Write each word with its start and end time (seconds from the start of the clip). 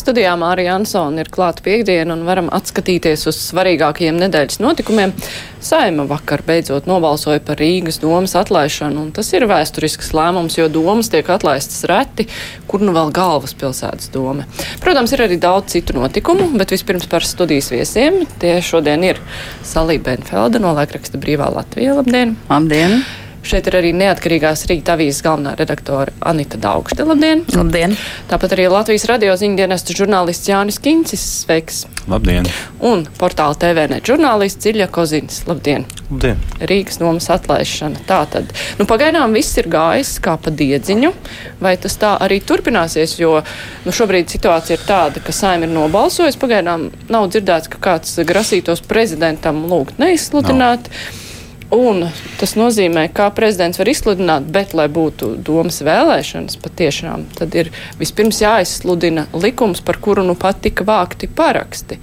Studijā 0.00 0.32
Mārija 0.40 0.78
Ansona 0.78 1.20
ir 1.20 1.28
klāta 1.28 1.60
piekdiena 1.64 2.14
un 2.14 2.22
varam 2.24 2.46
atskatīties 2.56 3.26
uz 3.28 3.36
svarīgākajiem 3.50 4.16
nedēļas 4.22 4.60
notikumiem. 4.62 5.12
Saima 5.60 6.06
vakar 6.08 6.40
beidzot 6.46 6.88
nobalsoja 6.88 7.42
par 7.44 7.60
Rīgas 7.60 8.00
domas 8.00 8.32
atlaišanu, 8.40 9.04
un 9.04 9.12
tas 9.16 9.28
ir 9.36 9.44
vēsturisks 9.50 10.14
lēmums, 10.16 10.56
jo 10.56 10.70
domas 10.72 11.12
tiek 11.12 11.28
atlaistas 11.28 11.84
reti, 11.90 12.30
kur 12.70 12.80
nu 12.80 12.96
vēl 12.96 13.12
galvaspilsētas 13.16 14.08
doma. 14.14 14.48
Protams, 14.80 15.12
ir 15.12 15.26
arī 15.26 15.36
daudz 15.40 15.76
citu 15.76 15.98
notikumu, 15.98 16.48
bet 16.56 16.72
vispirms 16.72 17.08
par 17.10 17.26
studijas 17.26 17.68
viesiem. 17.74 18.22
Tie 18.40 18.56
šodien 18.64 19.04
ir 19.04 19.20
Salī 19.66 20.00
Benfelda 20.00 20.62
no 20.64 20.72
laikraksta 20.80 21.20
Brīvā 21.20 21.52
Latvija. 21.52 21.98
Labdien! 22.00 22.38
Labdien! 22.48 23.02
Šeit 23.40 23.68
ir 23.70 23.76
arī 23.78 23.90
neatkarīgās 23.96 24.66
rīta 24.68 24.94
avīzes 24.94 25.22
galvenā 25.24 25.54
redaktore 25.56 26.12
Anita 26.28 26.58
Daugšte. 26.60 27.06
Labdien! 27.08 27.40
Labdien! 27.54 27.94
Tāpat 28.28 28.52
arī 28.56 28.66
Latvijas 28.68 29.06
radio 29.08 29.32
ziņdienestu 29.40 29.96
žurnālists 29.96 30.50
Jānis 30.50 30.76
Kincis. 30.82 31.22
Sveiks! 31.40 31.86
Labdien! 32.10 32.44
Un 32.84 33.06
portāla 33.16 33.56
TVNet 33.56 34.04
žurnālists 34.04 34.60
Ciļa 34.66 34.90
Kozins. 34.92 35.40
Labdien! 35.48 35.86
Labdien! 36.10 36.42
Rīgas 36.60 37.00
domas 37.00 37.30
atlaišana. 37.32 38.02
Tā 38.08 38.20
tad, 38.30 38.52
nu, 38.76 38.84
pagaidām 38.90 39.32
viss 39.36 39.56
ir 39.62 39.70
gājis 39.72 40.12
kā 40.22 40.36
pa 40.36 40.52
diedziņu, 40.52 41.14
vai 41.64 41.74
tas 41.80 41.96
tā 42.02 42.12
arī 42.20 42.42
turpināsies, 42.44 43.16
jo, 43.22 43.38
nu, 43.86 43.96
šobrīd 43.96 44.28
situācija 44.36 44.76
ir 44.76 44.84
tāda, 44.84 45.24
ka 45.24 45.32
saim 45.32 45.64
ir 45.64 45.72
nobalsojis, 45.72 46.38
pagaidām 46.40 46.90
nav 47.08 47.32
dzirdēts, 47.32 47.72
ka 47.72 47.80
kāds 47.88 48.20
grasītos 48.28 48.84
prezidentam 48.84 49.64
lūgt 49.72 50.02
neizsludināt. 50.02 50.92
No. 50.92 51.26
Un 51.70 52.02
tas 52.40 52.56
nozīmē, 52.58 53.04
ka 53.14 53.28
prezidents 53.34 53.78
var 53.78 53.88
izsludināt, 53.92 54.48
bet, 54.50 54.72
lai 54.74 54.88
būtu 54.90 55.36
domas 55.46 55.78
vēlēšanas 55.86 56.58
patiešām, 56.64 57.28
tad 57.38 57.54
ir 57.54 57.70
vispirms 58.00 58.42
jāizsludina 58.42 59.28
likums, 59.38 59.82
par 59.84 60.00
kuru 60.02 60.26
nu 60.26 60.34
pat 60.38 60.58
tika 60.64 60.86
vākti 60.88 61.30
paraksti. 61.30 62.00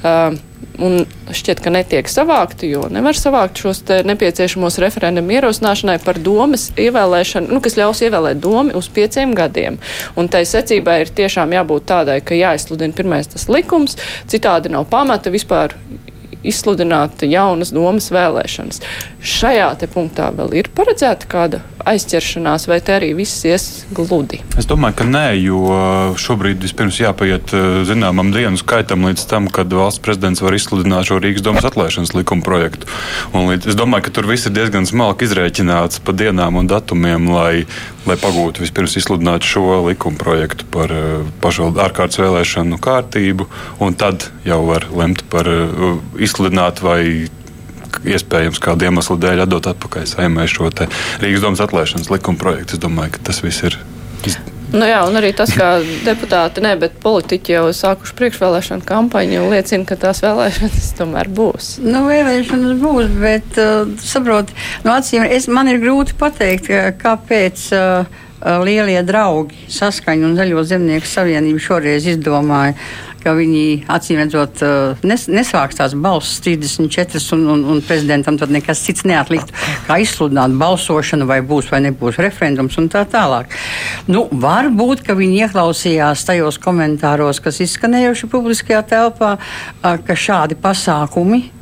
Uh, 0.00 0.38
un 0.80 1.04
šķiet, 1.36 1.60
ka 1.60 1.72
netiek 1.72 2.08
savākti, 2.08 2.70
jo 2.72 2.86
nevar 2.92 3.16
savākt 3.18 3.60
šos 3.60 3.82
nepieciešamos 4.08 4.78
referendumu 4.80 5.36
ierosināšanai 5.36 5.98
par 6.04 6.20
domas 6.22 6.70
ievēlēšanu, 6.80 7.52
nu, 7.52 7.60
kas 7.64 7.76
ļaus 7.76 8.00
ievēlēt 8.06 8.40
domu 8.40 8.76
uz 8.78 8.88
pieciem 8.92 9.34
gadiem. 9.36 9.76
Un 10.16 10.30
tai 10.32 10.46
secībai 10.48 11.02
ir 11.04 11.12
tiešām 11.20 11.52
jābūt 11.56 11.88
tādai, 11.90 12.20
ka 12.24 12.38
jāizsludina 12.38 12.96
pirmais 12.96 13.28
tas 13.30 13.48
likums, 13.52 13.98
citādi 14.30 14.72
nav 14.72 14.88
pamata 14.92 15.32
vispār 15.32 15.76
izsludināt 16.46 17.24
jaunas 17.26 17.72
domas 17.74 18.10
vēlēšanas. 18.14 18.80
Šajā 19.20 19.68
punktā 19.92 20.30
vēl 20.34 20.54
ir 20.60 20.70
paredzēta 20.76 21.28
kāda 21.30 21.60
aizķeršanās, 21.88 22.66
vai 22.68 22.78
te 22.84 22.94
arī 22.96 23.10
viss 23.16 23.44
ies 23.48 23.66
gludi? 23.96 24.40
Es 24.60 24.68
domāju, 24.68 24.98
ka 25.00 25.06
nē, 25.08 25.24
jo 25.40 25.60
šobrīd 26.20 26.60
vispirms 26.64 27.00
jāpaiet 27.00 27.54
eh, 27.56 27.68
zināmam 27.88 28.32
dienu 28.34 28.60
skaitam 28.60 29.06
līdz 29.08 29.26
tam, 29.30 29.48
kad 29.52 29.72
valsts 29.72 30.02
prezidents 30.04 30.42
var 30.44 30.56
izsludināt 30.56 31.08
šo 31.08 31.20
Rīgas 31.22 31.44
domas 31.46 31.66
atlaišanas 31.68 32.14
likuma 32.16 32.44
projektu. 32.46 32.90
Un 33.32 33.48
līdz, 33.50 33.72
es 33.72 33.78
domāju, 33.78 34.08
ka 34.08 34.16
tur 34.18 34.28
viss 34.30 34.48
ir 34.48 34.56
diezgan 34.56 34.88
smalki 34.88 35.28
izrēķināts 35.28 36.02
pa 36.04 36.16
dienām 36.16 36.60
un 36.60 36.70
datumiem, 36.70 37.30
lai, 37.32 37.64
lai 38.08 38.16
pagūtu 38.20 38.64
vispirms 38.64 38.96
izsludināt 39.00 39.44
šo 39.46 39.82
likuma 39.86 40.20
projektu 40.20 40.68
par 40.72 40.92
uh, 40.94 41.26
pašvaldu 41.42 41.82
ārkārtas 41.84 42.20
vēlēšanu 42.22 42.80
kārtību, 42.82 43.48
un 43.84 43.98
tad 43.98 44.30
jau 44.46 44.62
var 44.68 44.88
lemt 44.94 45.26
par 45.32 45.50
uh, 45.50 45.98
izsludināt 46.20 46.82
vai 46.84 47.02
iespējams 48.06 48.62
kādu 48.62 48.86
iemeslu 48.86 49.18
dēļ 49.20 49.44
atdot 49.44 49.72
atpakaļ 49.72 50.06
saimē 50.12 50.46
šo 50.50 50.70
Rīgas 50.70 51.44
domas 51.44 51.64
atlaišanas 51.64 52.12
likuma 52.12 52.40
projektu. 52.40 52.78
Es 52.78 52.82
domāju, 52.82 53.16
ka 53.16 53.28
tas 53.30 53.42
viss 53.44 53.66
ir. 53.66 53.78
Nu 54.70 54.86
jā, 54.86 55.00
un 55.02 55.18
arī 55.18 55.32
tas, 55.34 55.50
ka 55.56 55.80
deputāti, 56.06 56.62
ne, 56.62 56.76
bet 56.78 57.00
politiķi 57.02 57.56
jau 57.56 57.64
sākuši 57.74 58.14
priekšvēlēšanu 58.20 58.86
kampaņu, 58.86 59.48
liecina, 59.50 59.86
ka 59.88 59.98
tās 59.98 60.22
vēlēšanas 60.22 60.92
tomēr 61.00 61.30
būs. 61.34 61.72
Nu, 61.82 62.04
vēlēšanas 62.06 62.78
būs, 62.78 63.10
bet 63.18 63.58
uh, 63.58 63.90
saprot, 63.98 64.52
no 64.86 64.94
acīm 64.94 65.26
es, 65.26 65.50
man 65.50 65.72
ir 65.72 65.82
grūti 65.82 66.18
pateikt, 66.20 66.70
kāpēc. 67.02 67.70
Uh, 67.74 68.26
Lielie 68.40 69.02
draugi, 69.04 69.66
saskaņa 69.68 70.24
un 70.24 70.36
Zaļo 70.38 70.62
zemnieku 70.64 71.04
savienība 71.04 71.60
šoreiz 71.60 72.06
izdomāja 72.08 72.72
ka 73.22 73.34
viņi 73.36 73.64
acīm 73.90 74.20
redzot 74.22 74.62
eh, 74.64 75.04
nes, 75.06 75.26
nesvāks 75.30 75.78
tās 75.78 75.94
balss 75.94 76.40
34 76.44 77.22
un, 77.36 77.46
un, 77.54 77.64
un 77.74 77.82
prezidentam 77.84 78.38
tad 78.40 78.52
nekas 78.54 78.82
cits 78.86 79.06
neatlikt, 79.08 79.52
kā 79.86 80.00
izsludināt 80.02 80.56
balsošanu, 80.60 81.28
vai 81.30 81.40
būs 81.46 81.70
vai 81.72 81.82
nebūs 81.86 82.20
referendums 82.22 82.78
un 82.80 82.90
tā 82.92 83.04
tālāk. 83.10 83.54
Nu, 84.10 84.26
varbūt, 84.30 85.04
ka 85.06 85.16
viņi 85.18 85.44
ieklausījās 85.46 86.26
tajos 86.28 86.60
komentāros, 86.62 87.42
kas 87.44 87.62
izskanējuši 87.66 88.30
publiskajā 88.32 88.82
telpā, 88.90 89.36
ka 89.80 90.18
šādi 90.18 90.58
pasākumi 90.60 91.59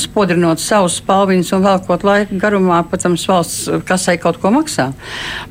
spodrinot 0.00 0.60
savus 0.62 0.98
spalviņus 1.00 1.52
un 1.56 1.64
velkot 1.64 2.04
laika 2.06 2.36
garumā, 2.40 2.82
protams, 2.88 3.24
valsts 3.28 3.68
kasai 3.88 4.16
kaut 4.20 4.38
ko 4.42 4.52
maksā. 4.54 4.90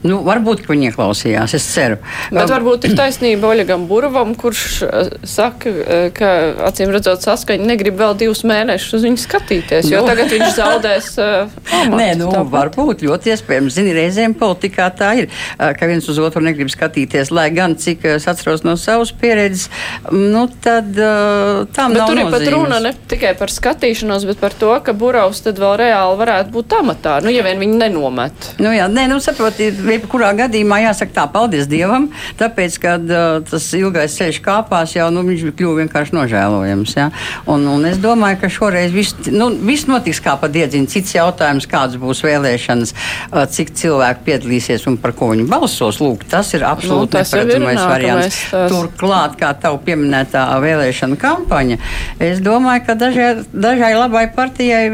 Nu, 0.06 0.20
varbūt 0.26 0.66
viņi 0.70 0.92
ieklausījās, 0.92 1.56
es 1.58 1.68
ceru. 1.74 1.98
Bet 2.34 2.52
varbūt 2.52 2.88
ir 2.90 2.96
taisnība 2.98 3.52
Oļegam 3.54 3.88
Burvam, 3.90 4.36
kurš 4.40 4.66
uh, 4.86 5.12
saka, 5.28 5.72
uh, 5.72 6.06
ka 6.16 6.32
acīm 6.70 6.94
redzot 6.94 7.26
saskaņa 7.26 7.70
negrib 7.72 7.98
vēl 8.00 8.16
divus 8.20 8.44
mēnešus 8.48 9.00
uz 9.00 9.08
viņu 9.08 9.22
skatīties, 9.24 9.90
jo 9.92 10.04
nu. 10.04 10.10
tagad 10.10 10.32
viņš 10.34 10.56
zaudēs. 10.60 11.12
Amatu, 11.16 12.00
Nē, 12.00 12.10
nu, 12.20 12.30
tāpēc. 12.34 12.52
varbūt 12.54 13.06
ļoti 13.06 13.34
iespējams. 13.34 13.76
Zini, 13.76 13.96
reizēm 13.98 14.36
politikā 14.38 14.88
tā 14.96 15.12
ir, 15.22 15.30
ka 15.58 15.90
viens 15.90 16.06
uz 16.12 16.20
otru 16.22 16.44
negrib 16.46 16.70
skatīties, 16.72 17.32
lai 17.36 17.50
gan 17.56 17.76
cik 17.80 18.06
es 18.16 18.28
atceros 18.30 18.64
no 18.66 18.76
savas 18.80 19.12
pieredzes, 19.16 19.70
nu, 20.12 20.46
tad 20.64 20.92
tam 20.96 21.96
Bet 21.96 22.02
nav. 22.02 22.12
Tur 22.12 22.22
ir 22.22 22.32
pat 22.34 22.48
runa 22.54 22.80
ne 22.84 22.94
tikai 23.10 23.34
par 23.40 23.52
skatīšanos, 23.54 24.28
bet 24.30 24.35
bet 24.36 24.42
par 24.42 24.54
to, 24.60 24.84
ka 24.84 24.94
Buraus 24.94 25.42
tad 25.44 25.60
vēl 25.60 25.78
reāli 25.80 26.18
varētu 26.20 26.52
būt 26.54 26.74
amatā, 26.80 27.20
nu, 27.24 27.32
ja 27.32 27.44
vien 27.46 27.60
viņi 27.60 27.78
nenomet. 27.80 28.50
Nu, 28.60 28.72
jā, 28.76 28.88
nē, 28.92 29.08
nu, 29.12 29.20
saprotiet, 29.24 29.78
jebkurā 29.80 30.32
gadījumā 30.38 30.82
jāsaka 30.86 31.14
tā, 31.16 31.26
paldies 31.32 31.68
Dievam, 31.72 32.10
tāpēc, 32.40 32.78
kad 32.82 33.06
uh, 33.10 33.40
tas 33.46 33.68
ilgais 33.78 34.16
ceļš 34.18 34.42
kāpās, 34.46 34.96
jau, 34.98 35.08
nu, 35.14 35.24
viņš 35.28 35.46
kļuva 35.56 35.84
vienkārši 35.84 36.16
nožēlojams, 36.18 36.96
jā. 36.98 37.10
Un, 37.52 37.68
un 37.72 37.88
es 37.90 38.00
domāju, 38.02 38.42
ka 38.44 38.52
šoreiz 38.52 38.94
viss, 38.96 39.16
nu, 39.32 39.50
viss 39.66 39.88
notiks 39.90 40.22
kā 40.24 40.36
pa 40.40 40.50
diedziņu. 40.52 40.92
Cits 40.92 41.16
jautājums, 41.18 41.68
kāds 41.70 42.00
būs 42.02 42.24
vēlēšanas, 42.26 42.96
uh, 42.96 43.44
cik 43.52 43.74
cilvēki 43.80 44.26
piedalīsies 44.28 44.88
un 44.90 45.00
par 45.02 45.16
ko 45.18 45.32
viņi 45.34 45.48
balsos, 45.52 46.02
lūk, 46.04 46.28
tas 46.32 46.52
ir 46.58 46.66
absolūti 46.68 47.18
nu, 47.18 47.24
neparedzamais 47.24 47.82
variants. 47.84 48.42
Tās. 48.52 48.72
Turklāt, 48.72 49.38
kā 49.40 49.52
tavu 49.60 49.82
pieminētā 49.86 50.46
vēlēšana 50.64 51.20
kampaņa, 51.20 51.80
es 52.24 52.42
domāju, 52.46 52.86
ka 52.88 52.98
dažai, 53.00 53.30
dažai 53.52 53.94
labai 53.98 54.15
vai 54.16 54.26
partijai 54.32 54.88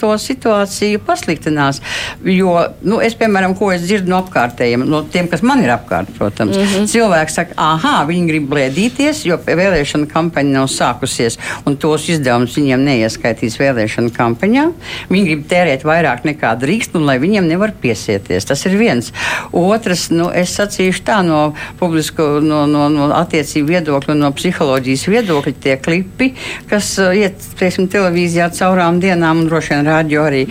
to 0.00 0.12
situāciju 0.20 1.00
pasliktinās. 1.06 1.80
Jo, 2.24 2.54
nu, 2.86 3.00
es, 3.04 3.16
piemēram, 3.18 3.56
ko 3.58 3.70
es 3.74 3.84
dzirdu 3.86 4.12
no 4.12 4.20
apkārtējiem, 4.24 4.84
no 4.88 5.02
tiem, 5.12 5.28
kas 5.32 5.42
man 5.46 5.62
ir 5.64 5.72
apkārt, 5.74 6.10
protams, 6.18 6.56
mm 6.56 6.64
-hmm. 6.72 6.90
cilvēki 6.92 7.32
saka, 7.32 7.56
ah, 7.56 8.04
viņi 8.08 8.26
grib 8.30 8.48
blēdīties, 8.50 9.24
jo 9.28 9.38
vēlēšana 9.46 10.08
kampaņa 10.10 10.52
nav 10.58 10.68
sākusies, 10.72 11.38
un 11.66 11.76
tos 11.76 12.08
izdevumus 12.12 12.56
viņiem 12.58 12.84
neieskaitīs 12.84 13.58
vēlēšana 13.60 14.12
kampaņā. 14.16 14.66
Viņi 15.10 15.24
grib 15.24 15.46
tērēt 15.50 15.84
vairāk 15.84 16.24
nekā 16.28 16.54
drīkst, 16.60 16.96
un 16.98 17.06
lai 17.08 17.18
viņiem 17.22 17.48
nevar 17.48 17.72
piesieties. 17.80 18.44
Tas 18.44 18.66
ir 18.66 18.76
viens. 18.78 19.12
Otrs, 19.52 20.10
nu, 20.10 20.30
es 20.34 20.54
sacīšu 20.58 21.04
tā 21.06 21.22
no 21.26 21.54
publisku, 21.78 22.40
no, 22.42 22.66
no, 22.66 22.88
no 22.92 23.10
attiecību 23.14 23.68
viedokļa, 23.74 24.14
no 24.14 24.32
psiholoģijas 24.36 25.06
viedokļa, 25.08 25.54
tie 25.62 25.76
klipi, 25.76 26.32
kas 26.70 26.98
uh, 26.98 27.14
iet, 27.16 27.40
teiksim, 27.58 27.88
televīzijā 27.92 28.50
caur 28.50 28.65
caurām 28.66 29.00
dienām, 29.02 29.42
un 29.42 29.50
droši 29.50 29.74
vien 29.74 29.86
rādio 29.86 30.26
arī. 30.26 30.44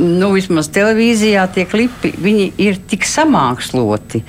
Nu, 0.00 0.32
vismaz 0.34 0.70
televīzijā 0.74 1.46
tie 1.54 1.66
klipi 1.70 2.12
ir 2.60 2.78
tik 2.90 3.06
samāksloti. 3.08 4.22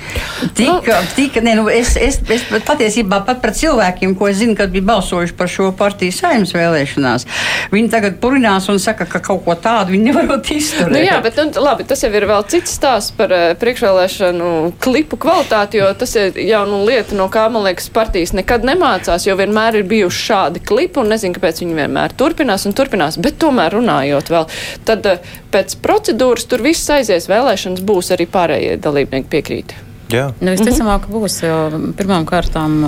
Tik, 0.58 0.88
nu. 0.88 1.00
tik, 1.16 1.40
ne, 1.46 1.56
nu, 1.60 1.68
es, 1.72 1.96
es, 2.00 2.20
es 2.32 2.46
patiesībā 2.68 3.22
pat 3.28 3.42
par 3.44 3.54
cilvēkiem, 3.58 4.16
ko 4.18 4.30
es 4.30 4.40
zinu, 4.42 4.56
kad 4.60 4.72
bija 4.74 4.88
balsojuši 4.92 5.36
par 5.38 5.52
šo 5.52 5.72
partiju 5.78 6.16
saimnes 6.16 6.54
vēlēšanās, 6.56 7.28
viņi 7.74 7.92
tagad 7.94 8.20
purinās 8.22 8.70
un 8.72 8.80
saka, 8.82 9.08
ka 9.10 9.22
kaut 9.24 9.44
ko 9.46 9.56
tādu 9.60 9.96
viņi 9.96 10.10
nevarot 10.10 10.52
izturēt. 10.54 10.94
Nu, 10.94 11.02
jā, 11.04 11.18
bet 11.24 11.40
nu, 11.40 11.48
labi, 11.64 11.86
tas 11.88 12.04
jau 12.04 12.12
ir 12.14 12.28
vēl 12.30 12.46
cits 12.52 12.76
stāsts 12.78 13.16
par 13.18 13.34
uh, 13.36 13.48
priekšvēlēšanu 13.62 14.52
klipu 14.84 15.20
kvalitāti, 15.22 15.82
jo 15.82 15.90
tas 15.98 16.16
ir 16.20 16.38
jau 16.46 16.64
nu, 16.70 16.84
lieta, 16.88 17.16
no 17.18 17.28
kā 17.32 17.48
man 17.54 17.66
liekas 17.68 17.90
partijas 17.94 18.36
nekad 18.38 18.66
nemācās, 18.68 19.28
jo 19.28 19.38
vienmēr 19.40 19.82
ir 19.82 19.88
bijuši 19.90 20.26
šādi 20.28 20.64
klipi 20.66 21.02
un 21.02 21.12
nezinu, 21.14 21.36
kāpēc 21.38 21.64
viņi 21.64 21.80
vienmēr 21.82 22.16
turpinās 22.18 22.68
un 22.68 22.76
turpinās. 22.78 23.20
Bet 23.22 23.31
tomēr 23.40 23.78
runājot 23.78 24.34
vēl, 24.34 24.50
tad 24.88 25.08
eh, 25.10 25.32
pēc 25.54 25.78
procedūras 25.84 26.50
tur 26.50 26.66
viss 26.66 26.92
aizies, 26.94 27.30
vēlēšanas 27.32 27.86
būs 27.88 28.14
arī 28.16 28.28
pārējie 28.32 28.78
dalībnieki 28.82 29.32
piekrīt. 29.32 29.76
Jā. 30.12 30.30
Nu, 30.44 30.52
visticamāk, 30.52 31.08
būs 31.12 31.40
jau 31.46 31.58
pirmām 31.96 32.26
kārtām. 32.28 32.82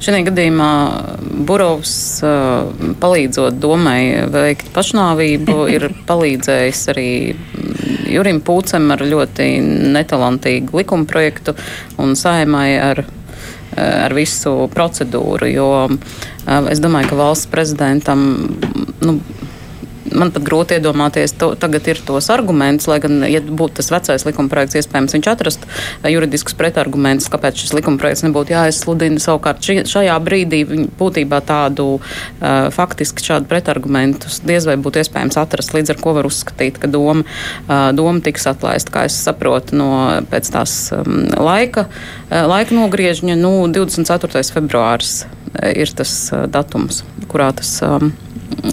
Šajā 0.00 0.20
gadījumā 0.30 0.72
Burovs 1.48 1.94
palīdzot 3.00 3.58
domai 3.60 4.28
veikt 4.32 4.70
pašnāvību, 4.76 5.56
ir 5.74 5.88
palīdzējis 6.08 6.82
arī 6.92 7.08
Jurim 8.10 8.40
Pūcem 8.44 8.90
ar 8.94 9.04
ļoti 9.06 9.48
netalantīgu 9.94 10.80
likumprojektu 10.80 11.54
un 12.02 12.16
saimai 12.18 12.68
ar 12.80 13.04
ar 13.76 14.14
visu 14.16 14.54
procedūru. 14.74 15.50
Jo 15.50 15.68
es 16.70 16.82
domāju, 16.82 17.12
ka 17.12 17.20
valsts 17.20 17.50
prezidentam 17.50 18.24
nu, 19.04 19.18
man 20.16 20.32
pat 20.34 20.44
grūti 20.46 20.76
iedomāties, 20.78 21.34
to, 21.38 21.52
tagad 21.60 21.86
ir 21.90 22.00
tos 22.06 22.30
argumentus, 22.32 22.88
lai 22.90 22.98
gan, 23.02 23.20
ja 23.28 23.40
būtu 23.42 23.80
tas 23.80 23.90
vecais 23.92 24.24
likumprojekts, 24.26 24.78
iespējams, 24.80 25.14
viņš 25.16 25.28
atrast 25.32 25.66
juridiskus 26.10 26.56
pretargumentus, 26.58 27.30
kāpēc 27.32 27.62
šis 27.62 27.74
likumprojekts 27.78 28.24
nebūtu 28.26 28.54
jāizsludina. 28.54 29.22
Savukārt 29.22 29.64
šajā 29.64 30.16
brīdī 30.24 30.62
būtībā 31.00 31.42
tādu 31.46 31.88
uh, 31.98 32.68
faktiski 32.74 33.24
šādu 33.30 33.50
pretargumentus 33.50 34.40
diez 34.46 34.66
vai 34.68 34.78
būtu 34.80 35.02
iespējams 35.02 35.38
atrast, 35.40 35.74
līdz 35.76 35.94
ar 35.94 36.00
ko 36.02 36.14
var 36.18 36.28
uzskatīt, 36.28 36.80
ka 36.82 36.90
doma, 36.90 37.24
uh, 37.24 37.90
doma 37.96 38.24
tiks 38.24 38.48
atlaista, 38.50 38.94
kā 38.94 39.06
es 39.10 39.18
saprotu, 39.20 39.78
no 39.80 39.90
pēc 40.30 40.52
tās 40.54 40.78
um, 40.96 41.26
laika, 41.36 41.86
uh, 41.86 42.46
laika 42.50 42.76
nogriežņa, 42.76 43.38
nu, 43.40 43.54
24. 43.70 44.42
februāris 44.54 45.22
ir 45.74 45.90
tas 45.96 46.16
uh, 46.32 46.46
datums, 46.50 47.04
kurā 47.30 47.50
tas. 47.56 47.78
Um, 47.86 48.12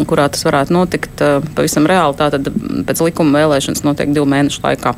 kurā 0.07 0.27
tas 0.31 0.45
varētu 0.47 0.74
notikt 0.75 1.24
pavisam 1.56 1.88
reāli. 1.89 2.18
Tātad 2.19 2.50
pēc 2.88 3.03
likuma 3.09 3.39
vēlēšanas 3.39 3.85
notiek 3.85 4.12
divu 4.15 4.25
mēnešu 4.29 4.63
laikā. 4.63 4.95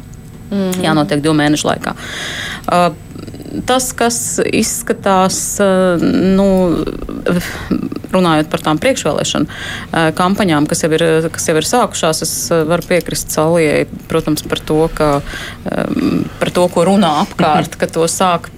Mm 0.50 0.58
-hmm. 0.58 0.84
Jā, 0.84 0.94
notiek 0.98 1.22
divu 1.22 1.36
mēnešu 1.38 1.68
laikā. 1.68 1.96
Uh, 2.66 2.96
tas, 3.70 3.92
kas 3.98 4.40
izskatās, 4.46 5.40
nu, 6.02 6.48
runājot 8.14 8.50
par 8.52 8.64
tām 8.66 8.80
priekšvēlēšanu 8.82 10.14
kampaņām, 10.18 10.68
kas 10.70 10.84
jau 10.86 10.92
ir, 10.96 11.06
kas 11.34 11.50
jau 11.50 11.56
ir 11.60 11.68
sākušās, 11.68 12.24
es 12.26 12.34
varu 12.70 12.86
piekrist 12.90 13.34
Salijai, 13.34 13.84
protams, 14.10 14.46
par 14.50 14.64
to, 14.66 14.80
ka, 14.96 15.10
par 16.42 16.54
to, 16.56 16.66
ko 16.74 16.86
runā 16.90 17.12
apkārt, 17.26 17.78
ka 17.80 17.90
to 17.92 18.08
sāk 18.12 18.50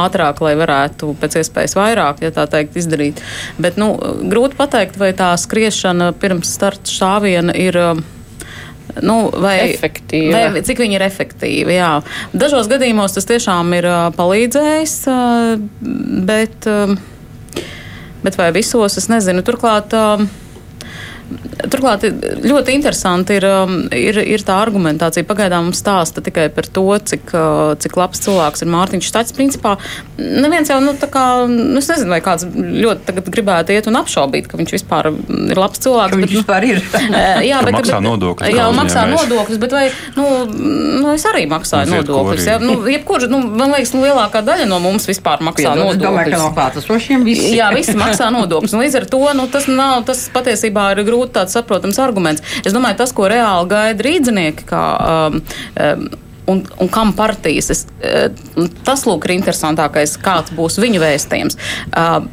ātrāk, 0.00 0.42
lai 0.44 0.54
varētu 0.60 1.14
pēc 1.20 1.40
iespējas 1.42 1.76
vairāk, 1.78 2.24
ja 2.24 2.34
tā 2.34 2.46
teikt, 2.50 2.78
izdarīt. 2.80 3.24
Bet, 3.60 3.80
nu, 3.80 3.92
grūti 4.30 4.58
pateikt, 4.60 5.00
vai 5.00 5.12
tā 5.16 5.32
skriešana 5.40 6.12
pirms 6.20 6.56
starta 6.58 6.98
šāviena 7.00 7.56
ir. 7.58 7.84
Nu, 9.04 9.18
vai, 9.30 9.56
efektīva. 9.74 10.44
vai 10.52 10.64
cik 10.66 10.82
viņi 10.82 10.98
ir 10.98 11.06
efektīvi? 11.06 11.76
Jā. 11.78 11.92
Dažos 12.34 12.68
gadījumos 12.70 13.16
tas 13.16 13.28
tiešām 13.30 13.72
ir 13.78 13.88
palīdzējis, 14.18 14.96
bet 16.28 16.68
bet 18.22 18.36
vai 18.36 18.50
visos 18.54 18.98
es 19.00 19.08
nezinu. 19.10 19.44
Turklāt, 19.46 19.94
um, 19.96 20.26
Turklāt 21.70 22.04
ļoti 22.42 22.74
interesanti 22.74 23.36
ir, 23.38 23.44
um, 23.46 23.74
ir, 23.94 24.16
ir 24.24 24.42
tā 24.42 24.56
argumentācija. 24.58 25.26
Pagaidām 25.28 25.68
mums 25.68 25.78
stāsta 25.82 26.22
tikai 26.24 26.48
par 26.54 26.66
to, 26.66 26.86
cik, 26.98 27.30
uh, 27.36 27.72
cik 27.80 27.98
labs 28.00 28.22
cilvēks 28.24 28.64
ir 28.64 28.70
Mārtiņš 28.72 29.10
Štats. 29.10 29.34
Principā 29.36 29.76
neviens 30.18 30.70
jau, 30.72 30.80
nu, 30.82 30.94
tā 30.98 31.06
kā, 31.12 31.24
nu, 31.50 31.78
es 31.78 31.90
nezinu, 31.92 32.10
vai 32.10 32.20
kāds 32.24 32.46
ļoti 32.50 33.24
gribētu 33.30 33.76
iet 33.76 33.86
un 33.90 34.00
apšaubīt, 34.00 34.48
ka 34.50 34.58
viņš 34.58 34.74
vispār 34.74 35.10
ir 35.12 35.60
labs 35.60 35.82
cilvēks. 35.84 36.14
Ka 36.14 36.20
viņš 36.20 36.26
bet, 36.26 36.36
vispār 36.40 36.66
ir. 36.66 36.82
jā, 37.50 37.62
bet, 37.66 37.76
maksā 37.78 38.00
nodokļus. 38.04 38.56
Jā, 38.56 38.66
maksā 38.80 39.06
nodokļus, 39.12 39.62
bet 39.62 39.76
vai, 39.76 39.84
nu, 40.18 40.26
nu 41.04 41.14
es 41.14 41.28
arī 41.30 41.46
maksāju 41.52 41.92
nodokļus. 41.94 42.50
Jā, 42.50 42.58
nu, 42.64 42.80
jebkurš, 42.90 43.28
nu, 43.30 43.42
man 43.46 43.76
liekas, 43.76 43.94
nu, 43.94 44.02
lielākā 44.08 44.42
daļa 44.46 44.66
no 44.70 44.80
mums 44.82 45.06
vispār 45.10 45.44
maksā 45.46 45.76
Piedod, 45.76 45.84
nodokļus. 45.84 46.04
Domāju, 46.08 46.34
ka 46.34 46.42
no 46.42 46.50
klātesošiem 46.58 47.28
visi. 47.28 47.54
jā, 47.54 47.70
visi 47.76 47.94
maksā 47.98 48.32
nodokļus. 48.34 48.74
Un 48.74 48.84
līdz 48.84 49.00
ar 49.02 49.08
to, 49.14 49.22
nu, 49.38 49.46
tas 49.52 49.70
nav, 49.70 50.02
tas 50.08 50.26
patiesībā 50.34 50.90
ir 50.96 51.04
grūti 51.06 51.19
tāds 51.28 51.56
saprotams 51.56 52.00
arguments. 52.02 52.42
Es 52.64 52.74
domāju, 52.76 53.00
tas, 53.02 53.14
ko 53.16 53.28
reāli 53.30 53.70
gaida 53.70 54.06
rīdzinieki, 54.06 54.66
kā, 54.70 54.82
um, 55.28 55.40
um, 55.84 56.04
un, 56.54 56.64
un 56.80 56.92
kam 56.92 57.14
partijas, 57.18 57.70
es, 57.74 57.86
uh, 58.00 58.28
tas 58.86 59.06
lūk 59.08 59.28
ir 59.28 59.36
interesantākais, 59.38 60.16
kāds 60.22 60.54
būs 60.56 60.80
viņu 60.82 61.02
vēstījums. 61.02 61.58
Uh, 61.90 62.24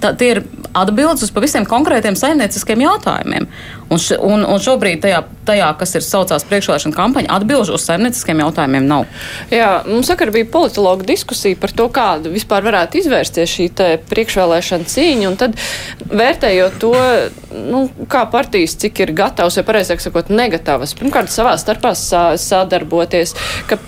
tā, 0.00 0.14
tie 0.18 0.32
ir 0.36 0.42
atbildes 0.76 1.24
uz 1.26 1.32
pavisam 1.34 1.66
konkrētiem 1.68 2.16
saimnieciskiem 2.18 2.82
jautājumiem. 2.84 3.48
Un, 3.86 4.00
š, 4.00 4.18
un, 4.22 4.42
un 4.42 4.60
šobrīd 4.62 5.00
tajā, 5.04 5.20
tajā, 5.46 5.68
kas 5.78 5.94
ir 5.94 6.04
saucās 6.04 6.44
priekšvēlēšana 6.50 6.96
kampaņa, 6.96 7.30
atbilžu 7.36 7.76
uz 7.76 7.84
saimnieciskiem 7.86 8.42
jautājumiem 8.42 8.88
nav. 8.88 9.06
Jā, 9.52 9.70
mums 9.86 10.10
sakar 10.10 10.32
bija 10.34 10.48
politologa 10.50 11.06
diskusija 11.06 11.58
par 11.60 11.74
to, 11.76 11.86
kāda 11.94 12.32
vispār 12.32 12.66
varētu 12.66 13.00
izvērsties 13.02 13.56
šī 13.56 13.68
priekšvēlēšana 14.10 14.90
cīņa, 14.90 15.28
un 15.30 15.38
tad 15.40 15.58
vērtējot 16.10 16.80
to, 16.82 16.94
nu, 17.70 17.86
kā 18.10 18.26
partijas, 18.32 18.74
cik 18.82 19.04
ir 19.06 19.14
gatavs, 19.16 19.60
vai 19.60 19.68
pareizāk 19.70 20.02
sakot, 20.02 20.32
negatavas, 20.34 20.96
pirmkārt 20.98 21.30
savā 21.32 21.54
starpā 21.60 21.94
sadarboties, 21.94 23.36
ka 23.70 23.78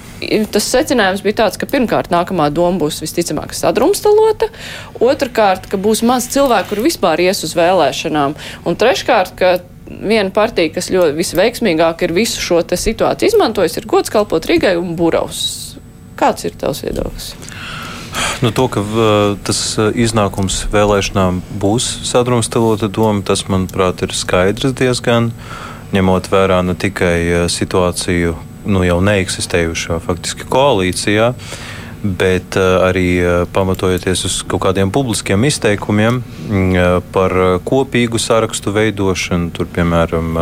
tas 0.53 0.67
secinājums 0.67 1.23
bija 1.25 1.45
tāds, 1.45 1.59
ka 1.61 1.69
pirmkārt 1.71 2.13
nākamā 2.13 2.49
doma 2.55 2.81
būs 2.83 3.01
visticamāk 3.05 3.55
sadrumstalota, 3.57 4.51
otrkārt, 5.05 5.69
ka 5.71 5.81
būs 5.81 6.03
maz 6.07 6.29
cilvēku, 6.33 6.73
kur 6.73 6.85
vispār 6.85 7.23
ies 7.29 7.45
uz 7.47 7.55
vēlēšanām, 7.59 8.37
un 8.67 8.79
treškārt, 8.79 9.35
ka 9.39 9.59
viena 9.89 10.31
partija, 10.35 10.73
kas 10.75 10.91
ļoti 10.93 11.17
visveiksmīgāk 11.17 12.05
ir 12.05 12.15
visu 12.17 12.43
šo 12.45 12.61
situāciju 12.69 13.33
izmantojusi, 13.33 13.81
ir 13.81 13.89
gods 13.89 14.13
kalpot 14.13 14.49
Rīgai 14.49 14.77
un 14.81 14.95
Buraus. 14.99 15.79
Kāds 16.19 16.45
ir 16.49 16.59
tavs 16.59 16.83
viedoklis? 16.85 17.33
Nu, 18.43 18.51
to, 18.55 18.67
ka 18.73 18.83
uh, 18.83 19.39
tas 19.47 19.61
iznākums 19.79 20.65
vēlēšanām 20.73 21.41
būs 21.63 21.87
sadrumstalota 22.09 22.91
doma, 22.91 23.23
tas, 23.27 23.45
manuprāt, 23.51 24.03
ir 24.03 24.15
skaidrs 24.17 24.75
diezgan, 24.79 25.31
ņemot 25.95 26.29
vērā 26.33 26.61
ne 26.67 26.75
tikai 26.79 27.47
situāciju 27.53 28.35
nu, 28.69 28.85
jau 28.87 29.01
neeksistējušā 29.05 29.99
faktiski 30.05 30.49
koalīcijā. 30.51 31.33
Bet 31.99 32.55
uh, 32.55 32.85
arī 32.87 33.07
uh, 33.19 33.41
pamatojoties 33.51 34.21
uz 34.29 34.35
kaut 34.47 34.63
kādiem 34.69 34.93
publiskiem 34.95 35.43
izteikumiem 35.49 36.21
uh, 36.23 37.01
par 37.11 37.35
kopīgu 37.67 38.21
sarakstu 38.23 38.71
veidošanu, 38.77 39.51
tur, 39.57 39.67
piemēram, 39.75 40.39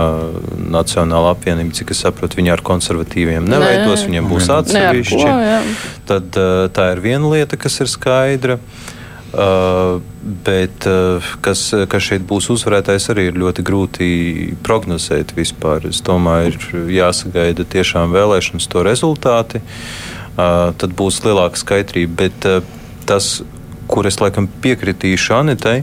Nacionāla 0.76 1.32
apvienība, 1.32 1.72
cik 1.78 1.94
es 1.94 2.02
saprotu, 2.04 2.42
viņi 2.42 2.52
ar 2.52 2.64
konservatīviem 2.66 3.48
neveidos, 3.48 4.04
viņiem 4.04 4.28
būs 4.28 4.50
atsevišķi. 4.52 5.32
Tad 6.10 6.36
tā 6.76 6.90
ir 6.92 7.02
viena 7.04 7.32
lieta, 7.32 7.56
kas 7.56 7.80
ir 7.80 7.88
skaidra. 7.88 8.60
Uh, 8.60 8.95
bet 9.36 10.86
uh, 10.88 11.24
kas, 11.44 11.68
kas 11.92 12.04
šeit 12.08 12.24
būs 12.28 12.48
uzvarētājs, 12.54 13.10
arī 13.12 13.28
ir 13.30 13.40
ļoti 13.40 13.64
grūti 13.66 14.08
prognozēt 14.64 15.34
vispār. 15.36 15.88
Es 15.90 16.00
domāju, 16.06 16.54
ir 16.56 16.92
jāsagaida 16.96 17.66
tiešām 17.68 18.14
vēlēšanas 18.16 18.70
to 18.72 18.84
rezultāti. 18.86 19.60
Uh, 19.60 20.72
tad 20.80 20.96
būs 20.96 21.20
lielāka 21.24 21.60
skaidrība. 21.60 22.26
Bet 22.26 22.48
tas, 23.08 23.42
kur 23.90 24.08
es 24.08 24.20
laikam 24.22 24.48
piekritīšu 24.62 25.36
Anitai, 25.36 25.82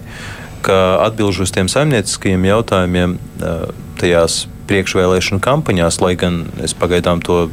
ka 0.64 1.00
atbildžu 1.04 1.46
uz 1.46 1.54
tiem 1.54 1.70
saimnieciskajiem 1.72 2.46
jautājumiem 2.48 3.18
tajās 4.00 4.46
priekšvēlēšanu 4.70 5.44
kampaņās, 5.44 6.00
lai 6.04 6.14
gan 6.20 6.46
es 6.64 6.76
pagaidām 6.78 7.22
to 7.24 7.48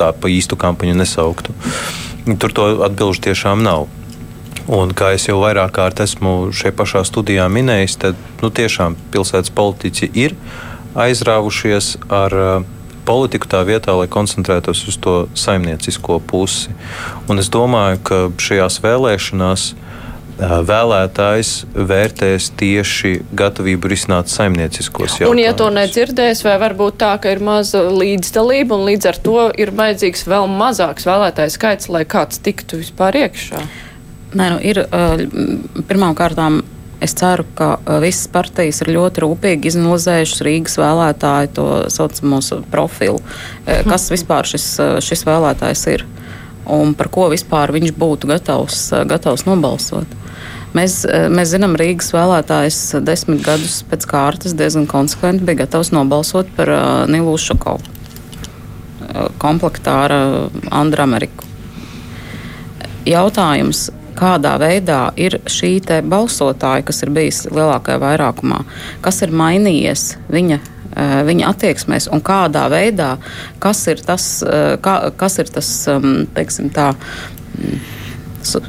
tā 0.00 0.10
pa 0.16 0.30
īstu 0.32 0.58
kampaņu 0.60 0.96
nesauktu, 0.98 1.54
tur 2.40 2.52
to 2.56 2.68
atbildžu 2.86 3.30
tiešām 3.30 3.64
nav. 3.64 3.88
Un, 4.70 4.92
kā 4.94 5.10
jau 5.18 5.40
vairāk 5.42 5.72
kārt 5.74 6.00
esmu 6.04 6.52
šeit 6.54 6.76
pašā 6.78 7.02
studijā 7.08 7.48
minējis, 7.50 7.96
tad 8.04 8.18
nu, 8.38 8.52
tiešām 8.54 8.94
pilsētas 9.10 9.50
politiķi 9.56 10.10
ir 10.14 10.36
aizrāvušies 10.94 11.96
ar 12.06 12.36
uh, 12.38 12.68
politiku 13.08 13.50
tā 13.50 13.64
vietā, 13.66 13.96
lai 13.98 14.06
koncentrētos 14.10 14.84
uz 14.86 14.98
to 15.02 15.14
saimniecisko 15.34 16.20
pusi. 16.22 16.70
Un 17.26 17.42
es 17.42 17.50
domāju, 17.50 17.98
ka 18.06 18.20
šajās 18.38 18.78
vēlēšanās 18.84 19.66
uh, 19.74 20.54
vēlētājs 20.70 21.52
vērtēs 21.74 22.52
tieši 22.62 23.12
gatavību 23.42 23.90
risināt 23.90 24.30
saimnieciskos 24.30 25.18
jautājumus. 25.18 25.34
Un, 25.34 25.44
ja 25.48 25.58
to 25.58 25.66
nedzirdēs, 25.74 26.46
vai 26.46 26.56
varbūt 26.62 27.02
tā, 27.02 27.16
ka 27.18 27.34
ir 27.34 27.42
maza 27.42 27.82
līdzdalība 27.90 28.78
un 28.78 28.86
līdz 28.92 29.10
ar 29.10 29.22
to 29.26 29.38
ir 29.58 29.74
vajadzīgs 29.74 30.28
vēl 30.30 30.50
mazāks 30.54 31.10
vēlētājs 31.10 31.58
skaits, 31.58 31.90
lai 31.90 32.06
kāds 32.06 32.38
tiktu 32.38 32.84
vispār 32.84 33.24
iekšā? 33.26 33.66
Nē, 34.30 34.46
nu, 34.52 34.60
ir 34.62 34.84
pirmām 35.88 36.14
kārtām. 36.18 36.62
Es 37.00 37.14
ceru, 37.16 37.46
ka 37.56 37.78
visas 38.02 38.26
partijas 38.28 38.82
ir 38.84 38.90
ļoti 38.92 39.22
rūpīgi 39.24 39.70
izanalizējušas 39.70 40.42
Rīgas 40.44 40.74
vēlētāju 40.76 41.48
to 41.56 41.64
saucamo 41.88 42.42
profilu, 42.68 43.22
kas 43.64 44.10
vispār 44.12 44.44
šis, 44.50 44.66
šis 45.06 45.24
vēlētājs 45.24 45.86
ir 45.94 46.04
un 46.70 46.94
par 46.94 47.10
ko 47.12 47.28
vispār 47.32 47.72
viņš 47.74 47.94
būtu 47.96 48.30
gatavs, 48.30 48.90
gatavs 49.08 49.46
nobalsot. 49.48 50.18
Mēs, 50.76 51.00
mēs 51.34 51.50
zinām, 51.50 51.74
Rīgas 51.78 52.12
vēlētājs 52.14 52.78
desmit 53.02 53.42
gadus 53.42 53.80
pēc 53.90 54.06
kārtas 54.10 54.54
diezgan 54.58 54.86
konsekventi 54.90 55.46
bija 55.48 55.64
gatavs 55.64 55.90
nobalsot 55.94 56.52
par 56.54 56.70
uh, 56.70 56.82
Nilu 57.10 57.34
Šakovu, 57.42 57.82
uh, 57.82 59.24
komplektā 59.42 59.96
ar 60.04 60.14
uh, 60.14 60.60
Andru 60.70 61.02
Ameriku. 61.02 61.48
Jautājums, 63.08 63.88
kādā 64.20 64.56
veidā 64.60 65.00
ir 65.20 65.40
šī 65.50 65.78
balsotāja, 66.08 66.84
kas 66.86 67.02
ir 67.04 67.14
bijis 67.16 67.46
lielākajā 67.50 68.02
vairākumā, 68.02 68.60
kas 69.04 69.22
ir 69.24 69.32
mainījies 69.32 70.14
viņa 70.28 70.60
viņa 71.00 71.50
attieksmēs 71.52 72.08
un 72.10 72.22
kādā 72.24 72.64
veidā, 72.70 73.12
kas 73.62 73.84
ir 73.92 74.02
tas, 74.02 74.24
kā, 74.82 74.94
kas 75.16 75.38
ir 75.38 75.52
tas 75.54 75.68
teiksim, 76.34 76.70
tā, 76.74 76.90
su, 78.42 78.62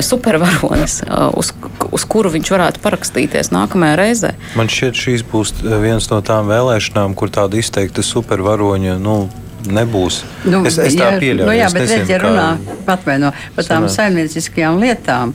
supervaronis, 0.00 1.02
uz, 1.36 1.52
uz 1.92 2.04
kuru 2.08 2.32
viņš 2.32 2.52
varētu 2.54 2.82
parakstīties 2.84 3.52
nākamajā 3.52 3.96
reizē. 4.00 4.32
Man 4.56 4.70
šķiet, 4.72 5.00
šīs 5.02 5.26
būs 5.30 5.52
viens 5.82 6.08
no 6.12 6.22
tām 6.24 6.48
vēlēšanām, 6.50 7.16
kur 7.18 7.32
tāda 7.32 7.60
izteikta 7.60 8.04
supervaroņa. 8.06 8.96
Nu, 9.02 9.26
nebūs. 9.72 10.22
Nu, 10.46 10.62
es, 10.68 10.78
es 10.78 10.96
tā 10.98 11.12
jā, 11.12 11.20
pieļauju. 11.22 11.48
Nu, 11.48 11.54
jā, 11.56 11.68
bet 11.72 11.86
nezinu, 11.86 12.02
redziet, 12.02 12.14
ja 12.14 12.22
runā 12.22 12.48
patvēno 12.86 13.32
par 13.56 13.68
tām 13.68 13.88
saimnieciskajām 13.92 14.80
lietām, 14.82 15.34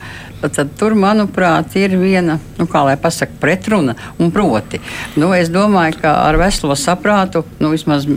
tad 0.50 0.72
tur, 0.80 0.96
manuprāt, 0.98 1.76
ir 1.78 1.94
viena, 2.00 2.38
nu, 2.58 2.66
kā 2.70 2.82
lai 2.86 2.96
pasaka, 3.00 3.36
pretruna. 3.42 3.94
Un 4.22 4.32
proti, 4.34 4.80
nu, 5.20 5.32
es 5.38 5.52
domāju, 5.54 6.00
ka 6.02 6.14
ar 6.26 6.38
veselo 6.42 6.76
saprātu, 6.80 7.44
nu, 7.62 7.72
vismaz 7.74 8.08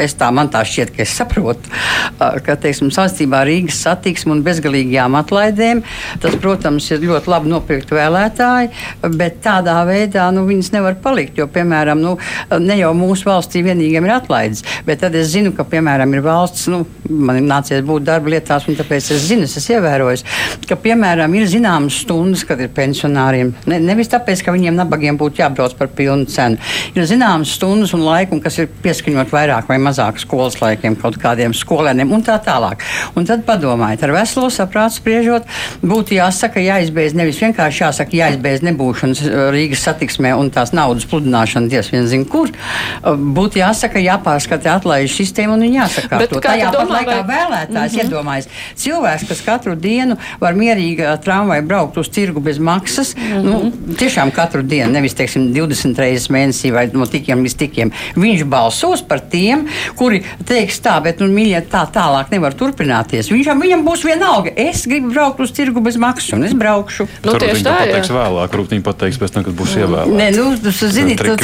es 0.00 0.16
tā, 0.18 0.30
man 0.34 0.48
tā 0.52 0.62
šķiet, 0.68 0.94
ka 0.96 1.04
es 1.04 1.12
saprotu, 1.18 1.72
ka, 2.46 2.56
teiksim, 2.60 2.92
saistībā 2.94 3.42
ar 3.42 3.50
Rīgas 3.50 3.82
satiksmu 3.84 4.36
un 4.36 4.44
bezgalīgajām 4.46 5.18
atlaidēm, 5.20 5.82
tas, 6.22 6.38
protams, 6.40 6.88
ir 6.94 7.04
ļoti 7.04 7.32
labi 7.32 7.52
nopirkt 7.52 7.92
vēlētāji, 7.94 8.72
bet 9.18 9.42
tādā 9.44 9.80
veidā, 9.88 10.28
nu, 10.34 10.46
viņas 10.48 10.72
nevar 10.76 10.98
palikt, 11.02 11.40
jo, 11.40 11.48
piemēram, 11.52 12.00
nu, 12.00 12.16
ne 12.64 12.78
jau 12.80 12.94
mūsu 12.96 13.28
valstī 13.28 13.64
vienīgiem 13.66 14.08
ir 14.08 14.16
atlaides, 14.16 14.64
bet 14.88 15.02
tad 15.04 15.16
es 15.18 15.32
zinu, 15.34 15.47
ka, 15.56 15.64
piemēram, 15.68 16.12
ir 16.14 16.22
valsts, 16.24 16.68
nu, 16.72 16.82
man 17.08 17.40
ir 17.40 17.46
nācies 17.46 17.84
būt 17.86 18.06
darba 18.06 18.32
lietās, 18.32 18.66
un 18.68 18.76
tāpēc 18.78 19.10
es 19.14 19.26
zinu, 19.28 19.46
es 19.48 19.56
esmu 19.60 19.78
ievērojis, 19.78 20.24
ka, 20.68 20.78
piemēram, 20.82 21.34
ir 21.38 21.48
zināmas 21.50 22.00
stundas, 22.02 22.44
kad 22.48 22.60
ir 22.62 22.70
pensionāriem. 22.74 23.52
Ne, 23.70 23.80
nevis 23.82 24.10
tāpēc, 24.12 24.42
ka 24.44 24.54
viņiem 24.54 24.76
nabagiem 24.78 25.18
būtu 25.20 25.42
jābrauc 25.42 25.76
par 25.78 25.90
pilnu 25.94 26.28
cenu. 26.32 26.58
Ir 26.94 27.08
zināmas 27.08 27.54
stundas 27.56 27.94
un 27.96 28.04
laiki, 28.06 28.40
kas 28.44 28.60
ir 28.62 28.70
pieskaņot 28.84 29.32
vairāk 29.34 29.70
vai 29.70 29.78
mazāk 29.82 30.20
skolas 30.22 30.58
laikiem, 30.62 30.96
kaut 31.00 31.18
kādiem 31.20 31.54
skolēniem 31.56 32.12
un 32.14 32.24
tā 32.26 32.38
tālāk. 32.44 32.84
Un 33.18 33.26
tad 33.28 33.44
padomājiet, 33.48 34.04
ar 34.06 34.14
veselo 34.16 34.50
saprātu 34.52 34.98
spriežot, 34.98 35.48
būtu 35.82 36.16
jāsaka, 36.18 36.62
jāizbeidz 36.62 37.16
nevis 37.18 37.40
vienkārši 37.42 37.84
jāsaka, 37.84 38.16
jāizbeidz 38.18 38.64
nebūšanas 38.68 39.24
uh, 39.26 39.48
Rīgas 39.54 39.84
satiksmē 39.88 40.34
un 40.38 40.52
tās 40.54 40.74
naudas 40.76 41.06
pludināšana, 41.08 41.70
diez 41.72 41.90
vien 41.92 42.06
zina, 42.10 42.28
kur. 42.28 42.52
Uh, 42.52 43.14
būtu 43.16 43.62
jāsaka, 43.62 44.00
jāpārskata 44.02 44.76
atlaižu 44.76 45.18
sistēmu 45.38 45.54
un 45.54 45.64
jāsaka, 45.70 46.20
to 46.28 46.40
tajā 46.42 46.72
pat 46.74 46.90
laikā 46.90 47.16
vai... 47.22 47.36
vēlētājs 47.36 47.92
mm 47.92 47.98
-hmm. 47.98 48.04
iedomājas. 48.04 48.48
Cilvēks, 48.76 49.26
kas 49.28 49.40
katru 49.46 49.74
dienu 49.74 50.16
var 50.40 50.54
mierīgi 50.54 51.06
tramvajā 51.24 51.48
vai 51.48 51.62
braukt 51.62 51.96
uz 51.96 52.08
tirgu 52.08 52.40
bez 52.40 52.58
maksas. 52.58 53.14
Mm 53.16 53.22
-hmm. 53.22 53.42
nu, 53.44 53.94
tiešām 53.96 54.30
katru 54.30 54.62
dienu, 54.62 54.92
nevis 54.92 55.14
teiksim, 55.14 55.52
20 55.54 55.98
reizes 55.98 56.28
mēnesī 56.30 56.72
vai 56.72 56.90
no 56.92 57.06
tikiem 57.06 57.44
līdz 57.44 57.56
tikiem. 57.56 57.92
Viņš 58.16 58.44
balsos 58.44 59.02
par 59.02 59.20
tiem, 59.20 59.66
kuri 59.96 60.22
teiks 60.44 60.80
tā, 60.80 61.02
bet, 61.02 61.20
nu, 61.20 61.26
mīļie, 61.26 61.62
tā 61.70 61.86
tālāk 61.92 62.30
nevar 62.30 62.54
turpināties. 62.54 63.30
Viņam, 63.30 63.60
viņam 63.62 63.84
būs 63.84 64.04
vienalga. 64.04 64.50
Es 64.56 64.86
gribu 64.86 65.10
braukt 65.10 65.40
uz 65.40 65.52
tirgu 65.52 65.80
bez 65.80 65.96
maksas, 65.96 66.32
un 66.32 66.44
es 66.44 66.52
braukšu. 66.52 67.08
Nu, 67.24 67.32
Tur 67.32 67.40
tieši 67.40 67.64
tā, 67.64 67.76
pateiks 67.78 68.10
jā. 68.10 68.14
vēlāk, 68.14 68.56
viņi 68.70 68.82
pateiks 68.82 69.18
pēc 69.18 69.30
tam, 69.32 69.44
kad 69.44 69.54
būs 69.54 69.76
ievēlēts. 69.76 70.18
Nē, 70.18 70.30
nu, 70.36 70.72
zini, 70.92 71.16
to, 71.16 71.36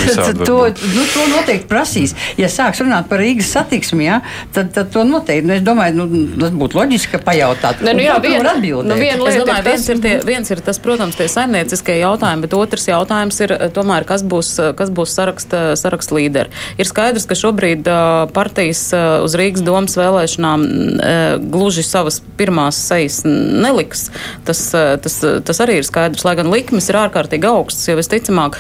to, 0.44 0.58
nu, 0.94 1.02
to 1.14 1.26
noteikti 1.36 1.68
prasīs. 1.68 2.14
Ja 2.36 2.48
sāks 2.48 2.80
runāt 2.80 3.08
par 3.08 3.18
Rīgas 3.18 3.50
satiksmi, 3.54 3.73
ja, 4.04 4.20
tad, 4.54 4.70
tad 4.74 4.90
to 4.94 5.04
noteikti, 5.08 5.48
nu, 5.48 5.54
es 5.58 5.64
domāju, 5.64 6.04
nu, 6.04 6.22
tas 6.40 6.54
būtu 6.54 6.78
loģiski, 6.78 7.12
ka 7.14 7.22
pajautāt. 7.24 7.82
Ne, 7.84 7.94
nu, 7.96 8.04
jā, 8.04 8.16
vien, 8.22 8.40
nu, 8.44 8.98
viena 8.98 9.24
lieta, 9.24 9.44
domāju, 9.44 9.66
viens 9.68 9.88
ir, 9.90 10.02
tie, 10.04 10.14
viens 10.26 10.52
ir 10.54 10.62
tas, 10.64 10.80
protams, 10.82 11.18
tie 11.18 11.28
saimnieciskie 11.30 11.98
jautājumi, 12.00 12.46
bet 12.46 12.56
otrs 12.58 12.88
jautājums 12.88 13.40
ir 13.44 13.54
eh, 13.56 13.66
tomēr, 13.74 14.06
kas 14.08 14.24
būs, 14.26 14.52
eh, 14.62 14.72
kas 14.78 14.92
būs 14.94 15.14
saraksta, 15.16 15.62
saraksta 15.80 16.18
līderi. 16.18 16.52
Ir 16.80 16.88
skaidrs, 16.88 17.26
ka 17.28 17.38
šobrīd 17.38 17.88
uh, 17.90 18.24
partijas 18.34 18.86
uz 19.24 19.34
Rīgas 19.38 19.62
domas 19.64 19.96
vēlēšanām 19.98 20.64
gluži 21.52 21.84
savas 21.86 22.20
pirmās 22.38 22.78
sejas 22.88 23.22
neliks. 23.24 24.06
Tas, 24.46 24.60
tas, 25.04 25.16
tas 25.46 25.62
arī 25.64 25.78
ir 25.80 25.86
skaidrs, 25.86 26.24
lai 26.26 26.34
gan 26.38 26.50
likmes 26.52 26.88
ir 26.90 26.98
ārkārtīgi 27.00 27.48
augstas, 27.48 27.88
jo 27.88 27.96
visticamāk 27.98 28.58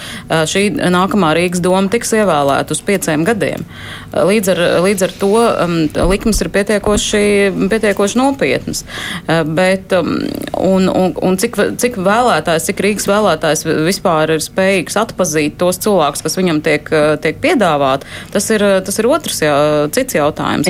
šī 0.50 0.66
nākamā 0.94 1.34
Rīgas 1.38 1.62
doma 1.64 1.90
tiks 1.92 2.14
ievēlēta 2.16 2.74
uz 2.74 2.82
pieciem 2.84 3.26
gadiem. 3.26 3.66
Līdz 4.14 4.52
ar, 4.54 4.62
līdz 4.84 5.03
ar 5.06 5.14
to 5.20 5.32
um, 5.38 5.76
likmes 6.10 6.40
ir 6.44 6.50
pietiekoši, 6.54 7.24
pietiekoši 7.72 8.20
nopietnas. 8.20 8.84
Uh, 9.24 9.42
bet, 9.46 9.92
um, 9.96 10.16
un, 10.58 10.88
un, 10.88 11.14
un 11.24 11.38
cik, 11.40 11.58
cik 11.80 11.98
vēlētājs, 12.04 12.68
cik 12.70 12.82
Rīgas 12.84 13.08
vēlētājs 13.10 13.64
vispār 13.86 14.36
ir 14.36 14.44
spējīgs 14.44 14.98
atpazīt 15.00 15.58
tos 15.60 15.80
cilvēkus, 15.84 16.24
kas 16.24 16.38
viņam 16.38 16.60
tiek, 16.64 16.88
tiek 17.24 17.40
piedāvāti, 17.42 18.08
tas 18.34 18.48
ir, 18.54 18.64
tas 18.86 19.00
ir 19.00 19.08
otrs, 19.10 19.42
jā, 19.44 19.54
cits 19.94 20.18
jautājums. 20.18 20.68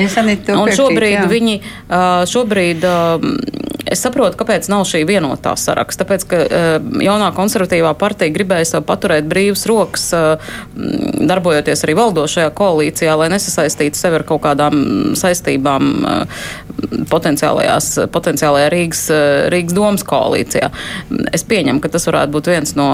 Un 0.55 0.71
šobrīd 0.75 1.17
jā. 1.17 1.27
viņi, 1.31 1.55
šobrīd 2.31 2.85
es 3.85 4.01
saprotu, 4.01 4.37
kāpēc 4.39 4.67
nav 4.71 4.85
šī 4.89 5.03
vienotā 5.07 5.53
saraksta. 5.59 6.03
Tāpēc, 6.03 6.25
ka 6.29 6.41
jaunā 7.05 7.29
konservatīvā 7.37 7.93
partija 7.99 8.33
gribēja 8.33 8.69
sev 8.73 8.85
paturēt 8.87 9.27
brīvas 9.29 9.65
rokas, 9.69 10.07
darbojoties 10.75 11.85
arī 11.85 11.97
valdošajā 11.99 12.51
koalīcijā, 12.57 13.15
lai 13.21 13.29
nesasaistītu 13.33 13.99
sevi 13.99 14.19
ar 14.19 14.24
kaut 14.27 14.43
kādām 14.45 15.15
saistībām 15.17 15.91
potenciālajā 17.09 18.67
Rīgas, 18.73 19.03
Rīgas 19.53 19.75
domas 19.75 20.03
koalīcijā. 20.07 20.69
Es 21.35 21.45
pieņemu, 21.47 21.81
ka 21.83 21.91
tas 21.93 22.07
varētu 22.09 22.33
būt 22.35 22.49
viens 22.51 22.75
no, 22.77 22.89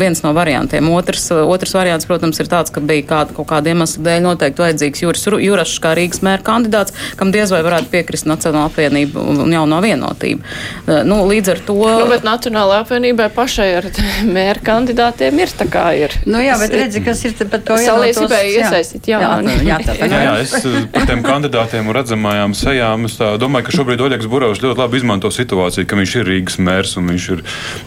viens 0.00 0.22
no 0.24 0.32
variantiem. 0.36 0.88
Otrs, 0.92 1.28
otrs 1.32 1.76
variants, 1.76 2.08
protams, 2.08 2.40
ir 2.42 2.50
tāds, 2.50 2.72
ka 2.72 2.82
bija 2.84 3.06
kāda, 3.08 3.36
kaut 3.36 3.50
kāda 3.52 3.72
iemesla 3.72 4.06
dēļ 4.08 4.24
noteikti 4.26 4.64
vajadzīgs 4.64 5.04
Juris 5.04 5.26
Jurašs 5.42 5.78
kā 5.82 5.94
Rīgas 5.98 6.22
mēra 6.24 6.42
kandidāts, 6.46 6.94
kam 7.18 7.32
diez 7.34 7.52
vai 7.52 7.62
varētu 7.64 7.90
piekrist 7.92 8.28
Nacionāla 8.28 8.70
apvienība 8.70 9.22
un 9.22 9.52
jauno 9.52 9.80
vienotība. 9.84 10.44
Eh, 10.86 11.02
nu, 11.08 11.22
līdz 11.28 11.52
ar 11.54 11.62
to. 11.66 11.76
Nu, 11.82 12.08
bet 12.10 12.26
Nacionālajā 12.26 12.84
apvienībai 12.86 13.28
pašai 13.34 13.68
ar 13.80 13.88
mēra 14.36 14.62
kandidātiem 14.64 15.42
ir 15.42 15.54
tā 15.58 15.68
kā 15.72 15.86
ir. 15.98 16.16
Nu, 16.26 16.40
jā, 16.42 16.56
bet 16.60 16.74
redzi, 16.76 17.02
kas 17.04 17.22
ir 17.28 17.36
par 17.42 17.62
to 17.66 17.78
jāsaistīt. 17.80 18.36
iesaistīt. 18.58 19.10
Jā, 19.12 19.20
jā, 19.22 19.56
jā, 19.68 19.80
tā, 19.86 19.96
tā, 20.00 20.10
jā, 20.10 20.22
jā, 20.26 20.34
es 20.52 20.66
eh, 20.68 20.84
par 20.92 21.06
tiem 21.08 21.22
kandidātiem 21.24 21.88
un 21.88 21.96
redzamajām 21.96 22.54
sejām 22.56 23.08
domāju, 23.40 23.66
ka 23.66 23.74
šobrīd 23.76 24.04
Oļegs 24.06 24.28
Burovs 24.30 24.62
ļoti 24.62 24.80
labi 24.80 25.00
izmanto 25.00 25.30
situāciju, 25.32 25.88
ka 25.88 25.98
viņš 25.98 26.14
ir 26.20 26.28
Rīgas 26.28 26.58
mērs 26.62 26.94
un 27.00 27.10
viņš 27.12 27.28
ir 27.36 27.42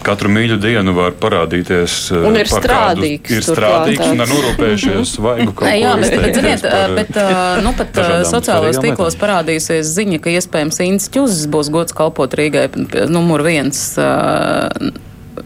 katru 0.06 0.32
mīļu 0.34 0.58
dienu 0.62 0.94
var 0.96 1.16
parādīties. 1.20 1.96
Un 2.20 2.38
ir 2.40 2.50
strādīgs. 2.50 3.26
Kādu, 3.26 3.38
ir 3.38 3.46
strādīgs 3.46 4.06
un 4.10 4.24
ar 4.24 4.32
norūpējušies 4.32 5.16
svaigu 5.16 5.50
kaut 5.52 5.64
ko. 5.64 5.72
Jā, 5.72 5.96
bet, 6.00 6.16
bet, 6.20 6.38
ziniet, 6.40 6.68
bet 6.96 7.20
nu 7.64 7.74
pat 7.78 8.00
sociālos 8.28 8.80
tīklos 8.82 9.18
parādīsies 9.20 9.94
ziņa, 9.96 10.22
ka 10.22 10.36
iespējams 10.36 10.82
Inns 10.86 11.10
Čuzis 11.12 11.50
būs 11.50 11.72
gods 11.74 11.96
kalpot 11.96 12.36
Rīgai 12.38 12.68
numur 13.10 13.44
viens 13.46 13.82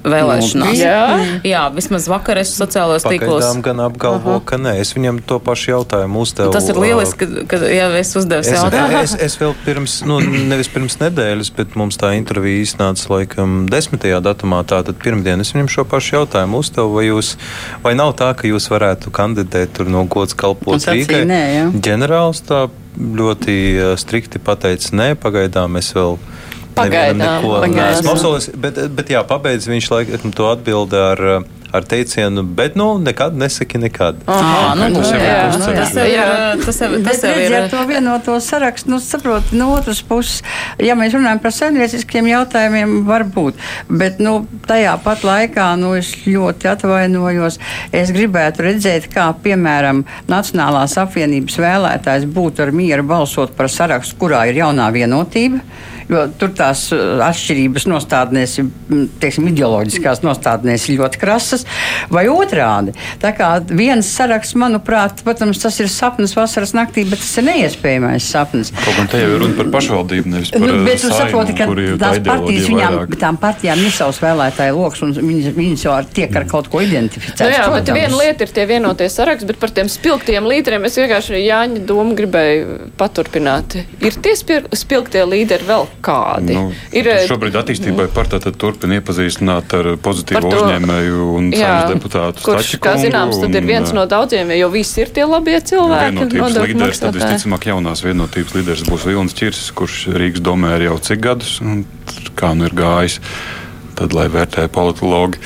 vēlēšanās. 0.04 0.78
Jā, 0.80 1.00
jā 1.46 1.62
vismaz 1.74 2.06
vakar 2.10 2.40
es 2.40 2.52
sociālajos 2.56 3.06
tīklos. 3.06 3.44
Pagaidām 3.44 3.62
gan 3.64 3.82
apgalvo, 3.84 4.36
Aha. 4.38 4.44
ka 4.48 4.58
nē, 4.60 4.74
es 4.82 4.92
viņam 4.96 5.20
to 5.28 5.40
pašu 5.44 5.74
jautājumu 5.74 6.24
uzdevu. 6.24 6.54
Tas 6.54 6.68
ir 6.72 6.80
lieliski, 6.80 7.28
ka, 7.28 7.44
ka 7.52 7.70
jā, 7.70 7.88
es 8.00 8.12
uzdevu 8.18 8.44
es, 8.44 8.52
jautājumu. 8.56 9.02
Es, 9.04 9.14
es 9.28 9.38
vēl 9.40 9.54
pirms, 9.66 10.00
nu, 10.08 10.20
nevis 10.50 10.70
pirms 10.72 10.98
nedēļas, 11.02 11.52
bet 11.56 11.76
mums 11.80 12.00
tā 12.00 12.14
intervija 12.18 12.64
iznāca 12.64 13.12
laikam 13.14 13.64
desmitajā 13.70 14.22
datumā, 14.24 14.62
tātad 14.68 15.00
pirmdien 15.02 15.44
es 15.44 15.54
viņam 15.54 15.70
šo 15.72 15.86
pašu 15.90 16.20
jautājumu 16.20 16.62
uzdevu, 16.64 16.96
vai 16.98 17.06
jūs, 17.08 17.34
vai 17.84 17.96
nav 17.98 18.14
tā, 18.20 18.32
ka 18.38 18.48
jūs 18.50 18.70
varētu 18.72 19.12
kandidēt 19.14 19.76
tur 19.78 19.90
no 19.92 20.06
gods 20.10 20.36
kalpot 20.38 20.80
Rīgai? 20.90 21.24
Nē, 21.28 21.42
jā. 21.54 21.66
Ģenerālis 21.90 22.44
tā 22.48 22.66
ļoti 23.00 23.56
strikti 24.00 24.40
pateica, 24.42 24.92
nē, 24.96 25.12
pagaidām 25.20 25.78
es 25.80 25.92
vēl 25.96 26.18
Pagaidām, 26.76 27.46
pagaidām. 27.64 28.60
Bet, 28.62 28.84
bet 28.98 29.14
jā, 29.16 29.24
pabeidz 29.26 29.70
viņš 29.70 29.90
laikam 29.94 30.36
to 30.36 30.50
atbildi 30.52 31.00
ar 31.00 31.26
ar 31.72 31.84
teicienu, 31.84 32.42
bet 32.42 32.74
nu, 32.74 32.98
nekad 32.98 33.36
nesaki 33.36 33.78
nekad. 33.78 34.16
Aha, 34.26 34.74
nu, 34.74 34.88
tas, 34.94 35.10
jā, 35.12 35.20
jā, 35.22 35.42
nu, 35.52 35.66
tas, 35.76 35.92
jau 35.94 36.06
ir. 36.06 36.64
Tas 36.64 36.80
jau, 36.82 36.88
tas 37.06 37.22
jau 37.24 37.34
ir. 37.38 37.54
Ar 37.60 37.68
to 37.70 37.82
vienoto 37.88 38.38
sarakstu, 38.42 38.90
nu, 38.90 38.98
saprot, 39.02 39.52
no 39.54 39.70
otras 39.76 40.02
puses, 40.06 40.40
ja 40.82 40.96
mēs 40.98 41.14
runājam 41.14 41.42
par 41.42 41.54
saimnieciskiem 41.54 42.30
jautājumiem, 42.32 42.96
varbūt, 43.06 43.60
bet, 44.02 44.18
nu, 44.22 44.40
tajā 44.66 44.96
pat 45.04 45.24
laikā, 45.26 45.68
nu, 45.80 45.94
es 45.98 46.12
ļoti 46.26 46.72
atvainojos. 46.72 47.60
Es 47.94 48.10
gribētu 48.14 48.66
redzēt, 48.66 49.10
kā, 49.12 49.30
piemēram, 49.44 50.02
Nacionālās 50.30 50.96
apvienības 51.00 51.58
vēlētājs 51.60 52.26
būtu 52.34 52.66
ar 52.66 52.74
mieru 52.74 53.06
balsot 53.06 53.54
par 53.56 53.70
sarakstu, 53.70 54.18
kurā 54.20 54.44
ir 54.50 54.62
jaunā 54.62 54.90
vienotība 54.94 55.62
jo 56.10 56.24
tur 56.40 56.52
tās 56.58 56.86
uh, 56.94 57.20
atšķirības 57.26 57.86
nostādnēs, 57.90 58.58
mm, 58.62 59.06
teiksim, 59.22 59.48
ideoloģiskās 59.52 60.22
nostādnēs 60.26 60.88
ir 60.90 61.00
ļoti 61.00 61.20
krasas, 61.22 61.64
vai 62.12 62.26
otrādi. 62.30 62.94
Tā 63.22 63.32
kā 63.36 63.50
viens 63.70 64.08
saraksts, 64.10 64.56
manuprāt, 64.58 65.22
protams, 65.26 65.60
tas 65.62 65.78
ir 65.80 65.88
sapnis 65.92 66.34
vasaras 66.36 66.74
naktī, 66.76 67.04
bet 67.08 67.22
tas 67.22 67.32
ir 67.40 67.46
neiespējamais 67.48 68.26
sapnis. 68.34 68.72
Kaut 68.84 68.98
gan 68.98 69.10
te 69.12 69.22
jau 69.22 69.30
ir 69.36 69.42
runa 69.44 69.56
par 69.58 69.70
pašvaldību, 69.76 70.34
nevis 70.34 70.52
par 70.54 70.60
Nu, 70.64 70.72
bet 70.86 70.98
jūs 71.00 71.14
saimu, 71.14 71.30
saprotat, 71.30 71.56
ka 71.58 71.68
tās 71.70 72.20
partijas 72.26 72.26
ideoloģija 72.26 72.68
viņām, 72.70 72.96
vairāk. 73.00 73.18
tām 73.20 73.38
partijām 73.40 73.84
ir 73.86 73.94
savs 73.94 74.20
vēlētāju 74.22 74.76
lokus, 74.76 75.02
un 75.06 75.14
viņas, 75.16 75.54
viņas 75.56 75.84
jau 75.86 75.94
ar 75.96 76.08
tiek 76.18 76.36
ar 76.40 76.46
kaut 76.50 76.70
ko 76.72 76.82
identificētas. 76.84 77.40
Nu 77.46 77.54
jā, 77.54 77.64
bet 77.64 77.86
protams. 77.86 78.00
viena 78.00 78.20
lieta 78.20 78.46
ir 78.46 78.54
tie 78.58 78.66
vienotie 78.70 79.08
saraksti, 79.12 79.48
bet 79.50 79.60
par 79.62 79.72
tiem 79.76 79.90
spilgtiem 79.92 80.48
līderiem 80.50 80.84
es 80.88 80.98
vienkārši 81.00 81.40
Jāņa 81.40 81.84
domu 81.88 82.14
gribēju 82.18 82.90
paturpināt. 83.00 83.78
Ir 84.04 84.18
tie 84.22 84.34
spil- 84.38 84.68
spilgtie 84.76 85.22
līderi 85.26 85.66
vēl 85.68 85.86
kādi? 86.02 86.54
Nu, 86.56 86.72
ir, 86.92 87.08
eh, 87.08 87.22
šobrīd 87.28 87.56
attīstībai 87.60 88.08
partija 88.14 88.52
turpina 88.52 88.98
iepazīstināt 89.00 89.74
ar 89.78 89.90
pozitīvu 90.02 90.42
to- 90.44 90.60
uzņēmēju 90.60 91.28
un 91.36 91.50
saimnes 91.52 91.90
deputātu. 91.94 92.44
kurš, 92.46 92.72
kā 92.82 92.96
zināms, 93.00 93.40
tad 93.40 93.54
ir 93.54 93.66
viens 93.68 93.90
uh, 93.90 93.94
no 94.00 94.06
daudziem, 94.06 94.50
jo 94.58 94.68
visi 94.72 95.00
ir 95.04 95.12
tie 95.14 95.24
labie 95.24 95.58
cilvēki. 95.60 96.16
Vienotības 96.16 96.58
līderis, 96.64 97.00
tad 97.04 97.14
visticamāk 97.20 97.68
jaunās 97.70 98.04
vienotības 98.04 98.56
līderis 98.58 98.86
būs 98.88 99.06
Vilnis 99.06 99.36
Čirsis, 99.36 99.70
kurš 99.72 100.08
Rīgas 100.16 100.42
domē 100.44 100.76
ir 100.80 100.88
jau 100.90 100.98
cik 100.98 101.20
gadus, 101.20 101.60
un 101.60 101.84
kā 102.36 102.54
nu 102.56 102.64
ir 102.70 102.74
gājis, 102.76 103.20
tad 103.94 104.12
lai 104.16 104.28
vērtē 104.32 104.68
politologi. 104.72 105.38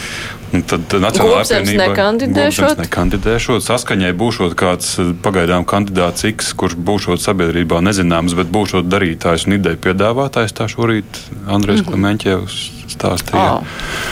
Tad 0.63 0.93
Nacionālajā 1.03 1.59
apvienībā 1.59 1.87
nekandidēšot? 1.91 2.79
Nekandidēšot. 2.85 3.65
Saskaņai 3.67 4.13
būšot 4.15 4.55
kāds 4.55 4.93
pagaidām 5.25 5.67
kandidāts 5.67 6.23
X, 6.31 6.53
kurš 6.55 6.77
būšot 6.79 7.19
sabiedrībā 7.25 7.81
nezināms, 7.83 8.37
bet 8.39 8.53
būšot 8.55 8.87
darītājs 8.87 9.49
un 9.49 9.59
ideju 9.59 9.81
piedāvātājs. 9.89 10.55
Tā 10.55 10.69
šorīt 10.71 11.11
Andrēs 11.51 11.83
Mhm. 11.83 11.91
Klemenķevs 11.91 12.84
stāstīja. 12.89 13.41
Ā. 13.61 13.63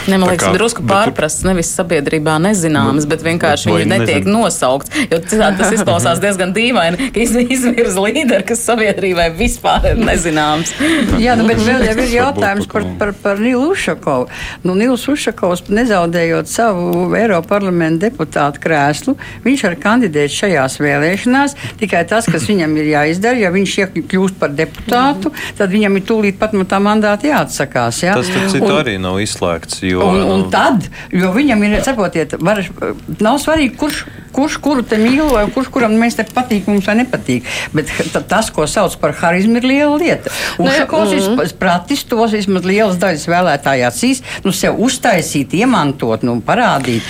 Ne, 0.07 0.17
man 0.17 0.29
liekas, 0.29 0.47
kā- 0.49 0.53
drusku 0.57 0.83
pārprasts, 0.87 1.43
nevis 1.47 1.69
sabiedrībā 1.77 2.35
nezināms, 2.43 3.05
bet 3.07 3.21
vienkārši 3.23 3.69
viņi 3.71 3.85
netiek 3.87 4.23
nezin- 4.25 4.33
nosaukts. 4.33 4.89
Jo 5.11 5.19
citādi 5.19 5.57
tas 5.57 5.71
izklausās 5.73 6.19
diezgan 6.19 6.53
dīvaini, 6.53 7.11
ka 7.13 7.19
iz- 7.19 7.35
izvirza 7.35 7.99
līderi, 8.03 8.45
kas 8.45 8.63
sabiedrībai 8.67 9.29
vispār 9.37 9.91
ir 9.93 9.97
nezināms. 10.03 10.73
Jā, 11.19 11.37
nu, 11.37 11.47
bet 11.47 11.57
vēl 11.57 11.85
jau 11.87 11.97
ir 12.03 12.11
jautājums 12.17 12.67
par, 12.71 12.83
par, 12.99 13.13
par 13.13 13.37
Nilu 13.39 13.71
Ušakovu. 13.73 14.27
Nu, 14.63 14.75
Nils 14.75 15.05
Ušakovs, 15.07 15.63
nezaudējot 15.69 16.47
savu 16.47 17.13
Eiropas 17.15 17.47
parlamenta 17.49 18.09
deputātu 18.09 18.59
krēslu, 18.63 19.15
viņš 19.45 19.63
var 19.67 19.75
kandidēt 19.75 20.31
šajās 20.33 20.77
vēlēšanās. 20.83 21.55
Tikai 21.79 22.03
tas, 22.07 22.25
kas 22.25 22.43
viņam 22.49 22.75
ir 22.77 22.85
jāizdara, 22.93 23.37
ja 23.39 23.51
viņš 23.51 23.73
kļūst 24.07 24.39
par 24.39 24.49
deputātu, 24.49 25.31
tad 25.57 25.69
viņam 25.69 25.97
ir 25.97 26.03
tūlīt 26.07 26.37
pat 26.39 26.53
no 26.53 26.63
tā 26.65 26.79
mandāta 26.83 27.27
jāatsakās. 27.29 28.01
Jā? 28.03 28.15
Tas, 28.15 28.29
Un- 28.73 28.81
arī 28.83 28.97
nav 29.01 29.19
izslēgts. 29.23 29.81
Jo, 29.85 30.03
Un, 30.09 30.21
un 30.35 30.43
tad, 30.53 30.87
jo 31.11 31.31
viņam 31.35 31.63
ir, 31.67 31.77
saprotiet, 31.85 32.35
var, 32.41 32.61
nav 33.19 33.39
svarīgi, 33.43 33.75
kurš, 33.79 34.03
kurš 34.33 34.57
kuru 34.63 34.83
te 34.83 34.97
mīl, 34.97 35.25
vai 35.31 35.45
kurš 35.53 35.69
kuram 35.73 35.93
mēs 35.99 36.17
te 36.17 36.25
patīk, 36.25 36.67
mums 36.67 36.87
vai 36.89 36.95
nepatīk. 37.01 37.43
Bet 37.73 37.91
ta- 38.13 38.21
tas, 38.21 38.49
ko 38.53 38.65
sauc 38.69 38.95
par 39.01 39.13
harizmu, 39.21 39.57
ir 39.61 39.69
liela 39.69 39.97
lieta. 39.97 40.31
Un 40.57 40.65
Nu, 40.65 40.73
ir 40.73 41.53
pratis 41.59 42.03
tos 42.09 42.31
vismaz 42.33 42.65
lielas 42.65 42.97
daļas 43.01 43.27
vēlētāju 43.29 43.87
acīs, 43.87 44.21
nu 44.43 44.51
sev 44.51 44.79
uztaisīt, 44.81 45.53
iemantot, 45.53 46.23
nu 46.23 46.39
parādīt. 46.41 47.01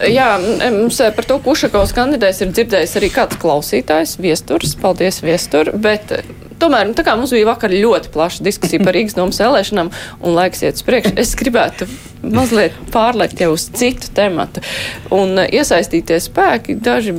Jā, 0.00 0.36
mums 0.72 0.98
eh, 1.00 1.12
par 1.16 1.24
to 1.24 1.38
Kušakovs 1.40 1.94
kandidēs 1.96 2.42
ir 2.44 2.50
dzirdējis 2.52 2.96
arī 3.00 3.08
kāds 3.14 3.38
klausītājs, 3.40 4.18
viesturs, 4.20 4.74
paldies 4.80 5.22
viestur, 5.24 5.70
bet 5.72 6.12
tomēr, 6.60 6.88
nu, 6.88 6.96
tā 6.96 7.04
kā 7.06 7.16
mums 7.18 7.34
bija 7.34 7.48
vakar 7.48 7.74
ļoti 7.74 8.12
plaša 8.14 8.44
diskusija 8.46 8.84
par 8.84 8.96
Rīgas 8.96 9.16
domas 9.18 9.40
vēlēšanām 9.42 9.90
un 10.20 10.36
laiks 10.36 10.64
iet 10.64 10.78
uz 10.78 10.86
priekšu, 10.86 11.14
es 11.20 11.34
gribētu 11.38 11.88
mazliet 12.22 12.76
pārliekt 12.94 13.40
jau 13.42 13.52
uz 13.54 13.66
citu 13.76 14.10
tematu 14.16 14.62
un 15.14 15.36
eh, 15.42 15.50
iesaistīties 15.60 16.30
spēki, 16.30 16.78
daži, 16.82 17.14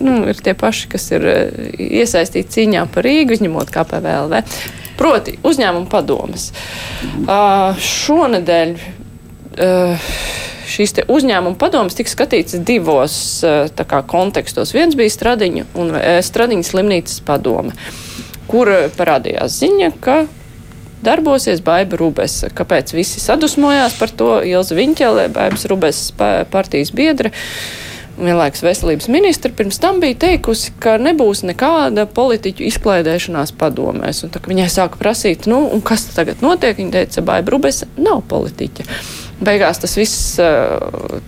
nu, 0.00 0.18
ir 0.30 0.42
tie 0.42 0.56
paši, 0.58 0.90
kas 0.92 1.10
ir 1.14 1.28
eh, 1.30 1.70
iesaistīti 2.02 2.52
cīņā 2.58 2.86
par 2.94 3.06
Rīgu, 3.06 3.36
izņemot 3.36 3.72
KPVLV. 3.74 4.42
Proti, 4.96 5.36
uzņēmuma 5.44 5.90
padomas. 5.92 6.48
Uh, 7.26 7.76
šonedēļ 7.84 8.70
uh, 8.80 10.06
šīs 10.72 10.96
uzņēmuma 11.04 11.58
padomas 11.60 11.96
tika 11.98 12.12
skatīts 12.12 12.56
divos 12.66 13.18
uh, 13.44 13.68
kā, 13.76 14.00
kontekstos. 14.08 14.72
Viens 14.76 14.96
bija 14.98 15.12
Stradiņa, 15.12 15.66
un, 15.76 15.92
uh, 15.92 16.16
Stradiņa 16.24 16.68
slimnīcas 16.70 17.20
padome, 17.28 17.76
kur 18.50 18.70
uh, 18.72 18.86
parādījās 18.96 19.60
ziņa, 19.62 19.92
ka 20.04 20.20
darbosies 21.06 21.60
Baiba 21.64 21.98
Rubesa. 22.00 22.50
Kāpēc 22.54 22.94
visi 22.96 23.20
sadusmojās 23.22 23.96
par 24.00 24.12
to? 24.16 24.30
Ilza 24.46 24.76
Viņķelē, 24.78 25.28
Baibas 25.34 25.66
Rubesas 25.70 26.12
pa- 26.16 26.46
partijas 26.50 26.90
biedra. 26.96 27.30
Vienlaikus 28.16 28.62
veselības 28.64 29.10
ministra 29.12 29.50
pirms 29.52 29.76
tam 29.76 29.98
bija 30.00 30.16
teikusi, 30.22 30.70
ka 30.80 30.94
nebūs 30.96 31.42
nekāda 31.44 32.06
politiķu 32.08 32.64
izklaidēšanās 32.70 33.52
padomēs. 33.60 34.22
Un, 34.24 34.32
tā, 34.32 34.40
viņai 34.40 34.70
sāka 34.72 34.96
prasīt, 34.96 35.44
nu, 35.52 35.60
kas 35.84 36.06
tagad 36.16 36.40
notiek, 36.40 36.78
viņa 36.80 36.94
teica, 36.96 37.24
Baiba 37.28 37.52
Rubesa 37.52 37.90
nav 38.00 38.22
politiķa. 38.30 38.88
Beigās 39.44 39.82
tas 39.84 39.98
viss, 40.00 40.38
uh, 40.40 41.20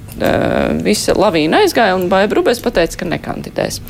visa 0.84 1.14
lavīna 1.18 1.62
aizgāja, 1.64 1.96
un 1.98 2.08
Baiba 2.12 2.38
Rubes 2.38 2.60
pateica, 2.64 3.00
ka 3.02 3.08
nekandidēs. 3.08 3.80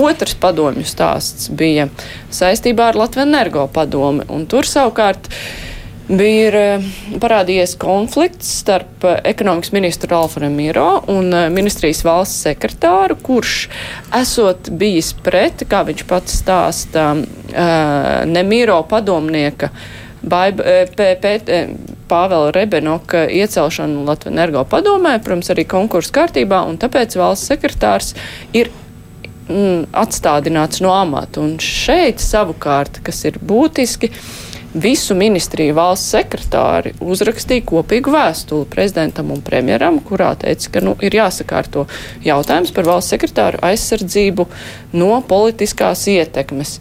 Otrs 0.00 0.36
padomju 0.40 0.86
stāsts 0.88 1.50
bija 1.52 1.88
saistībā 2.32 2.92
ar 2.92 3.02
Latviju 3.04 3.26
energo 3.26 3.66
padomi, 3.72 4.26
un 4.32 4.46
tur 4.50 4.68
savukārt 4.68 5.30
bija 6.12 6.80
parādījies 7.22 7.76
konflikts 7.80 8.50
starp 8.60 9.06
ekonomikas 9.24 9.72
ministru 9.72 10.16
Alfa 10.18 10.42
Remiro 10.42 10.86
un 11.12 11.30
ministrijas 11.54 12.02
valsts 12.04 12.42
sekretāru, 12.48 13.16
kurš 13.22 13.56
esot 14.18 14.72
bijis 14.78 15.12
pret, 15.24 15.64
kā 15.70 15.84
viņš 15.88 16.06
pats 16.10 16.38
stāsta, 16.42 17.12
Nemiro 18.28 18.80
padomnieka 18.88 19.70
P- 20.22 21.16
eh, 21.48 21.74
Pāvela 22.08 22.52
Rebenoka 22.54 23.24
iecelšanu 23.26 24.04
Latvijas 24.06 24.32
energo 24.32 24.64
padomē, 24.68 25.16
protams, 25.24 25.50
arī 25.50 25.66
konkursu 25.66 26.12
kārtībā, 26.14 26.62
un 26.68 26.78
tāpēc 26.78 27.16
valsts 27.18 27.50
sekretārs 27.50 28.12
ir 28.52 28.70
mm, 29.48 29.90
atstādināts 29.92 30.82
no 30.84 30.94
amata. 30.94 31.42
Un 31.42 31.58
šeit 31.62 32.22
savukārt, 32.22 33.00
kas 33.06 33.24
ir 33.28 33.40
būtiski, 33.42 34.12
visu 34.72 35.14
ministriju 35.18 35.74
valsts 35.76 36.14
sekretāri 36.14 36.94
uzrakstīja 37.04 37.64
kopīgu 37.68 38.12
vēstuli 38.14 38.68
prezidentam 38.72 39.32
un 39.34 39.42
premjeram, 39.44 39.98
kurā 40.00 40.32
teica, 40.40 40.70
ka 40.76 40.84
nu, 40.84 40.94
ir 41.04 41.16
jāsakārto 41.18 41.86
jautājums 42.24 42.72
par 42.72 42.88
valsts 42.88 43.12
sekretāru 43.12 43.60
aizsardzību 43.68 44.48
no 44.96 45.20
politiskās 45.28 46.06
ietekmes. 46.12 46.78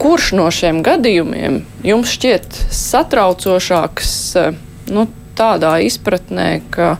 Kurš 0.00 0.30
no 0.38 0.46
šiem 0.54 0.80
gadījumiem 0.86 1.60
jums 1.84 2.14
šķiet 2.16 2.62
satraucošāks 2.74 4.14
eh, 4.40 4.56
nu, 4.92 5.06
tādā 5.36 5.76
izpratnē, 5.84 6.48
ka 6.72 6.94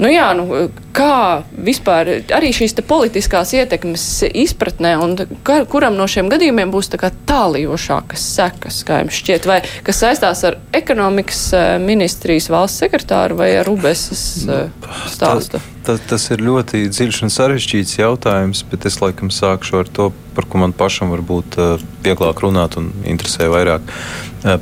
Nu 0.00 0.08
jā, 0.08 0.30
nu, 0.38 0.68
kā 0.94 1.42
vispār 1.54 2.10
arī 2.34 2.50
šīs 2.54 2.74
politiskās 2.88 3.52
ietekmes 3.56 4.04
izpratnē, 4.26 4.94
un 5.02 5.16
ka, 5.46 5.62
kuram 5.70 5.96
no 5.98 6.06
šiem 6.10 6.30
gadījumiem 6.32 6.72
būs 6.72 6.90
tā 6.92 7.00
kā 7.00 7.12
tālijošākas 7.28 8.24
sekas, 8.36 8.82
kā 8.88 9.02
jums 9.02 9.18
šķiet, 9.20 9.48
vai 9.50 9.60
kas 9.86 10.02
saistās 10.02 10.42
ar 10.48 10.58
ekonomikas 10.76 11.42
eh, 11.56 11.68
ministrijas 11.82 12.50
valsts 12.52 12.84
sekretāru 12.84 13.38
vai 13.40 13.52
ar 13.60 13.68
Rubesas 13.68 14.24
eh, 14.48 14.90
stāstu? 15.10 15.60
Ta, 15.86 15.96
tas 15.96 16.26
ir 16.34 16.42
ļoti 16.44 16.82
dziļš 16.92 17.22
un 17.24 17.32
sarežģīts 17.32 17.96
jautājums, 18.02 18.64
bet 18.68 18.84
es 18.88 18.98
laikam 19.00 19.30
sākšu 19.32 19.80
ar 19.80 19.88
to, 19.88 20.10
par 20.36 20.46
ko 20.50 20.60
man 20.60 20.74
pašam 20.76 21.08
varbūt 21.14 21.56
uh, 21.56 21.80
vieglāk 22.04 22.42
runāt 22.44 22.76
un 22.80 22.90
interesē 23.08 23.48
vairāk. 23.50 23.88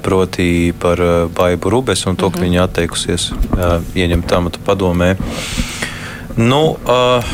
Proti 0.03 0.73
par 0.75 0.99
Baibu 1.37 1.71
Rubesu 1.71 2.09
un 2.11 2.17
to, 2.19 2.33
ka 2.35 2.41
viņa 2.43 2.65
atteikusies 2.65 3.29
ieņemt 3.95 4.33
amatu 4.35 4.63
padomē. 4.67 5.13
Nu, 6.39 6.77
uh, 6.87 7.25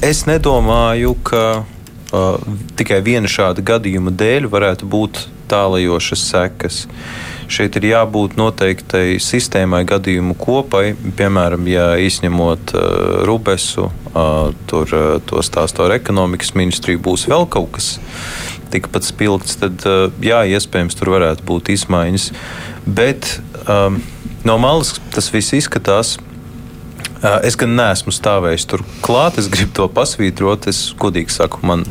es 0.00 0.22
nedomāju, 0.24 1.10
ka 1.28 1.42
uh, 1.60 2.46
tikai 2.72 3.02
viena 3.04 3.28
šāda 3.28 3.60
gadījuma 3.60 4.14
dēļ 4.16 4.46
varētu 4.48 4.86
būt 4.88 5.26
tālajošas 5.52 6.22
sekas. 6.30 6.78
Šeit 7.52 7.76
ir 7.76 7.90
jābūt 7.90 8.38
noteiktai 8.40 9.18
sistēmai, 9.20 9.82
gadījumu 9.88 10.38
kopai. 10.40 10.94
Piemēram, 11.20 11.68
ja 11.68 11.90
izņemot 12.00 12.72
uh, 12.72 12.86
Rubesu, 13.28 13.90
uh, 14.14 14.56
tur 14.72 14.94
uh, 14.96 15.10
to 15.28 15.44
stāstu 15.44 15.84
ar 15.84 15.98
ekonomikas 15.98 16.54
ministriju, 16.56 17.02
būs 17.04 17.26
vēl 17.28 17.44
kaut 17.52 17.74
kas 17.76 17.90
tikpat 18.72 19.04
spilgts, 19.04 19.60
tad 19.60 19.84
uh, 19.84 20.06
jā, 20.24 20.46
iespējams, 20.56 20.96
tur 20.96 21.12
varētu 21.18 21.44
būt 21.44 21.68
izmaiņas. 21.76 22.30
Bet 22.88 23.34
um, 23.68 24.00
no 24.48 24.56
malas 24.64 24.96
tas 25.12 25.28
viss 25.36 25.52
izskatās. 25.60 26.16
Uh, 27.18 27.38
Es 27.46 27.56
gan 27.58 27.72
neesmu 27.74 28.14
stāvējis 28.14 28.68
tur 28.70 28.84
klāt, 29.02 29.40
es 29.40 29.50
gribu 29.50 29.74
to 29.74 29.88
pasvītrot. 29.90 30.68
Es 30.70 30.92
godīgi 30.98 31.34
saku, 31.34 31.64
man, 31.66 31.82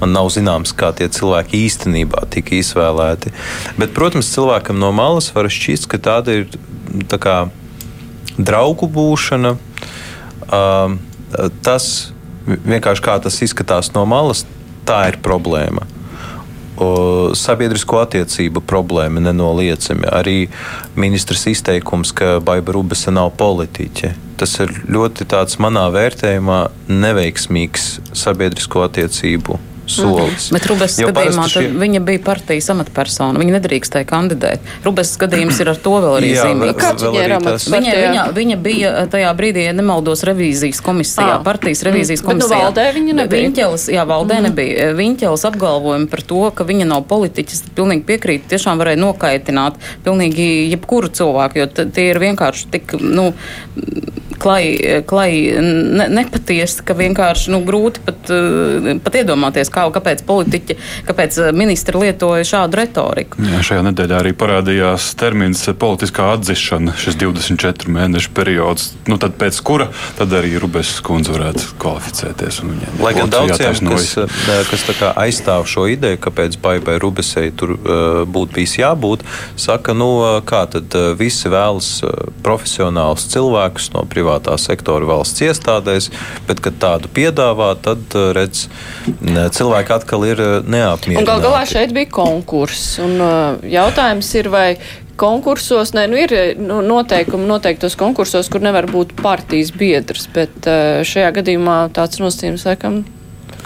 Man 0.00 0.10
nav 0.12 0.26
zināms, 0.34 0.74
kā 0.76 0.90
tie 0.96 1.06
cilvēki 1.08 1.60
īstenībā 1.68 2.26
tika 2.34 2.56
izvēlēti. 2.58 3.30
Bet, 3.78 3.94
protams, 3.96 4.32
cilvēkam 4.34 4.80
no 4.82 4.90
malas 4.92 5.30
var 5.34 5.46
šķist, 5.48 5.86
ka 5.88 6.00
tāda 6.02 6.34
ir 6.40 6.58
tā 7.10 7.20
kā, 7.22 7.36
draugu 8.36 8.88
būšana. 8.90 9.54
Uh, 10.44 10.96
tas 11.64 11.86
vienkārši 12.44 13.04
kā 13.06 13.16
tas 13.22 13.40
izskatās 13.46 13.92
no 13.94 14.04
malas, 14.08 14.44
tā 14.84 15.06
ir 15.12 15.20
problēma. 15.24 15.86
Sabiedrisko 17.38 18.00
attiecību 18.02 18.62
problēma 18.66 19.22
nenoliedzami. 19.22 20.08
Arī 20.10 20.38
ministrs 20.98 21.46
izteikums, 21.50 22.14
ka 22.16 22.38
Baiba 22.44 22.74
Rubesa 22.74 23.14
nav 23.14 23.34
politiķe. 23.38 24.14
Tas 24.40 24.56
ir 24.64 24.72
ļoti 24.90 25.28
tāds 25.30 25.60
manā 25.62 25.86
vērtējumā 25.94 26.64
neveiksmīgs 26.90 27.86
sabiedrisko 28.18 28.82
attiecību 28.88 29.60
solis. 29.86 30.48
Mm. 30.50 30.52
Bet 30.56 30.66
Rubes 30.70 30.98
Jo 30.98 31.08
gadījumā 31.08 31.44
šie- 31.50 31.70
viņa 31.78 32.00
bija 32.04 32.18
partijas 32.24 32.70
amatpersona. 32.70 33.38
Viņa 33.38 33.52
nedrīkstēja 33.60 34.06
kandidēt. 34.06 34.58
Rubes 34.84 35.16
gadījums 35.18 35.60
ir 35.60 35.68
ar 35.68 35.76
to 35.76 35.90
vēl 35.90 36.14
arī 36.20 36.30
zīmīgs. 36.38 36.78
Kāds 36.80 37.02
vēl 37.02 37.12
viņai 37.12 37.24
ir 37.24 37.30
arī 37.30 37.36
amats? 37.36 37.64
tas- 37.64 37.72
Viņa, 37.74 37.92
viņa, 38.04 38.24
viņa 38.34 38.56
bija 38.62 38.88
eh, 39.02 39.06
tajā 39.06 39.30
brīdī, 39.36 39.64
ja 39.66 39.72
nemaldos, 39.72 40.22
revīzijas 40.24 40.80
komisijā, 40.82 41.38
Ah. 41.38 41.42
partijas 41.44 41.82
revīzijas 41.82 42.22
Mm. 42.22 42.26
Bet 42.26 42.36
nu 42.36 42.46
komisijā. 42.46 42.60
valdē 42.64 42.84
viņa 42.94 43.14
nebija? 43.14 43.48
Viņķelis, 43.50 43.84
jā, 43.92 44.04
valdē 44.06 44.36
mm. 44.38 44.42
nebija. 44.48 44.94
Viņķelis 44.94 45.44
apgalvojumi 45.50 46.08
par 46.10 46.20
to, 46.22 46.50
ka 46.54 46.64
viņa 46.64 46.86
nav 46.86 47.02
politiķis, 47.08 47.62
pilnīgi 47.74 48.04
piekrīt, 48.04 48.42
tiešām 48.48 48.78
varēja 48.78 48.98
nokaitināt 49.04 49.74
pilnīgi 50.04 50.70
jebkuru 50.70 51.08
cilvēku, 51.08 51.56
jo 51.56 51.66
tie 51.66 52.10
ir 52.10 52.18
vienkārši 52.18 52.70
tik, 52.70 52.92
nu, 53.00 53.32
klai, 54.38 55.02
klai 55.06 55.30
ne, 55.60 56.06
nepatiesi, 56.08 56.82
ka 56.84 56.94
vienkārši, 56.94 57.48
nu, 57.54 57.60
grūti 57.64 58.02
pat, 58.04 58.30
eh, 58.30 58.98
pat 59.04 59.12
iedomāties, 59.20 59.70
kā, 59.74 59.84
kāpēc 59.94 60.24
politiķi, 60.28 60.76
kāpēc 61.08 61.38
eh, 61.42 61.50
ministri 61.56 62.00
lietoja 62.00 62.46
šādu 62.48 62.80
retoriku. 62.80 63.42
Jā, 63.44 63.62
šajā 63.66 63.84
nedēļā 63.88 64.20
arī 64.22 64.34
parādījās 64.38 65.10
termins 65.20 65.64
politiskā 65.80 66.30
atzīšana, 66.36 66.96
šis 67.00 67.18
24 67.20 67.90
mēnešu 67.94 68.32
periods. 68.36 68.92
Nu, 69.10 69.18
tad 69.22 69.38
pēc 69.40 69.60
kura 69.66 69.90
tad 70.18 70.34
arī 70.36 70.54
Rubēs 70.62 70.96
kundze 71.04 71.34
varētu 71.34 71.74
kvalificēties. 71.82 72.62
Lai 73.02 73.14
gan 73.16 73.32
daudziem, 73.32 73.78
kas, 73.90 74.14
eh, 74.22 74.64
kas 74.70 74.86
tā 74.88 74.96
kā 74.98 75.12
aizstāv 75.24 75.66
šo 75.70 75.88
ideju, 75.92 76.20
kāpēc 76.28 76.58
Baibai 76.62 76.98
Rubesei 77.02 77.50
tur 77.54 77.74
uh, 77.74 78.22
būtu 78.28 78.54
bijis 78.56 78.76
jābūt, 78.78 79.24
saka, 79.60 79.94
nu, 79.96 80.08
kā 80.46 80.64
tad 80.70 80.94
visi 81.18 81.50
vēlas 81.52 81.88
profesionālus 82.44 83.26
cilvēkus 83.32 83.90
no 83.94 84.04
privātā 84.10 84.56
sektora 84.60 85.08
valsts 85.08 85.42
iestādēs, 85.44 86.10
bet, 86.48 86.60
kad 86.64 86.78
tādu 86.80 87.10
piedāvā, 87.14 87.72
tad, 87.84 88.16
redz, 88.36 88.66
ne, 89.20 89.46
cilvēki 89.64 89.96
atkal 89.96 90.26
ir 90.28 90.40
uh, 90.44 90.52
neapmierināti. 90.62 91.24
Un 91.24 91.28
gal 91.28 91.40
galā 91.44 91.64
šeit 91.68 91.96
bija 91.96 92.12
konkurss. 92.12 92.98
Un, 93.02 93.16
uh, 93.18 93.64
jautājums 93.64 94.28
ir, 94.38 94.50
vai 94.52 94.68
konkursos, 95.16 95.92
ne, 95.94 96.06
nu, 96.10 96.18
ir 96.18 96.56
nu, 96.58 96.80
noteikumi 96.82 97.46
noteiktos 97.46 97.94
konkursos, 97.98 98.48
kur 98.50 98.64
nevar 98.64 98.88
būt 98.90 99.12
partijas 99.20 99.70
biedrs, 99.70 100.26
bet 100.34 100.66
šajā 101.06 101.28
gadījumā 101.36 101.76
tāds 101.94 102.18
nosacījums 102.18 102.64
laikam 102.66 103.04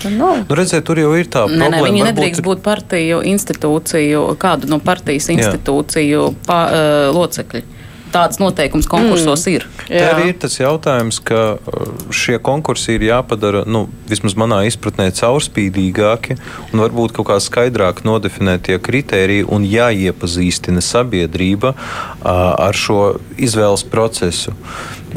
ka 0.02 0.11
nav. 0.12 0.42
Nu, 0.44 0.58
redziet, 0.58 0.84
tur 0.84 1.00
jau 1.00 1.14
ir 1.16 1.24
tā 1.32 1.46
Nē, 1.48 1.56
nē, 1.56 1.70
problēma. 1.70 1.87
viņi 1.88 2.02
varbūt 2.02 2.11
nedrīkst 2.12 2.42
ir- 2.42 2.46
būt 2.50 2.61
partiju 2.66 3.22
institūciju, 3.32 4.26
kādu 4.44 4.68
no 4.68 4.78
partijas 4.78 5.30
institūciju 5.32 6.28
pa, 6.46 6.58
uh, 6.68 7.16
locekļi. 7.16 7.64
Tāds 8.12 8.40
noteikums 8.40 8.88
konkursos 8.90 9.44
mm. 9.46 9.54
ir. 9.54 9.66
Te 9.88 10.02
arī 10.04 10.30
ir 10.32 10.38
tas 10.40 10.56
jautājums, 10.60 11.20
ka 11.24 11.42
uh, 11.56 11.92
šie 12.14 12.38
konkursi 12.44 12.96
ir 12.96 13.06
jāpadara, 13.08 13.64
nu, 13.68 13.86
vismaz 14.08 14.36
manā 14.38 14.62
izpratnē, 14.68 15.10
caurspīdīgāki 15.18 16.38
un 16.72 16.84
varbūt 16.84 17.16
kaut 17.18 17.30
kā 17.30 17.38
skaidrāk 17.42 18.04
nodefinētie 18.08 18.78
kritēriji 18.84 19.46
un 19.52 19.66
jāiepazīstina 19.68 20.84
sabiedrība 20.84 21.74
uh, 21.74 21.80
ar 22.24 22.76
šo 22.76 23.18
izvēles 23.36 23.86
procesu. 23.88 24.56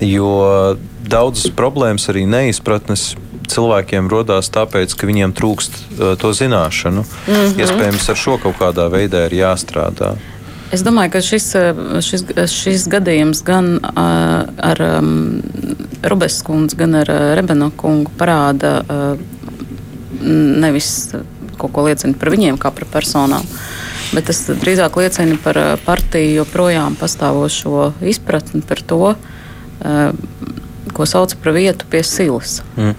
Jo 0.01 0.77
daudzas 1.01 1.51
problēmas 1.56 2.08
arī 2.12 2.25
neizpratnes 2.30 3.12
cilvēkiem 3.51 4.10
radās 4.12 4.51
tāpēc, 4.54 4.93
ka 4.95 5.10
viņiem 5.10 5.34
trūkst 5.36 5.80
uh, 5.80 6.13
to 6.19 6.32
zināšanu. 6.36 7.04
Mm 7.04 7.34
-hmm. 7.34 7.60
Iespējams, 7.60 8.10
ar 8.10 8.19
šo 8.19 8.38
kaut 8.38 8.60
kādā 8.60 8.88
veidā 8.91 9.25
ir 9.27 9.41
jāstrādā. 9.43 10.15
Es 10.72 10.86
domāju, 10.88 11.12
ka 11.12 11.20
šis, 11.20 11.50
šis, 12.06 12.24
šis 12.48 12.86
gadījums 12.92 13.42
gan 13.44 13.74
uh, 13.82 14.48
ar 14.72 14.82
um, 14.86 15.42
Rubes 16.08 16.38
kundzi, 16.48 16.78
gan 16.80 16.96
ar 17.02 17.12
uh, 17.12 17.34
Rebeno 17.36 17.68
kungu 17.76 18.14
parāda 18.16 18.78
uh, 18.80 19.20
nevis 20.22 21.12
kaut 21.60 21.74
ko 21.76 21.84
liecina 21.90 22.16
par 22.18 22.32
viņiem 22.32 22.60
kā 22.62 22.72
par 22.74 22.88
personām, 22.94 23.44
bet 24.16 24.30
tas 24.30 24.40
drīzāk 24.48 24.96
liecina 25.02 25.36
par 25.44 25.60
partiju 25.84 26.40
joprojām 26.40 26.96
pastāvošo 27.00 27.92
izpratni 28.10 28.64
par 28.66 28.82
to, 28.86 29.02
ko 30.96 31.08
sauc 31.10 31.36
par 31.44 31.54
vietu 31.58 31.86
pie 31.90 32.02
silas. 32.06 32.60
Mm. 32.78 32.96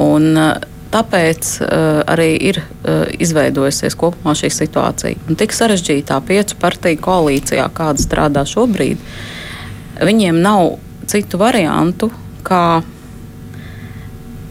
Un, 0.00 0.28
Tāpēc 0.90 1.50
uh, 1.62 2.00
arī 2.10 2.32
ir 2.50 2.58
uh, 2.58 3.04
izveidojusies 3.22 3.94
kopumā 3.98 4.34
šī 4.38 4.50
situācija. 4.50 5.20
Un 5.30 5.38
tik 5.38 5.54
sarežģītā 5.54 6.18
piecu 6.26 6.58
partiju 6.58 6.98
koalīcijā, 7.04 7.68
kāda 7.76 8.02
strādā 8.02 8.42
šobrīd, 8.48 8.98
viņiem 10.02 10.40
nav 10.42 10.80
citu 11.10 11.38
variantu, 11.38 12.10
kā, 12.46 12.82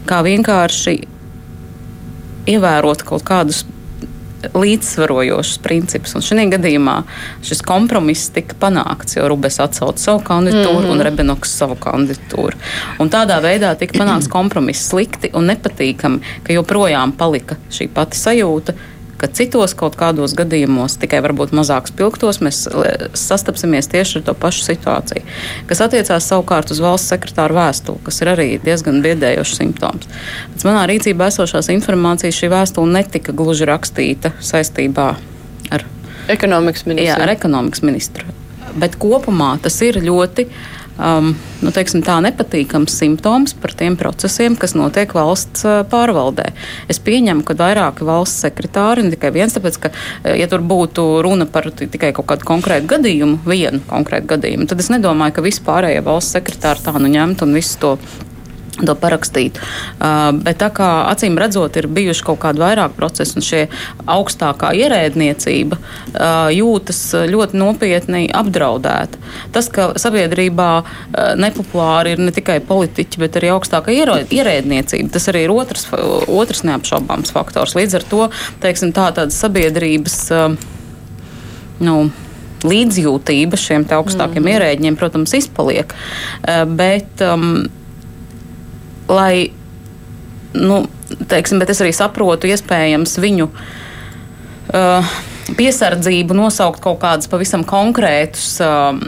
kā 0.08 0.22
vienkārši 0.24 0.96
ievērot 2.50 3.04
kaut 3.04 3.26
kādus 3.28 3.66
līdzsvarojošus 4.54 5.58
principus. 5.64 6.14
Un 6.16 6.24
šajā 6.24 6.46
gadījumā 6.54 6.96
šis 7.46 7.62
kompromiss 7.66 8.32
tika 8.34 8.56
panākts, 8.60 9.16
jo 9.18 9.28
Rubens 9.30 9.60
atsauca 9.62 10.02
savu 10.02 10.22
kandidatūru 10.26 10.80
mm 10.80 10.86
-hmm. 10.86 10.92
un 10.92 11.04
Rebenoks 11.06 11.56
savu 11.58 11.76
kandidatūru. 11.80 12.56
Un 12.98 13.10
tādā 13.10 13.40
veidā 13.42 13.74
tika 13.76 13.98
panākts 13.98 14.28
kompromiss 14.28 14.88
slikti 14.88 15.30
un 15.32 15.46
nepatīkami, 15.50 16.20
ka 16.42 16.52
joprojām 16.52 17.12
palika 17.12 17.56
šī 17.70 17.88
pati 17.88 18.16
sajūta. 18.16 18.72
Ka 19.20 19.28
citos 19.28 19.74
kaut 19.76 19.98
kādos 20.00 20.32
gadījumos, 20.38 20.96
tikai 21.02 21.20
varbūt 21.26 21.52
mazāk 21.56 21.90
spilgtos, 21.90 22.40
mēs 22.40 22.62
sastapsimies 23.18 23.90
tieši 23.92 24.20
ar 24.20 24.26
to 24.30 24.34
pašu 24.46 24.64
situāciju. 24.64 25.24
Kas 25.68 25.84
attiecās 25.84 26.28
savukārt 26.30 26.72
uz 26.72 26.80
valsts 26.80 27.12
sekretāru 27.12 27.58
vēstuli, 27.58 28.00
kas 28.06 28.22
ir 28.24 28.32
arī 28.32 28.48
diezgan 28.64 29.02
biedējošs 29.04 29.60
simptoms. 29.60 30.08
Pēc 30.54 30.66
manā 30.68 30.86
rīcībā 30.88 31.28
esošās 31.28 31.68
informācijas 31.76 32.40
šī 32.40 32.52
vēstule 32.54 32.96
netika 32.96 33.36
gluži 33.36 33.68
rakstīta 33.68 34.32
saistībā 34.40 35.10
ar 35.70 35.86
Ekonomikas 36.30 36.86
ministrs. 36.86 37.08
Jā, 37.10 37.16
ar 37.22 37.32
ekonomikas 37.32 37.82
ministru. 37.86 38.26
Bet 38.78 38.96
kopumā 39.02 39.56
tas 39.62 39.80
ir 39.82 39.98
ļoti 40.04 40.46
um, 41.00 41.32
nu, 41.64 41.72
teiksim, 41.74 42.04
tā, 42.06 42.18
nepatīkams 42.24 42.94
simptoms 43.00 43.56
par 43.58 43.74
tiem 43.78 43.96
procesiem, 44.00 44.56
kas 44.60 44.76
notiek 44.78 45.12
valsts 45.16 45.66
uh, 45.66 45.80
pārvaldē. 45.90 46.50
Es 46.92 47.00
pieņemu, 47.02 47.44
ka 47.48 47.56
vairāki 47.58 48.06
valsts 48.06 48.44
sekretāri, 48.46 49.04
ne 49.06 49.14
tikai 49.16 49.32
viens, 49.34 49.56
tāpēc, 49.56 49.80
ka, 49.82 49.92
uh, 49.92 50.34
ja 50.38 50.48
tur 50.50 50.64
būtu 50.64 51.06
runa 51.26 51.48
par 51.50 51.70
ti- 51.74 51.90
tikai 51.90 52.12
kaut 52.16 52.28
kādu 52.30 52.48
konkrētu 52.52 52.90
gadījumu, 52.94 53.40
vienu 53.48 53.82
konkrētu 53.90 54.34
gadījumu, 54.34 54.68
tad 54.70 54.82
es 54.84 54.92
nedomāju, 54.92 55.38
ka 55.38 55.46
vispārējie 55.46 56.04
valsts 56.06 56.36
sekretāri 56.38 56.84
tā 56.84 56.96
nu 57.00 57.10
ņemtu 57.10 57.48
un 57.48 57.56
visu 57.56 57.78
to 57.80 57.96
to 58.88 58.96
parakstīt. 58.98 59.58
Uh, 59.98 60.30
bet 60.36 60.60
tā 60.62 60.70
kā 60.74 60.88
acīm 61.10 61.38
redzot, 61.40 61.76
ir 61.80 61.88
bijuši 61.90 62.26
kaut 62.26 62.40
kādi 62.44 62.62
vairāk 62.62 62.96
procesi, 62.98 63.36
un 63.38 63.46
šie 63.46 63.62
augstākā 64.10 64.72
ierēdniecība 64.80 65.78
uh, 65.78 66.48
jūtas 66.54 67.02
ļoti 67.30 67.60
nopietni 67.60 68.24
apdraudēta. 68.40 69.20
Tas, 69.54 69.70
ka 69.72 69.92
sabiedrībā 70.00 70.70
uh, 70.80 70.88
nepopulāri 71.40 72.16
ir 72.16 72.24
ne 72.24 72.34
tikai 72.34 72.60
politiķi, 72.66 73.22
bet 73.22 73.38
arī 73.40 73.52
augstākā 73.54 73.94
ierēdniecība, 73.94 75.12
tas 75.14 75.30
arī 75.32 75.46
ir 75.46 75.54
otrs, 75.54 75.88
otrs 76.26 76.64
neapšaubāms 76.68 77.34
faktors. 77.34 77.76
Līdz 77.78 78.00
ar 78.00 78.10
to, 78.10 78.26
teiksim, 78.64 78.94
tā 78.96 79.10
tāda 79.16 79.34
sabiedrības. 79.34 80.20
Uh, 80.34 80.76
nu, 81.80 82.10
līdzjūtība 82.66 83.56
šiem 83.56 83.86
augstākiem 83.96 84.42
mm. 84.42 84.54
ierēģiem, 84.54 84.96
protams, 85.00 85.34
izpaliek. 85.38 85.94
Uh, 86.44 86.64
Bet, 86.68 87.22
um, 87.24 87.64
lai, 89.10 89.50
nu, 90.56 90.84
teiksim, 91.30 91.60
bet 91.62 91.72
es 91.74 91.82
arī 91.82 91.92
saprotu, 91.96 92.50
iespējams, 92.50 93.18
viņu. 93.22 93.50
Uh, 94.70 95.18
Piesardzību 95.50 96.34
nosaukt 96.36 96.78
kaut 96.84 97.00
kādus 97.02 97.26
pavisam 97.26 97.64
konkrētus, 97.66 98.52
um, 98.62 99.00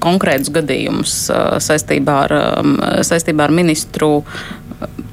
konkrētus 0.00 0.48
gadījumus 0.54 1.16
uh, 1.28 1.58
saistībā, 1.60 2.14
ar, 2.28 2.34
um, 2.62 2.78
saistībā 3.04 3.44
ar 3.44 3.52
ministru 3.52 4.22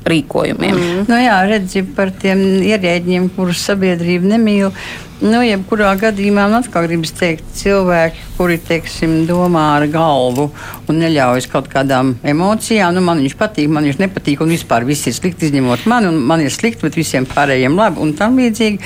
rīkojumiem. 0.08 0.80
Mm. 0.80 1.06
Nu 1.10 1.20
jā, 1.20 1.38
redzi 1.50 1.84
par 1.96 2.14
tiem 2.16 2.42
ierēģiem, 2.64 3.30
kurus 3.36 3.64
sabiedrība 3.68 4.36
nemīl. 4.36 4.74
Nu, 5.20 5.42
jebkurā 5.44 5.90
gadījumā 6.00 6.46
man 6.48 6.62
atkal 6.62 6.86
gribas 6.88 7.12
teikt, 7.12 7.44
cilvēki, 7.60 8.22
kuri 8.38 8.56
teiksim, 8.64 9.26
domā 9.28 9.66
ar 9.76 9.84
galvu 9.92 10.46
un 10.88 11.02
neļaujas 11.02 11.50
kaut 11.52 11.66
kādām 11.68 12.14
emocijām, 12.24 12.94
nu, 12.96 13.04
man 13.04 13.20
viņš 13.20 13.36
patīk, 13.42 13.68
man 13.68 13.84
viņš 13.84 14.00
nepatīk, 14.00 14.40
un 14.40 14.54
vispār 14.56 14.86
viss 14.88 15.10
ir 15.12 15.18
slikti, 15.18 15.50
izņemot 15.50 15.84
mani, 15.92 16.08
un 16.08 16.22
man 16.30 16.40
ir 16.40 16.54
slikti, 16.56 16.86
bet 16.88 16.96
visiem 16.96 17.28
pārējiem 17.28 17.76
labi, 17.76 18.00
un 18.00 18.14
tam 18.16 18.40
līdzīgi. 18.40 18.80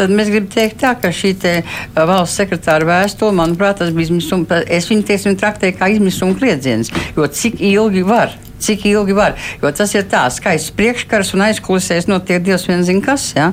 Tad 0.00 0.10
mēs 0.10 0.32
gribam 0.32 0.50
teikt 0.56 0.80
tā, 0.82 0.96
ka 0.98 1.12
šī 1.14 1.30
te 1.44 1.52
valsts 1.94 2.42
sekretāra 2.42 2.88
vēstule, 2.90 3.36
manuprāt, 3.38 3.78
tas 3.78 3.94
bija 3.94 4.08
izmisuma, 4.08 4.58
es 4.66 4.90
viņu, 4.90 5.06
teiksim, 5.06 5.38
traktēju 5.38 5.78
kā 5.78 5.92
izmisuma 5.94 6.34
kliedziens, 6.34 6.90
jo 7.14 7.30
cik 7.30 7.62
ilgi 7.62 8.02
var 8.10 8.34
cik 8.58 8.86
ilgi 8.86 9.12
var. 9.12 9.36
Jo 9.62 9.70
tas 9.76 9.94
ir 9.94 10.06
tā 10.10 10.24
skaists 10.32 10.65
priekškars 10.74 11.32
un 11.36 11.44
aizkulisēs 11.46 12.08
notiek 12.10 12.42
Dievs 12.44 12.66
vien 12.68 12.84
zina 12.86 13.02
kas. 13.04 13.28
Ja? 13.36 13.50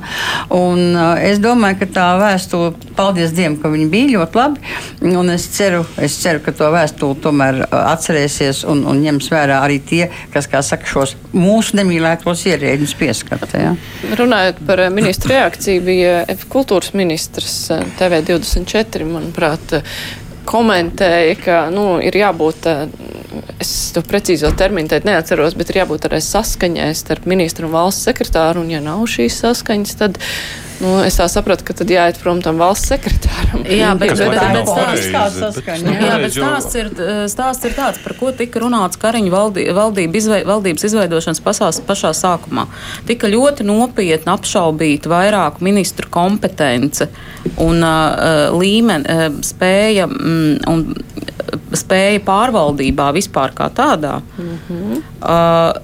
Un, 0.53 0.81
uh, 0.95 1.13
es 1.21 1.41
domāju, 1.43 1.81
ka 1.81 1.89
tā 1.97 2.07
vēstule, 2.21 2.73
paldies 2.97 3.33
Dievam, 3.35 3.57
ka 3.61 3.71
viņi 3.73 3.87
bija 3.91 4.11
ļoti 4.17 4.39
labi. 4.39 4.73
Es 5.33 5.47
ceru, 5.55 5.83
es 6.01 6.17
ceru 6.21 6.43
ka 6.43 6.53
to 6.55 6.69
vēstuli 6.73 7.19
tomēr 7.23 7.61
uh, 7.63 7.77
atcerēsies 7.93 8.63
un, 8.69 8.85
un 8.89 9.03
ņems 9.03 9.29
vērā 9.33 9.61
arī 9.65 9.79
tie, 9.83 10.03
kas, 10.33 10.49
kā 10.51 10.63
saka, 10.65 10.89
šos 10.89 11.15
mūsu 11.35 11.77
nemīlētos 11.79 12.45
ierēģus 12.51 12.97
pieskata. 12.99 13.63
Ja? 13.67 13.75
Runājot 14.19 14.63
par 14.67 14.85
uh, 14.85 14.91
ministru 14.93 15.33
reakciju, 15.33 15.85
bija 15.87 16.19
kultūras 16.53 16.93
ministrs 16.97 17.57
uh, 17.73 17.85
TV24, 17.99 19.07
manuprāt, 19.09 19.79
komentēja, 20.49 21.35
ka 21.39 21.59
nu, 21.71 21.97
ir 22.03 22.17
jābūt 22.19 22.67
es 23.63 23.73
to 23.95 24.03
precīzo 24.05 24.51
terminu 24.57 24.91
teikt 24.91 25.07
neatceros, 25.09 25.57
bet 25.59 25.71
ir 25.71 25.83
jābūt 25.83 26.09
arī 26.09 26.19
saskaņai 26.23 26.91
starp 26.97 27.25
ministru 27.29 27.69
un 27.69 27.75
valsts 27.77 28.09
sekretāru, 28.09 28.65
un 28.65 28.73
ja 28.73 28.83
nav 28.83 29.05
šīs 29.09 29.41
saskaņas, 29.45 29.97
tad 30.01 30.21
Nu, 30.83 30.93
es 31.05 31.15
tā 31.15 31.27
sapratu, 31.31 31.63
ka 31.67 31.75
tad 31.77 31.91
jāiet 31.91 32.17
prom 32.19 32.41
tam 32.43 32.57
valsts 32.59 32.89
sekretāram. 32.91 33.61
Jā, 33.69 33.93
bet, 33.99 34.15
bet, 34.17 34.33
tā 34.35 34.47
bet, 34.51 34.71
ir 34.97 35.03
stāsts, 35.05 35.59
jā, 35.69 36.15
bet 36.19 36.33
stāsts, 36.35 36.77
ir, 36.79 36.89
stāsts 37.31 37.67
ir 37.69 37.75
tāds, 37.77 38.01
par 38.03 38.15
ko 38.19 38.33
tika 38.35 38.59
runāts 38.63 38.99
Kariņu 38.99 39.31
valdī, 39.31 39.67
valdība 39.75 40.19
izvei, 40.19 40.41
valdības 40.47 40.87
izveidošanas 40.89 41.43
pasās, 41.45 41.79
pašā 41.87 42.11
sākumā. 42.17 42.65
Tika 43.07 43.31
ļoti 43.31 43.67
nopietni 43.67 44.33
apšaubīta 44.33 45.11
vairāku 45.13 45.63
ministru 45.63 46.09
kompetence 46.13 47.07
un 47.63 47.79
uh, 47.85 48.51
līmeni, 48.57 49.07
uh, 49.07 49.39
spēja 49.45 50.09
mm, 50.09 50.65
un 50.73 50.87
spēja 51.73 52.19
pārvaldībā 52.25 53.11
vispār 53.15 53.55
kā 53.55 53.69
tādā. 53.69 54.21
Mm 54.37 54.59
-hmm. 54.67 55.01
uh, 55.21 55.81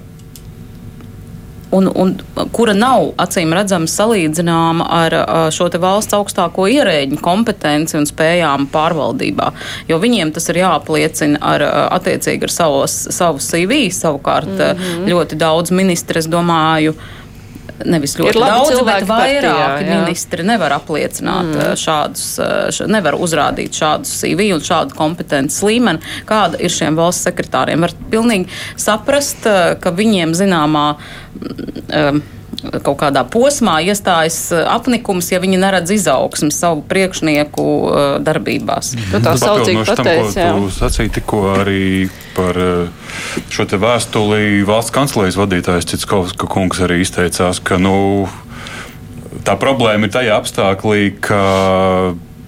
un, 1.70 1.90
un 1.94 2.14
kura 2.52 2.74
nav 2.74 3.10
acīm 3.20 3.52
redzama 3.54 3.88
salīdzināma 3.90 4.86
ar 4.90 5.16
šo 5.54 5.68
valsts 5.82 6.16
augstāko 6.16 6.66
ierēģiņu 6.70 7.20
kompetenci 7.22 7.98
un 7.98 8.08
spējām 8.08 8.66
pārvaldībā. 8.72 9.50
Jo 9.88 10.00
viņiem 10.02 10.32
tas 10.34 10.50
ir 10.50 10.62
jāapliecina 10.64 11.38
ar 11.52 11.64
attiecīgi 11.98 12.48
ar 12.48 12.54
savos, 12.54 12.98
savu 13.14 13.38
CV. 13.38 13.86
Savukārt 13.94 14.50
mm 14.50 14.60
-hmm. 14.60 15.08
ļoti 15.12 15.38
daudz 15.38 15.70
ministri, 15.70 16.18
es 16.18 16.28
domāju, 16.28 16.94
nevis 17.88 18.16
ļoti 18.18 18.40
daudz, 18.40 18.74
bet 18.86 19.06
vairāki 19.08 19.10
partijā, 19.10 20.00
ministri 20.04 20.46
nevar 20.46 20.74
apliecināt 20.76 21.52
mm. 21.52 21.78
šādus, 21.80 22.26
š, 22.74 22.88
nevar 22.90 23.16
uzrādīt 23.20 23.76
šādus 23.80 24.12
CV 24.22 24.50
un 24.56 24.64
šādu 24.64 24.96
kompetences 24.98 25.62
līmeni, 25.66 26.02
kāda 26.28 26.60
ir 26.60 26.74
šiem 26.74 26.98
valsts 26.98 27.28
sekretāriem. 27.28 27.86
Var 27.86 27.96
pilnīgi 28.12 28.50
saprast, 28.80 29.48
ka 29.80 29.94
viņiem 29.96 30.36
zināmā. 30.38 30.84
Um, 31.90 32.22
kaut 32.60 32.98
kādā 33.00 33.22
posmā 33.28 33.78
iestājas 33.84 34.38
eh, 34.54 34.64
apnikums, 34.68 35.30
ja 35.32 35.40
viņi 35.42 35.60
neredz 35.60 35.92
izaugsmu 35.94 36.50
savu 36.54 36.82
priekšnieku 36.90 37.64
uh, 37.64 37.94
darbībās. 38.24 38.92
Mm. 38.96 39.08
Nu, 39.14 39.22
tā 39.24 39.34
saucīgi 39.40 39.84
pateic, 39.88 40.34
jā. 40.36 40.50
Tu 40.56 40.72
sacīji 40.76 41.14
tikko 41.20 41.42
arī 41.56 41.84
par 42.36 42.60
eh, 42.60 43.12
šo 43.52 43.66
te 43.70 43.80
vēstuli 43.80 44.62
valsts 44.68 44.94
kancelejas 44.94 45.38
vadītājs 45.40 45.88
Citskovska 45.94 46.50
kungs 46.50 46.82
arī 46.84 47.00
izteicās, 47.04 47.62
ka, 47.64 47.80
nu, 47.80 48.28
tā 49.46 49.56
problēma 49.60 50.08
ir 50.08 50.14
tajā 50.14 50.36
apstāklī, 50.40 51.14
ka 51.24 51.44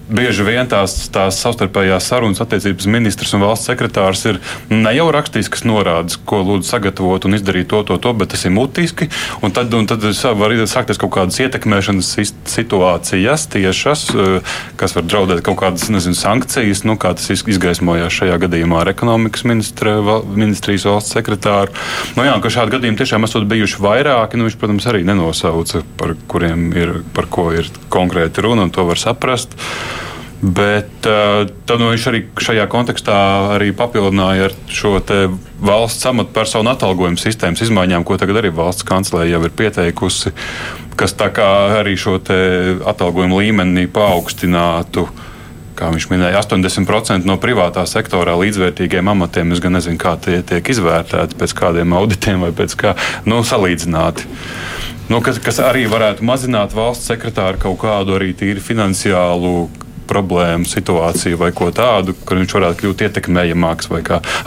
bieži 0.09 0.43
vien 0.45 0.67
tās, 0.69 0.95
tās 1.13 1.37
savstarpējās 1.43 2.07
sarunas 2.09 2.41
attiecības 2.43 2.87
ministrs 2.91 3.33
un 3.35 3.43
valsts 3.43 3.69
sekretārs 3.69 4.25
ir 4.29 4.39
ne 4.71 4.91
jau 4.95 5.07
rakstījis, 5.13 5.49
kas 5.53 5.65
norāda, 5.67 6.17
ko 6.27 6.41
lūdzu 6.43 6.69
sagatavot 6.69 7.27
un 7.27 7.37
izdarīt 7.37 7.69
to, 7.71 7.83
to, 7.87 7.97
to, 8.01 8.13
bet 8.17 8.33
tas 8.33 8.43
ir 8.45 8.53
mutiski. 8.55 9.09
Un 9.43 9.55
tad, 9.55 9.73
un 9.73 9.87
tad 9.89 10.03
var 10.39 10.55
sākties 10.69 10.99
kaut 11.01 11.13
kādas 11.15 11.39
ietekmēšanas 11.43 12.11
situācijas 12.51 13.47
tiešas, 13.53 14.05
eh, 14.13 14.53
kas 14.79 14.95
var 14.97 15.07
draudēt 15.07 15.43
kaut 15.45 15.61
kādas 15.61 15.87
nezinu, 15.93 16.17
sankcijas, 16.19 16.83
nu, 16.87 16.97
kā 16.99 17.13
tas 17.17 17.31
izgaismojās 17.33 18.19
šajā 18.19 18.37
gadījumā 18.45 18.83
ar 18.83 18.93
ekonomikas 18.93 19.47
ministra, 19.49 19.97
ministrijas 20.35 20.87
valsts 20.89 21.15
sekretāru. 21.15 21.73
Nu, 22.17 22.27
jā, 22.27 22.35
ka 22.43 22.51
šādi 22.53 22.77
gadījumi 22.77 22.99
tiešām 22.99 23.27
esot 23.27 23.47
bijuši 23.49 23.81
vairāki, 23.83 24.39
nu, 24.39 24.49
viņš, 24.49 24.59
protams, 24.59 24.87
arī 24.91 25.03
nenosauca, 25.07 25.83
par 25.99 26.15
kuriem 26.27 26.69
ir, 26.75 26.95
par 27.15 27.29
ko 27.31 27.49
ir 27.55 27.69
konkrēti 27.93 28.43
runa, 28.43 28.67
un 28.67 28.73
to 28.73 28.85
var 28.87 28.99
saprast. 29.01 29.57
Bet 30.43 31.05
uh, 31.07 31.45
tad 31.63 31.79
nu, 31.79 31.87
viņš 31.93 32.05
arī 32.09 32.19
šajā 32.43 32.65
kontekstā 32.67 33.15
arī 33.55 33.69
papildināja 33.71 34.49
ar 34.49 34.55
šo 34.67 34.97
valsts 35.63 36.03
amatpersonu 36.09 36.73
atalgojumu 36.73 37.21
sistēmas 37.21 37.61
izmaiņām, 37.63 38.03
ko 38.03 38.17
tagad 38.19 38.41
arī 38.41 38.51
valsts 38.51 38.83
kancelē 38.83 39.29
jau 39.29 39.39
ir 39.47 39.53
pieteikusi, 39.55 40.33
kas 40.99 41.15
arī 41.15 41.93
šo 41.95 42.17
atalgojumu 42.19 43.39
līmeni 43.39 43.87
paaugstinātu. 43.87 45.07
Kā 45.79 45.87
viņš 45.89 46.09
minēja, 46.11 46.41
80% 46.43 47.23
no 47.25 47.37
privātā 47.41 47.85
sektorā 47.89 48.35
līdzvērtīgiem 48.37 49.07
amatiem. 49.09 49.55
Es 49.55 49.61
gan 49.63 49.73
nezinu, 49.73 49.97
kā 49.97 50.17
tie 50.21 50.41
tiek 50.45 50.67
izvērtēti, 50.69 51.39
pēc 51.39 51.55
kādiem 51.57 51.95
auditiem 51.97 52.43
vai 52.43 52.51
pēc 52.51 52.75
kā 52.77 52.93
nu, 53.25 53.39
salīdzināti. 53.47 54.27
Nu, 55.07 55.23
kas, 55.23 55.39
kas 55.43 55.63
arī 55.63 55.87
varētu 55.89 56.27
mazināt 56.27 56.75
valsts 56.75 57.07
sekretāru 57.09 57.63
kaut 57.63 57.79
kādu 57.87 58.19
arī 58.19 58.35
tīri 58.37 58.61
finansiālu 58.63 59.71
problēmu, 60.07 60.67
situāciju 60.69 61.39
vai 61.41 61.51
ko 61.55 61.69
tādu, 61.75 62.15
kur 62.25 62.39
viņš 62.41 62.55
varētu 62.57 62.79
kļūt 62.81 63.03
ietekmējamāks. 63.07 63.89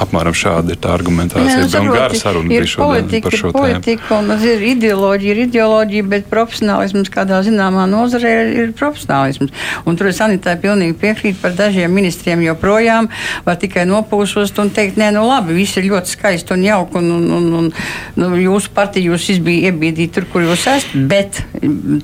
Apmēram 0.02 0.36
šāda 0.36 0.74
ir 0.74 0.80
tā 0.82 0.92
argumentācija. 0.96 1.66
Jā, 1.66 1.82
nu, 1.84 1.94
gara 1.94 2.18
saruna 2.18 2.50
bija 2.50 2.68
šodien 2.70 3.22
par 3.24 3.36
šo 3.36 3.50
tēmu. 3.50 3.56
Politika 3.56 4.20
un 4.20 4.32
ir 4.36 4.64
ideoloģija, 4.72 5.34
ir 5.34 5.42
ideoloģija, 5.46 6.08
bet 6.12 6.28
profesionālisms 6.32 7.12
kādā 7.12 7.40
zināmā 7.46 7.86
nozarē 7.90 8.32
ir, 8.42 8.52
ir 8.64 8.74
profesionālisms. 8.76 9.54
Un 9.86 9.98
tur 9.98 10.10
es 10.10 10.20
Anitai 10.24 10.56
pilnīgi 10.62 10.96
piekrītu 11.00 11.40
par 11.42 11.54
dažiem 11.56 11.92
ministriem 11.94 12.42
joprojām 12.44 13.10
var 13.46 13.58
tikai 13.60 13.86
nopūšos 13.88 14.54
un 14.62 14.72
teikt, 14.74 14.98
nē, 15.00 15.12
nu 15.16 15.26
labi, 15.26 15.56
viss 15.56 15.78
ir 15.78 15.88
ļoti 15.90 16.16
skaisti 16.16 16.54
un 16.56 16.64
jauki 16.66 17.00
un, 17.00 17.10
un, 17.16 17.28
un, 17.36 17.48
un 17.60 17.70
nu, 18.20 18.30
jūsu 18.40 18.72
partija 18.76 19.12
jūs 19.12 19.28
iebīdīt 19.36 20.14
tur, 20.16 20.26
kur 20.32 20.46
jūs 20.46 20.66
esat, 20.66 20.94
bet 21.10 21.42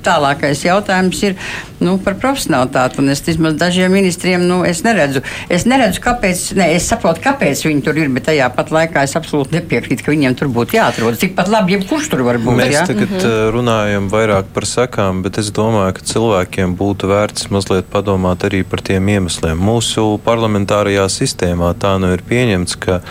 tālākais 0.05 0.63
jautājums 0.65 1.23
ir 1.27 1.37
nu, 1.83 1.97
par 2.03 2.17
profesionālitāti. 2.21 3.03
Vismaz 3.43 3.59
dažiem 3.59 3.91
ministriem 3.91 4.47
nu, 4.47 4.61
es 4.63 4.85
neredzu. 4.87 5.19
Es 5.51 5.65
neredzu, 5.67 5.99
kāpēc, 5.99 6.53
ne, 6.55 6.69
es 6.77 6.85
saprotu, 6.87 7.19
kāpēc 7.25 7.65
viņi 7.65 7.81
tur 7.83 7.97
ir, 7.99 8.07
bet 8.15 8.29
tajā 8.29 8.47
pat 8.55 8.71
laikā 8.71 9.03
es 9.03 9.17
absolūti 9.19 9.57
nepiekrītu, 9.57 10.05
ka 10.05 10.13
viņiem 10.13 10.37
tur 10.39 10.47
būtu 10.53 10.77
jāatrodas. 10.77 11.19
Tikpat 11.19 11.51
labi, 11.51 11.75
jebkurš 11.75 12.07
tur 12.13 12.23
var 12.23 12.39
būt. 12.39 12.55
Mēs 12.61 12.71
ja? 12.71 12.85
tagad 12.87 13.11
mm 13.11 13.19
-hmm. 13.19 13.51
runājam 13.57 14.07
vairāk 14.13 14.47
par 14.55 14.63
sekām, 14.69 15.21
bet 15.27 15.41
es 15.43 15.51
domāju, 15.51 15.97
ka 15.99 16.07
cilvēkiem 16.13 16.77
būtu 16.79 17.11
vērts 17.11 17.51
mazliet 17.51 17.91
padomāt 17.91 18.47
arī 18.47 18.63
par 18.63 18.79
tiem 18.79 19.09
iemesliem. 19.09 19.59
Mūsu 19.59 20.19
parlamentārajā 20.23 21.09
sistēmā 21.11 21.75
tā 21.75 21.99
nu 21.99 22.13
ir 22.13 22.23
pieņemts, 22.23 22.79
ka 22.79 23.01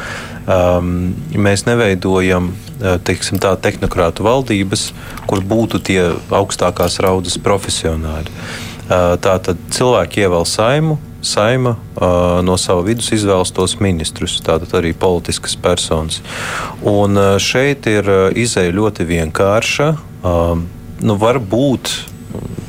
um, 0.48 1.14
mēs 1.36 1.66
neveidojam 1.68 2.54
uh, 2.56 2.96
teiksim, 3.04 3.36
tā, 3.38 3.52
tehnokrātu 3.56 4.24
valdības, 4.24 4.92
kur 5.26 5.44
būtu 5.44 5.78
tie 5.78 6.12
augstākās 6.30 7.00
raudas 7.04 7.36
profesionāļi. 7.36 8.71
Tātad 9.22 9.60
cilvēki 9.72 10.26
ievēl 10.26 10.46
saimu, 10.48 10.98
saima 11.22 11.76
uh, 11.76 12.42
no 12.44 12.56
sava 12.58 12.82
vidus 12.86 13.12
izvēlas 13.14 13.54
tos 13.54 13.78
ministrus, 13.80 14.40
tātad 14.44 14.74
arī 14.78 14.92
politiskas 14.92 15.54
personas. 15.56 16.20
Un 16.82 17.16
uh, 17.16 17.36
šeit 17.42 17.86
ir 17.90 18.08
uh, 18.10 18.24
izēja 18.34 18.74
ļoti 18.74 19.06
vienkārša. 19.08 19.92
Nu, 21.02 21.16
varbūt 21.18 21.88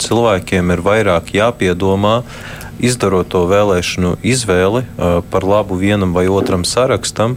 cilvēkiem 0.02 0.72
ir 0.74 0.82
vairāk 0.82 1.28
jāpiedomā, 1.36 2.24
izdarot 2.82 3.30
to 3.30 3.44
vēlēšanu 3.46 4.16
izvēli 4.26 4.82
par 5.30 5.46
labu 5.46 5.78
vienam 5.78 6.16
vai 6.18 6.24
otram 6.34 6.64
sarakstam, 6.66 7.36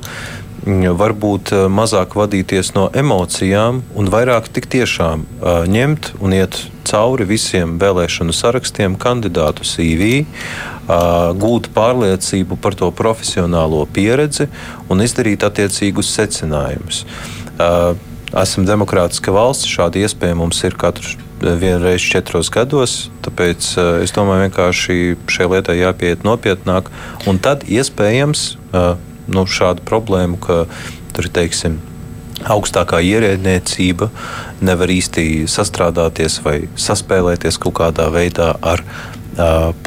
varbūt 0.64 1.52
mazāk 1.68 2.16
vadīties 2.16 2.72
no 2.78 2.86
emocijām 2.96 3.82
un 3.92 4.08
vairāk 4.08 4.48
tik 4.56 4.70
tiešām 4.72 5.26
ņemt 5.68 6.14
un 6.24 6.38
iet 6.40 6.62
cauri 6.86 7.26
visiem 7.28 7.76
vēlēšanu 7.82 8.34
sarakstiem, 8.36 8.96
kandidātu 9.00 9.66
CV, 9.66 10.24
gūt 11.42 11.70
pārliecību 11.74 12.58
par 12.62 12.76
to 12.78 12.90
profesionālo 12.94 13.84
pieredzi 13.92 14.48
un 14.88 15.02
izdarīt 15.04 15.46
attiecīgus 15.46 16.12
secinājumus. 16.14 17.04
esam 18.36 18.66
demokrātiska 18.66 19.32
valsts, 19.32 19.70
šāda 19.70 20.02
iespēja 20.04 20.36
mums 20.36 20.62
ir 20.64 20.76
katru 20.78 21.16
vienreiz 21.40 22.00
četros 22.00 22.50
gados. 22.50 23.10
Tāpēc 23.24 23.72
es 24.02 24.14
domāju, 24.16 24.46
vienkārši 24.46 25.16
šai 25.30 25.50
lietai 25.52 25.78
jāpieiet 25.80 26.24
nopietnāk. 26.24 26.90
Un 27.26 27.38
tad 27.38 27.66
iespējams 27.68 28.56
nu, 29.26 29.46
šādu 29.46 29.84
problēmu, 29.86 30.40
ka 30.40 30.64
tur 31.16 31.28
teiksim, 31.32 31.80
augstākā 32.52 33.00
ierēdniecība 33.04 34.10
nevar 34.66 34.92
īsti 34.92 35.46
sastrādāties 35.50 36.40
vai 36.44 36.56
saspēlēties 36.78 37.60
kaut 37.62 37.78
kādā 37.80 38.08
veidā 38.14 38.54
ar 38.62 38.84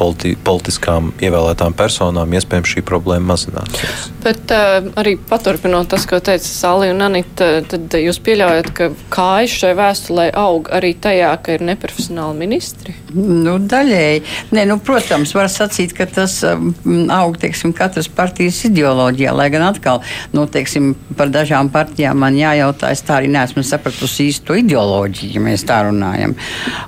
politi 0.00 0.36
politiskām 0.44 1.10
ievēlētām 1.20 1.74
personām, 1.78 2.32
iespējams, 2.38 2.74
šī 2.74 2.84
problēma 2.86 3.32
mazināsies. 3.32 4.08
Bet 4.24 4.52
arī 4.52 5.16
paturpinot 5.30 5.90
tas, 5.90 6.06
ko 6.08 6.20
teica 6.22 6.46
Sāli 6.46 6.90
un 6.92 7.02
Anita, 7.04 7.48
tad 7.66 7.94
jūs 7.98 8.20
pieļaujat, 8.24 8.70
ka 8.76 8.90
kājas 9.12 9.56
šai 9.62 9.72
vēstulē 9.78 10.28
aug 10.38 10.70
arī 10.76 10.92
tajā, 11.02 11.32
ka 11.42 11.56
ir 11.56 11.64
neprofesionāli 11.66 12.38
ministri? 12.44 12.94
Nu, 13.14 13.56
daļēji. 13.58 14.22
Nē, 14.54 14.66
nu, 14.70 14.78
protams, 14.84 15.34
var 15.34 15.50
sacīt, 15.50 15.94
ka 15.96 16.06
tas 16.06 16.40
aug, 16.44 17.38
teiksim, 17.40 17.74
katras 17.76 18.10
partijas 18.12 18.60
ideoloģijā, 18.68 19.34
lai 19.34 19.48
gan 19.52 19.66
atkal, 19.70 20.02
nu, 20.36 20.46
teiksim, 20.50 20.92
par 21.18 21.32
dažām 21.32 21.72
partijām 21.74 22.20
man 22.22 22.38
jājautā, 22.38 22.92
es 22.94 23.02
tā 23.06 23.18
arī 23.18 23.32
neesmu 23.32 23.64
sapratusi 23.66 24.28
īsto 24.30 24.54
ideoloģiju, 24.58 25.34
ja 25.34 25.42
mēs 25.42 25.66
tā 25.66 25.80
runājam. 25.88 26.36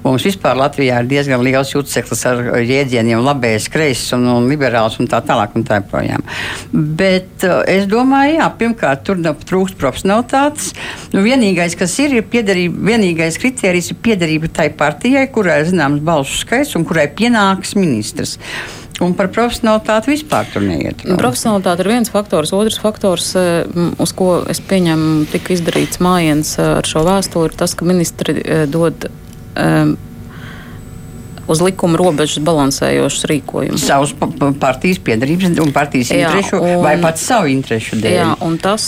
Mums 0.05 0.27
vispār 0.29 0.59
Latvijā 0.61 1.01
ir 1.03 1.11
diezgan 1.11 1.43
liels 1.43 1.75
jūtseklis 1.75 2.27
ar 2.31 2.43
jēdzieniem 2.61 3.23
labējs, 3.25 3.69
kreiss 3.73 4.13
un, 4.17 4.27
un 4.31 4.49
liberāls 4.51 4.99
un 5.01 5.09
tā 5.11 5.23
tālāk 5.25 5.57
un 5.59 5.67
tā 5.69 5.81
joprojām. 5.81 6.25
Bet 6.73 7.47
uh, 7.49 7.63
es 7.71 7.89
domāju, 7.91 8.37
jā, 8.39 8.51
pirmkārt, 8.61 9.07
tur 9.07 9.23
trūkst 9.23 9.79
profesionalitātes. 9.81 10.73
Nu, 11.15 11.25
vienīgais, 11.25 11.77
kas 11.79 11.97
ir, 12.03 12.19
ir 12.19 12.29
piederība, 12.33 12.85
vienīgais 12.93 13.41
kriterijs 13.43 13.93
ir 13.95 14.01
piederība 14.05 14.51
tai 14.53 14.69
partijai, 14.77 15.27
kurai 15.33 15.63
ir 15.63 15.73
zināms 15.73 16.05
balsu 16.05 16.43
skaits 16.43 16.77
un 16.79 16.87
kurai 16.89 17.09
pienāks 17.13 17.77
ministrs. 17.79 18.39
Un 19.03 19.15
par 19.19 19.31
profesionālitāti 19.33 20.13
vispār 20.13 20.49
tur 20.53 20.65
neiet. 20.67 21.03
Nu, 21.09 21.17
profesionālitāte 21.21 21.85
ir 21.85 21.91
viens 21.95 22.13
faktors. 22.13 22.53
Otrs 22.55 22.79
faktors, 22.83 23.33
eh, 23.39 23.65
uz 24.03 24.13
ko 24.17 24.43
es 24.53 24.61
pieņemu, 24.61 25.27
tika 25.33 25.55
izdarīts 25.57 26.03
mājiens 26.05 26.55
eh, 26.59 26.75
ar 26.79 26.89
šo 26.89 27.05
vēstuli, 27.09 27.51
ir 27.51 27.59
tas, 27.59 27.75
ka 27.79 27.89
ministri 27.89 28.37
eh, 28.39 28.65
dod 28.71 29.09
um, 29.09 29.97
uz 31.51 31.63
likuma 31.65 31.99
robežas 32.01 32.43
balansējošus 32.45 33.27
rīkojumus. 33.31 33.87
Savus 33.87 34.15
partijas 34.61 35.01
piedarības 35.03 35.59
un 35.63 35.73
partijas 35.75 36.13
jā, 36.13 36.29
interešu 36.29 36.61
un, 36.61 36.77
vai 36.85 36.97
pat 37.03 37.21
savu 37.21 37.51
interešu 37.53 37.99
dēļ. 38.03 38.19
Jā, 38.19 38.29
un 38.47 38.59
tas, 38.63 38.87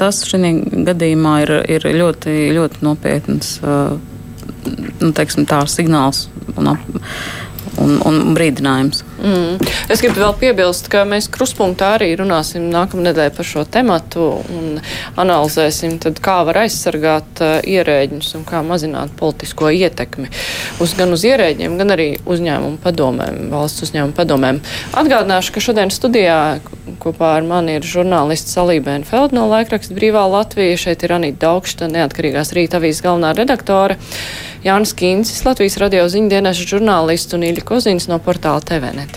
tas 0.00 0.20
šajā 0.28 0.52
gadījumā 0.90 1.38
ir, 1.46 1.54
ir 1.78 1.88
ļoti, 1.96 2.36
ļoti 2.56 2.84
nopietns 2.86 3.56
nu, 5.00 5.12
teiksim, 5.14 5.46
tā, 5.48 5.62
signāls 5.70 6.26
un, 6.56 6.74
un, 6.74 7.98
un 8.06 8.22
brīdinājums. 8.36 9.04
Mm. 9.26 9.58
Es 9.90 10.02
gribu 10.04 10.20
vēl 10.22 10.34
piebilst, 10.38 10.86
ka 10.92 11.02
mēs 11.08 11.26
kruspunktā 11.32 11.96
arī 11.96 12.12
runāsim 12.20 12.68
nākamnedēļ 12.70 13.32
par 13.34 13.48
šo 13.48 13.64
tematu 13.66 14.26
un 14.54 14.78
analizēsim, 15.18 15.96
tad, 16.02 16.20
kā 16.22 16.36
var 16.46 16.60
aizsargāt 16.62 17.42
uh, 17.42 17.56
ierēģņus 17.66 18.36
un 18.38 18.44
kā 18.46 18.62
mazināt 18.66 19.16
politisko 19.18 19.72
ietekmi 19.74 20.30
uz, 20.82 20.94
gan 20.98 21.16
uz 21.16 21.26
ierēģiem, 21.26 21.74
gan 21.80 21.94
arī 21.96 22.08
uzņēmumu 22.22 22.78
padomēm, 22.84 23.42
valsts 23.50 23.88
uzņēmumu 23.88 24.14
padomēm. 24.14 24.62
Atgādināšu, 25.02 25.56
ka 25.56 25.64
šodien 25.64 25.90
studijā 25.94 26.38
kopā 27.02 27.34
ar 27.40 27.46
mani 27.46 27.80
ir 27.80 27.86
žurnālists 27.86 28.54
Salībēna 28.54 29.08
Feld 29.08 29.34
no 29.34 29.48
laikraksta 29.50 29.96
Brīvā 29.96 30.22
Latvija. 30.30 30.78
Šeit 30.86 31.02
ir 31.02 31.16
Anita 31.18 31.48
Daugšta, 31.48 31.90
neatkarīgās 31.90 32.54
rīta 32.56 32.78
avīzes 32.78 33.02
galvenā 33.04 33.34
redaktore. 33.36 33.98
Jānis 34.66 34.94
Kīncis, 34.98 35.44
Latvijas 35.46 35.78
radio 35.82 36.08
ziņdienas 36.10 36.62
žurnālists 36.66 37.36
un 37.36 37.46
Ilja 37.46 37.66
Kozins 37.66 38.08
no 38.10 38.18
portāla 38.22 38.64
TVNet. 38.66 39.15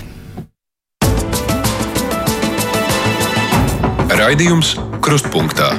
Raidījums 4.20 4.74
Krustpunktā. 5.00 5.70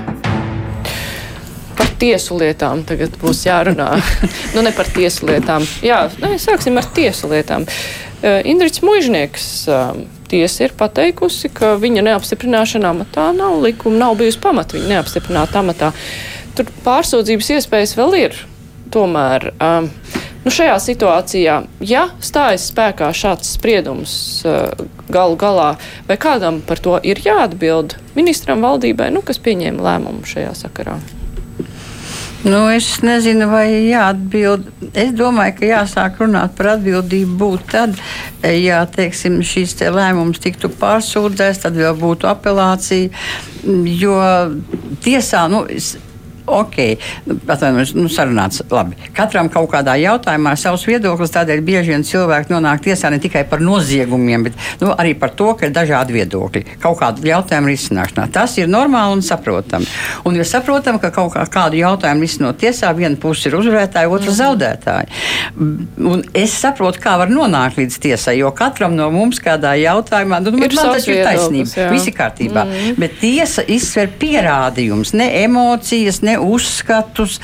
Par 1.77 1.91
tiesu 2.01 2.39
lietām 2.41 2.87
tagad 2.89 3.19
būs 3.21 3.43
jārunā. 3.45 3.89
nu, 4.55 4.63
ne 4.65 4.73
par 4.73 4.89
tiesu 4.89 5.29
lietām. 5.29 5.67
Jā, 5.85 6.07
nē, 6.23 6.39
sāksim 6.41 6.81
ar 6.81 6.89
tiesu 6.97 7.29
lietām. 7.29 7.67
Uh, 7.69 8.39
Indričs 8.49 8.81
Mužnieks. 8.87 9.51
Uh, 9.69 10.01
tiesa 10.31 10.65
ir 10.65 10.75
pateikusi, 10.79 11.51
ka 11.53 11.75
viņa 11.83 12.07
neapstiprināšana 12.07 12.95
amatā 12.95 13.29
nav 13.37 13.59
likuma, 13.61 13.99
nav 14.07 14.17
bijusi 14.23 14.41
pamata 14.41 14.79
viņa 14.79 14.89
neapstiprināt 14.95 15.61
amatā. 15.61 15.93
Tur 16.57 16.71
pārsūdzības 16.87 17.53
iespējas 17.59 17.97
vēl 17.99 18.17
ir 18.23 18.41
tomēr 18.95 19.51
um, 19.53 19.91
nu 20.45 20.53
šajā 20.55 20.77
situācijā, 20.83 21.57
ja 21.85 22.07
stājas 22.25 22.69
spēkā 22.73 23.13
šāds 23.17 23.55
spriedums 23.57 24.13
uh, 24.49 24.73
galu 25.13 25.39
galā, 25.41 25.71
vai 26.09 26.19
kādam 26.21 26.61
par 26.67 26.83
to 26.83 26.99
ir 27.03 27.23
jāatbild 27.25 27.99
ministram 28.19 28.65
valdībai, 28.67 29.11
nu, 29.15 29.25
kas 29.27 29.43
pieņēma 29.43 29.89
lēmumu 29.89 30.29
šajā 30.29 30.55
sakarā? 30.65 31.01
Nu, 32.41 32.71
es 32.73 32.87
nezinu, 33.05 33.51
vai 33.53 33.67
jāatbild. 33.91 34.71
Es 34.97 35.11
domāju, 35.13 35.59
ka 35.59 35.67
jāsāk 35.69 36.23
runāt 36.23 36.55
par 36.57 36.71
atbildību 36.79 37.35
būt 37.37 37.67
tad, 37.69 37.99
ja 38.41 38.79
teiksim, 38.89 39.43
šīs 39.45 39.77
te 39.77 39.91
lēmums 39.93 40.41
tiktu 40.41 40.71
pārsūdzēts, 40.81 41.61
tad 41.67 41.77
vēl 41.77 41.99
būtu 42.01 42.31
apelācija. 42.31 43.13
Jo 44.01 44.17
tiesā, 45.05 45.45
nu, 45.53 45.67
ok, 46.51 46.77
atvainojos, 47.47 47.95
nu, 47.99 48.09
sarunāts 48.13 48.63
labi. 48.71 48.97
Katram 49.17 49.49
kaut 49.53 49.71
kādā 49.73 49.97
jautājumā 50.01 50.57
savs 50.61 50.87
viedoklis, 50.89 51.33
tādēļ 51.35 51.65
bieži 51.67 51.95
vien 51.95 52.05
cilvēki 52.07 52.53
nonāk 52.55 52.85
tiesā 52.85 53.11
ne 53.11 53.21
tikai 53.23 53.45
par 53.49 53.63
noziegumiem, 53.65 54.49
bet 54.49 54.59
nu, 54.81 54.93
arī 54.93 55.15
par 55.19 55.35
to, 55.37 55.53
ka 55.59 55.69
ir 55.69 55.75
dažādi 55.77 56.17
viedokļi 56.19 56.65
kaut 56.83 56.99
kādu 57.01 57.27
jautājumu 57.29 57.71
risināšanā. 57.71 58.27
Tas 58.33 58.57
ir 58.59 58.71
normāli 58.71 59.19
un 59.19 59.25
saprotami. 59.25 59.89
Un 60.29 60.37
ir 60.39 60.49
saprotami, 60.49 61.01
ka 61.03 61.13
kaut 61.15 61.35
kā, 61.35 61.45
kādu 61.51 61.81
jautājumu 61.81 62.27
risinot 62.27 62.61
tiesā, 62.61 62.93
viena 62.97 63.19
puse 63.21 63.49
ir 63.49 63.57
uzvarētāja, 63.59 64.11
otra 64.11 64.27
mm 64.27 64.33
-hmm. 64.33 64.41
zaudētāja. 64.41 65.07
Un 66.13 66.25
es 66.35 66.55
saprotu, 66.61 67.01
kā 67.03 67.17
var 67.19 67.29
nonākt 67.31 67.79
līdz 67.81 67.99
tiesai, 67.99 68.39
jo 68.39 68.51
katram 68.51 68.95
no 68.97 69.11
mums 69.11 69.41
kādā 69.41 69.75
jautājumā 69.81 70.41
nu, 70.45 70.55
ir, 70.59 70.75
man 70.75 70.95
tas 70.95 71.09
ir 71.09 71.25
taisnība. 71.25 71.91
Visi 71.91 72.13
kārtībā. 72.13 72.65
Mm 72.65 72.73
-hmm. 72.73 72.99
Bet 72.99 73.19
tiesa 73.21 73.63
izsver 73.67 74.09
pierādījumus, 74.21 75.15
ne 75.15 75.43
emocijas, 75.43 76.23
ne 76.23 76.39
uzskatus 76.43 77.39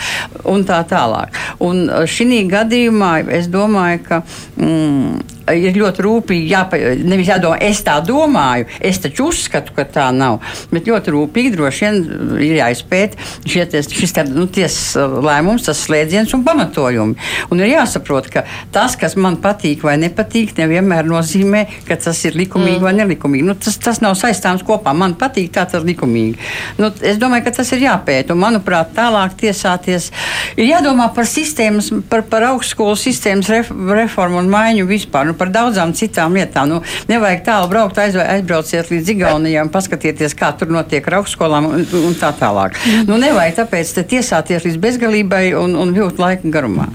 un 0.45 0.67
tā 0.69 0.83
tālāk. 0.89 1.37
Un 1.65 1.87
uh, 1.87 2.05
šī 2.09 2.45
gadījumā 2.51 3.15
es 3.39 3.51
domāju, 3.53 4.05
ka. 4.09 4.23
Mm, 4.57 5.33
ir 5.55 5.77
ļoti 5.79 6.03
rūpīgi 6.03 6.51
jāpa, 6.51 6.79
nevis 7.07 7.31
jādomā, 7.31 7.59
es 7.63 7.83
tā 7.87 7.97
domāju, 8.05 8.67
es 8.83 8.99
taču 9.03 9.29
uzskatu, 9.31 9.75
ka 9.77 9.85
tā 9.87 10.07
nav. 10.15 10.41
Bet 10.73 10.89
ļoti 10.91 11.13
rūpīgi 11.15 11.53
droši 11.55 11.85
vien 11.85 12.01
ir 12.43 12.57
jāizpēta 12.61 13.29
šis 13.47 14.15
tā, 14.17 14.25
nu, 14.27 14.47
tiesas 14.51 14.97
lēmums, 14.97 15.67
tas 15.69 15.85
slēdziens 15.87 16.35
un 16.37 16.45
pamatojumi. 16.47 17.17
Un 17.53 17.63
ir 17.63 17.73
jāsaprot, 17.77 18.31
ka 18.33 18.45
tas, 18.75 18.97
kas 18.99 19.17
man 19.21 19.39
patīk 19.43 19.85
vai 19.87 19.97
nepatīk, 20.03 20.57
nevienmēr 20.59 21.07
nozīmē, 21.07 21.65
ka 21.87 21.99
tas 22.01 22.25
ir 22.27 22.39
likumīgi 22.39 22.81
mm. 22.81 22.87
vai 22.87 22.95
nelikumīgi. 22.99 23.47
Nu, 23.47 23.57
tas, 23.61 23.79
tas 23.83 24.03
nav 24.05 24.17
saistāms 24.19 24.65
kopā. 24.67 24.95
Man 24.97 25.17
patīk, 25.21 25.53
tā 25.55 25.67
tas 25.69 25.83
ir 25.83 25.89
likumīgi. 25.93 26.41
Nu, 26.81 26.91
es 27.07 27.21
domāju, 27.23 27.47
ka 27.47 27.55
tas 27.61 27.73
ir 27.77 27.87
jāpēta. 27.87 28.35
Un, 28.35 28.43
manuprāt, 28.43 28.86
tālāk 28.97 29.37
tiesāties 29.41 30.11
ir 30.57 30.69
jādomā 30.69 31.09
par 31.15 31.29
sistēmas, 31.29 31.91
par, 32.11 32.25
par 32.31 32.49
augstskolu 32.53 32.97
sistēmas 33.01 33.51
ref, 33.53 33.71
reformu 33.71 34.41
un 34.43 34.51
maiņu 34.53 34.87
vispār. 34.89 35.29
Nu, 35.29 35.37
par 35.39 35.53
daudzām 35.55 35.95
citām 35.97 36.37
lietām. 36.37 36.71
Nu, 36.71 36.83
nevajag 37.11 37.45
tālu 37.47 37.71
braukt, 37.73 37.99
aizv 38.03 38.23
aizbrauciet 38.23 38.91
līdz 38.93 39.13
Igaunijai 39.17 39.65
un 39.65 39.73
paskatieties, 39.75 40.37
kā 40.39 40.53
tur 40.59 40.71
notiek 40.75 41.07
ar 41.09 41.21
augstskolām 41.21 41.71
un, 41.71 41.87
un 42.07 42.19
tā 42.19 42.33
tālāk. 42.37 42.79
Nu, 43.09 43.19
nevajag 43.21 43.61
tāpēc 43.63 43.95
tiesāties 44.11 44.67
līdz 44.69 44.81
bezgalībai 44.83 45.45
un, 45.59 45.77
un 45.81 45.95
vilkt 45.97 46.21
laika 46.23 46.51
garumā. 46.53 46.89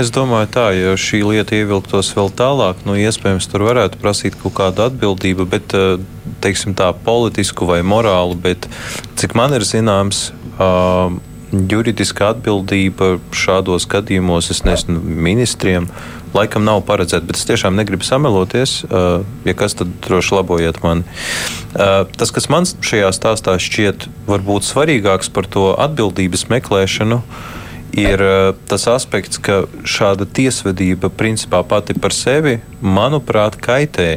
Es 0.00 0.12
domāju, 0.14 0.48
tā, 0.54 0.66
ja 0.76 0.94
šī 0.98 1.22
lieta 1.26 1.56
ievilktos 1.58 2.12
vēl 2.16 2.32
tālāk, 2.38 2.84
nu, 2.88 2.96
iespējams, 3.00 3.48
tur 3.50 3.66
varētu 3.68 4.00
prasīt 4.00 4.38
kaut 4.40 4.56
kādu 4.58 4.86
atbildību, 4.86 5.46
bet, 5.50 5.74
eh, 5.76 6.00
teiksim 6.44 6.74
tā, 6.78 6.90
politisku 7.04 7.68
vai 7.68 7.80
morālu, 7.86 8.38
bet 8.40 8.68
cik 9.20 9.36
man 9.38 9.54
ir 9.56 9.66
zināms, 9.66 10.30
uh, 10.60 11.18
juridiska 11.50 12.30
atbildība 12.34 13.16
šādos 13.34 13.86
gadījumos, 13.90 14.50
es 14.54 14.62
nezinu, 14.66 15.00
ministriem 15.00 15.88
laikam 16.34 16.62
nav 16.64 16.84
paredzēta, 16.86 17.26
bet 17.26 17.38
es 17.38 17.46
tiešām 17.48 17.74
negribu 17.78 18.06
sameloties. 18.06 18.80
Uh, 18.86 19.24
ja 19.46 19.54
kas, 19.58 19.74
tad 19.78 19.90
droši 20.06 20.36
labojiet 20.38 20.78
mani. 20.84 21.02
Uh, 21.74 22.04
tas, 22.16 22.30
kas 22.34 22.46
man 22.52 22.68
šajā 22.68 23.10
stāstā 23.16 23.56
šķiet 23.60 24.06
varbūt 24.30 24.68
svarīgāks 24.68 25.32
par 25.34 25.48
to 25.50 25.72
atbildības 25.74 26.46
meklēšanu, 26.52 27.20
ir 27.98 28.22
uh, 28.22 28.38
tas 28.70 28.86
aspekts, 28.92 29.42
ka 29.42 29.64
šāda 29.82 30.28
tiesvedība 30.28 31.10
principā 31.10 31.64
pati 31.66 31.98
par 31.98 32.14
sevi, 32.14 32.60
manuprāt, 32.80 33.58
kaitē. 33.58 34.12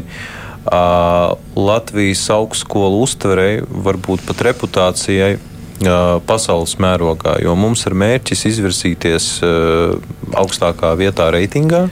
Uh, 0.64 1.34
Latvijas 1.60 2.22
augstskolu 2.32 3.02
uztverei, 3.04 3.58
varbūt 3.68 4.22
pat 4.30 4.46
reputācijai 4.48 5.34
pasaules 6.28 6.76
mērogā, 6.80 7.38
jo 7.44 7.56
mums 7.56 7.86
ir 7.88 7.96
mērķis 7.98 8.46
izvirzīties 8.52 9.28
augstākā 10.38 10.94
vietā 11.00 11.32
reitingā. 11.34 11.88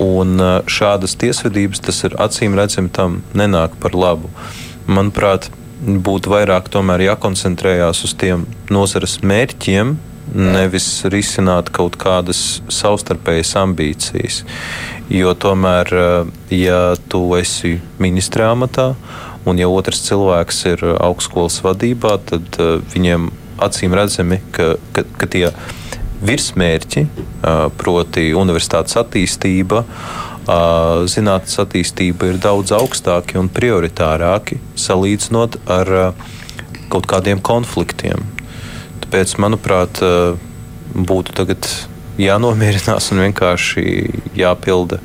Un 0.00 0.40
šādas 0.70 1.16
tiesvedības, 1.20 1.82
tas 1.84 2.02
ir 2.08 2.16
acīm 2.22 2.54
redzami, 2.56 2.88
tam 2.88 3.22
nenāk 3.36 3.74
par 3.82 3.94
labu. 3.94 4.30
Manuprāt, 4.88 5.50
būtu 5.80 6.30
vairāk 6.32 6.70
jākoncentrējās 6.72 8.04
uz 8.04 8.14
tiem 8.14 8.46
nozares 8.70 9.20
mērķiem, 9.22 9.96
nevis 10.34 11.04
risināt 11.10 11.70
kaut 11.74 11.96
kādas 11.96 12.62
savstarpējas 12.68 13.56
ambīcijas. 13.56 14.44
Jo 15.10 15.34
tomēr, 15.34 15.90
ja 16.50 16.94
tu 17.08 17.24
esi 17.34 17.80
ministra 17.98 18.52
amatā, 18.52 18.94
Un, 19.48 19.60
ja 19.60 19.70
otrs 19.72 20.02
cilvēks 20.04 20.64
ir 20.74 20.82
augstskolas 21.00 21.60
vadībā, 21.64 22.18
tad 22.28 22.58
uh, 22.60 22.78
viņiem 22.92 23.30
acīm 23.60 23.94
redzami, 23.96 24.40
ka, 24.52 24.74
ka, 24.96 25.04
ka 25.16 25.28
tie 25.32 25.46
virsmērķi, 26.24 27.06
uh, 27.06 27.68
proti, 27.80 28.30
universitātes 28.36 28.98
attīstība, 29.00 29.84
uh, 29.84 31.06
zinātnes 31.08 31.56
attīstība, 31.62 32.32
ir 32.32 32.42
daudz 32.42 32.74
augstāki 32.76 33.40
un 33.40 33.48
prioritārāki 33.52 34.60
salīdzinot 34.76 35.60
ar 35.70 35.94
kaut 36.90 37.06
kādiem 37.08 37.40
konfliktiem. 37.40 38.24
Tāpēc, 39.04 39.36
manuprāt, 39.42 40.00
būtu 40.94 41.34
jānomierinās 42.20 43.12
un 43.14 43.22
vienkārši 43.24 43.84
jāpilda 44.38 44.98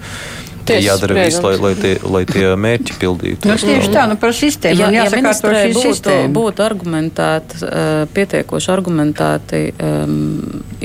Tiesas 0.66 0.86
jādara 0.88 1.18
viss, 1.20 1.42
lai, 1.44 1.54
lai, 1.62 1.74
tie, 1.78 1.94
lai 2.10 2.22
tie 2.30 2.46
mērķi 2.58 2.98
pildītu. 3.02 3.50
Nu, 3.50 3.58
tieši 3.62 3.92
tā, 3.94 4.06
nu 4.10 4.18
par 4.22 4.34
sistēmu. 4.34 4.82
Ja, 4.82 4.90
ja 4.94 5.06
ministrē 5.14 5.62
būtu, 5.76 6.16
būtu 6.34 6.66
argumentēti, 6.66 7.62
uh, 7.62 8.02
pietiekoši 8.16 8.72
argumentēti 8.74 9.62
um, 9.76 10.18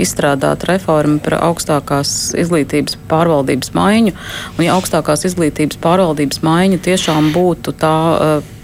izstrādāt 0.00 0.68
reformu 0.68 1.18
par 1.24 1.38
augstākās 1.40 2.14
izglītības 2.40 2.98
pārvaldības 3.10 3.74
maiņu, 3.76 4.14
un 4.58 4.64
ja 4.66 4.76
augstākās 4.76 5.24
izglītības 5.30 5.80
pārvaldības 5.80 6.44
maiņa 6.46 6.80
tiešām 6.90 7.32
būtu 7.36 7.76
tā 7.80 7.96
uh, 8.12 8.56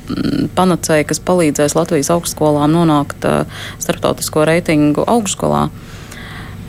panacēja, 0.57 1.09
kas 1.09 1.23
palīdzēs 1.27 1.75
Latvijas 1.79 2.12
augstskolām 2.14 2.77
nonākt 2.77 3.25
uh, 3.27 3.62
starptautisko 3.83 4.47
reitingu 4.49 5.07
augstskolā 5.09 5.67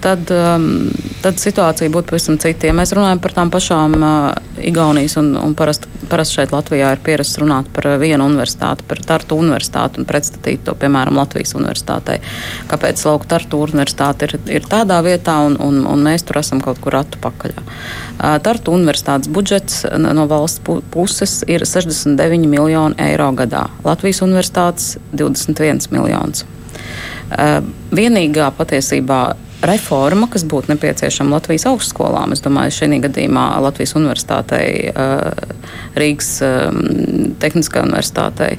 tad, 0.07 0.31
um, 0.31 0.87
tad 1.23 1.39
situācija 1.41 1.91
būtu 1.91 2.13
pavisam 2.13 2.39
cita. 2.39 2.69
Ja 2.69 2.75
mēs 2.77 2.95
runājam 2.95 3.19
par 3.23 3.35
tām 3.35 3.51
pašām 3.51 3.99
uh, 3.99 4.15
Igaunijas 4.63 5.17
un, 5.19 5.33
un 5.39 5.55
parasti 5.57 5.97
parast 6.07 6.35
šeit 6.37 6.53
Latvijā 6.55 6.93
ir 6.95 7.01
pierasts 7.03 7.39
runāt 7.41 7.67
par 7.75 7.89
vienu 8.01 8.25
universitāti, 8.29 8.85
par 8.87 9.01
Tartu 9.03 9.37
universitāti 9.41 9.99
un 9.99 10.07
pretstatīt 10.07 10.63
to, 10.65 10.75
piemēram, 10.79 11.17
Latvijas 11.19 11.51
universitātei. 11.57 12.21
Kāpēc 12.71 13.03
Lauka 13.07 13.27
Tartu 13.33 13.59
universitāte 13.65 14.29
ir, 14.29 14.37
ir 14.59 14.67
tādā 14.71 15.01
vietā 15.05 15.37
un, 15.45 15.57
un, 15.63 15.81
un 15.89 16.05
mēs 16.07 16.23
tur 16.27 16.39
esam 16.41 16.61
kaut 16.63 16.79
kur 16.83 16.95
atpakaļ? 17.01 17.57
Uh, 17.57 18.37
Tartu 18.43 18.75
universitātes 18.77 19.31
budžets 19.33 19.83
no 19.97 20.27
valsts 20.31 20.63
puses 20.93 21.41
ir 21.47 21.65
69 21.67 22.47
miljoni 22.47 22.95
eiro 23.09 23.29
gadā. 23.37 23.67
Latvijas 23.83 24.23
universitātes 24.25 24.95
21 25.11 25.91
miljonus. 25.91 26.47
Uh, 27.27 27.59
vienīgā 27.91 28.47
patiesībā 28.55 29.21
reforma, 29.65 30.27
kas 30.31 30.45
būtu 30.45 30.73
nepieciešama 30.73 31.37
Latvijas 31.37 31.65
augstskolām. 31.71 32.35
Es 32.35 32.43
domāju, 32.45 32.75
šajā 32.77 33.01
gadījumā 33.07 33.47
Latvijas 33.65 33.95
universitātei, 33.97 34.93
Rīgas 35.97 36.31
Tehniskā 37.41 37.85
universitātei 37.87 38.55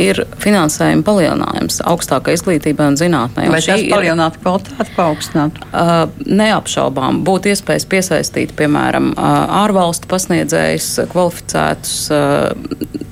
ir 0.00 0.20
finansējuma 0.42 1.04
palielinājums 1.06 1.80
augstākai 1.86 2.34
izglītībai 2.34 2.88
un 2.92 2.98
zinātnē. 2.98 3.46
Vai 3.52 3.60
tas 3.62 3.84
palielinātu 3.90 4.42
kvalitāti, 4.42 4.94
paaugstinātu? 4.96 5.68
Uh, 5.70 5.94
neapšaubām. 6.26 7.22
Būtu 7.26 7.52
iespējas 7.52 7.86
piesaistīt, 7.90 8.54
piemēram, 8.58 9.12
uh, 9.14 9.36
ārvalstu 9.62 10.10
pasniedzējus, 10.10 10.90
kvalificētus. 11.14 11.98
Uh, 12.10 13.10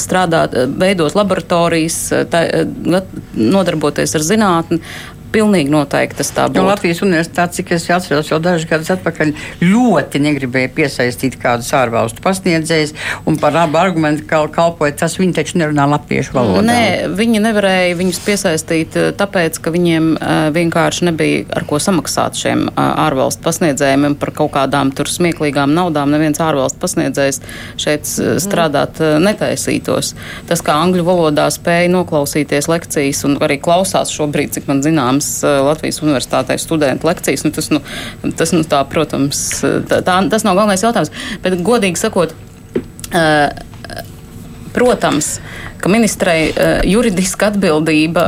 strādāt, 0.00 0.56
veidot 0.78 1.14
laboratorijas, 1.16 1.98
tā, 2.32 2.42
nodarboties 3.36 4.16
ar 4.18 4.26
zinātni, 4.26 4.80
Pilnīgi 5.32 5.72
noteikti 5.72 6.20
tas 6.20 6.32
tā 6.34 6.46
būtu. 6.48 6.60
No 6.60 6.68
Latvijas 6.68 7.02
universitātes, 7.04 7.60
cik 7.60 7.74
es 7.76 7.88
atceros, 7.92 8.30
jau 8.30 8.38
dažus 8.42 8.68
gadus 8.68 8.90
atpakaļ 8.94 9.32
ļoti 9.64 10.20
negribēja 10.26 10.72
piesaistīt 10.76 11.38
kādus 11.40 11.70
ārvalstu 11.76 12.22
pasniedzējus, 12.24 12.94
un 13.28 13.38
par 13.40 13.56
abu 13.62 13.80
argumentu 13.80 14.26
kal 14.28 14.48
kalpoja 14.52 14.94
tas, 15.02 15.16
viņi 15.20 15.36
taču 15.36 15.60
nerunā 15.60 15.86
latviešu 15.94 16.36
valodā. 16.36 16.64
Nē, 16.68 16.82
viņi 17.16 17.42
nevarēja 17.46 17.96
viņus 17.98 18.20
piesaistīt 18.26 18.98
eh, 19.00 19.08
tāpēc, 19.16 19.58
ka 19.62 19.72
viņiem 19.74 20.10
uh, 20.14 20.32
vienkārši 20.54 21.08
nebija 21.08 21.44
ar 21.56 21.66
ko 21.68 21.80
samaksāt 21.82 22.38
šiem 22.38 22.66
uh, 22.68 22.82
ārvalstu 23.06 23.44
pasniedzējiem 23.46 24.16
par 24.20 24.34
kaut 24.36 24.52
kādām 24.56 24.92
tur 24.96 25.10
smieklīgām 25.10 25.72
naudām. 25.76 26.12
Neviens 26.12 26.40
ārvalstu 26.42 26.80
pasniedzējs 26.82 27.40
šeit 27.80 28.08
uh, 28.20 28.34
strādāt 28.42 29.00
uh, 29.02 29.16
netaisītos. 29.22 30.12
Tas, 30.50 30.64
kā 30.64 30.76
angļu 30.82 31.06
valodā 31.06 31.48
spēja 31.52 31.90
noklausīties 31.92 32.68
lekcijas 32.72 33.24
un 33.28 33.38
arī 33.42 33.58
klausās 33.62 34.12
šobrīd, 34.14 34.54
cik 34.56 34.68
man 34.70 34.82
zināms, 34.84 35.21
protams, 35.42 35.58
Latvijas 35.66 36.02
universitātē 36.04 36.56
studentu 36.60 37.08
lekcijas. 37.08 37.44
Nu, 37.46 37.52
tas, 37.54 37.70
nu, 37.72 37.82
tas, 38.38 38.54
nu, 38.54 38.62
tā, 38.68 38.82
protams, 38.90 39.42
tā, 39.62 40.00
tā, 40.04 40.18
tas 40.32 40.46
nav 40.46 40.58
galvenais 40.58 40.84
jautājums. 40.84 41.12
Bet, 41.44 41.58
godīgi 41.66 42.00
sakot, 42.00 42.34
protams, 44.76 45.34
ka 45.82 45.90
ministrei 45.90 46.50
uh, 46.50 46.80
juridiska 46.86 47.50
atbildība 47.52 48.22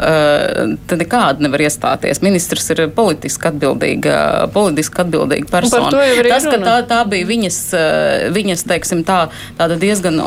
tad 0.89 1.01
nekāda 1.01 1.45
nevar 1.45 1.63
iestāties. 1.65 2.21
Ministrs 2.25 2.67
ir 2.75 2.83
politiski 2.95 3.49
atbildīga, 3.51 4.17
politiski 4.55 5.03
atbildīga 5.05 5.49
persona. 5.51 5.91
Tas, 6.29 6.47
ka 6.49 6.59
tā, 6.63 6.75
tā 6.91 7.01
bija 7.11 7.29
viņas, 7.29 7.59
uh, 7.77 8.27
viņas 8.35 8.67
teiksim, 8.69 9.05
tā, 9.07 9.21
tāda 9.59 9.79
diezgan, 9.81 10.19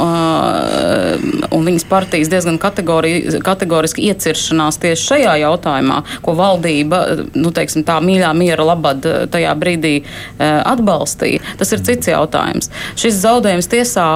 un 1.51 1.67
viņas 1.67 1.87
partijas 1.89 2.31
diezgan 2.31 2.59
kategori, 2.61 3.41
kategoriski 3.45 4.07
ieciršanās 4.11 4.79
tieši 4.83 5.07
šajā 5.11 5.35
jautājumā, 5.43 6.01
ko 6.25 6.35
valdība, 6.37 7.03
nu, 7.35 7.51
teiksim, 7.55 7.85
tā 7.87 7.99
mīļā 8.03 8.31
miera 8.37 8.65
labad 8.67 9.05
tajā 9.33 9.53
brīdī 9.59 9.93
atbalstīja, 10.39 11.43
tas 11.59 11.73
ir 11.75 11.83
cits 11.87 12.11
jautājums. 12.11 12.71
Šis 12.99 13.19
zaudējums 13.23 13.71
tiesā 13.71 14.07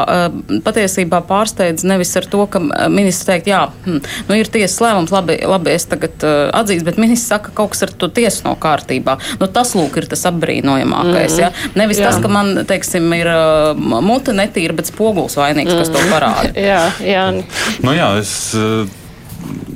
patiesībā 0.66 1.22
pārsteidz 1.28 1.86
nevis 1.88 2.14
ar 2.20 2.28
to, 2.32 2.46
ka 2.52 2.62
ministrs 2.62 3.01
teikt, 3.28 3.50
jā, 3.52 3.62
hm, 3.86 4.00
nu 4.30 4.38
ir 4.38 4.50
tiesas 4.52 4.78
lēmums, 4.84 5.14
labi, 5.14 5.38
labi 5.48 5.74
es 5.74 5.88
tagad 5.92 6.26
uh, 6.28 6.50
atzīstu, 6.62 6.88
bet 6.88 7.02
ministrs 7.02 7.34
saka, 7.34 7.50
ka 7.50 7.62
kaut 7.62 7.74
kas 7.74 7.86
ar 7.88 7.94
to 8.04 8.12
tiesu 8.14 8.48
nav 8.48 8.58
kārtībā. 8.64 9.18
Nu, 9.42 9.50
tas, 9.52 9.74
lūk, 9.78 9.98
ir 10.02 10.10
tas 10.12 10.26
apbrīnojamākais. 10.30 11.36
Mm 11.36 11.38
-hmm. 11.38 11.42
ja? 11.42 11.52
Nevis 11.76 12.00
jā. 12.00 12.10
tas, 12.10 12.22
ka 12.22 12.28
man, 12.28 12.66
teiksim, 12.68 13.14
ir 13.14 13.28
uh, 13.28 14.02
mute 14.02 14.34
netīra, 14.34 14.76
bet 14.76 14.92
spogulis 14.94 15.38
vainīgs, 15.38 15.74
mm 15.74 15.78
-hmm. 15.78 15.80
kas 15.80 15.90
to 15.90 16.00
parāda. 16.14 16.54
jā, 16.72 16.82
jā. 17.06 17.44
Nu, 17.82 17.94
jā, 17.94 18.20
es, 18.20 18.54
uh 18.56 19.01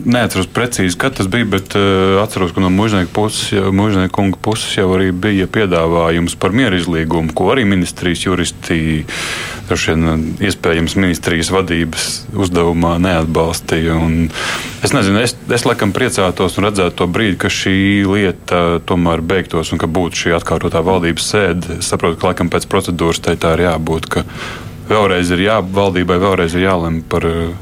neatceros 0.05 0.47
precīzi, 0.53 0.97
kad 1.01 1.16
tas 1.18 1.28
bija, 1.32 1.47
bet 1.49 1.76
uh, 1.78 2.22
atceros, 2.22 2.53
ka 2.53 2.61
no 2.61 2.70
mužnieka 2.70 4.11
kunga 4.13 4.38
puses 4.41 4.78
jau 4.78 4.88
arī 4.95 5.09
bija 5.11 5.47
piedāvājums 5.49 6.38
par 6.39 6.53
mieru 6.55 6.78
izlīgumu, 6.80 7.34
ko 7.36 7.49
arī 7.53 7.66
ministrijas 7.68 8.26
juristi, 8.28 9.05
vien, 9.70 10.05
iespējams, 10.45 10.97
ministrijas 10.99 11.49
vadības 11.53 12.09
uzdevumā 12.38 12.95
neatbalstīja. 13.01 13.97
Un 13.97 14.30
es 14.86 14.93
nezinu, 14.93 15.24
es, 15.26 15.36
es 15.49 15.66
laikam 15.66 15.93
priecātos 15.95 16.59
un 16.59 16.70
redzētu 16.70 17.01
to 17.01 17.09
brīdi, 17.09 17.39
ka 17.41 17.49
šī 17.49 18.05
lieta 18.05 18.63
tomēr 18.86 19.26
beigtos 19.26 19.74
un 19.74 19.82
ka 19.82 19.89
būtu 19.89 20.26
šī 20.26 20.38
atkārtotā 20.38 20.86
valdības 20.86 21.32
sēde. 21.34 21.80
Es 21.82 21.89
saprotu, 21.89 22.22
ka 22.22 22.32
laikam 22.32 22.53
pēc 22.53 22.70
procedūras 22.70 23.24
tai 23.26 23.39
tā 23.41 23.55
ir 23.57 23.66
jābūt. 23.70 24.22
Vēlreiz 24.86 25.32
ir 25.34 25.47
jā, 25.47 25.61
valdībai 25.66 26.20
vēlreiz 26.22 26.53
ir 26.53 26.68
jālem 26.68 26.99
par 27.09 27.26
uh, 27.26 27.55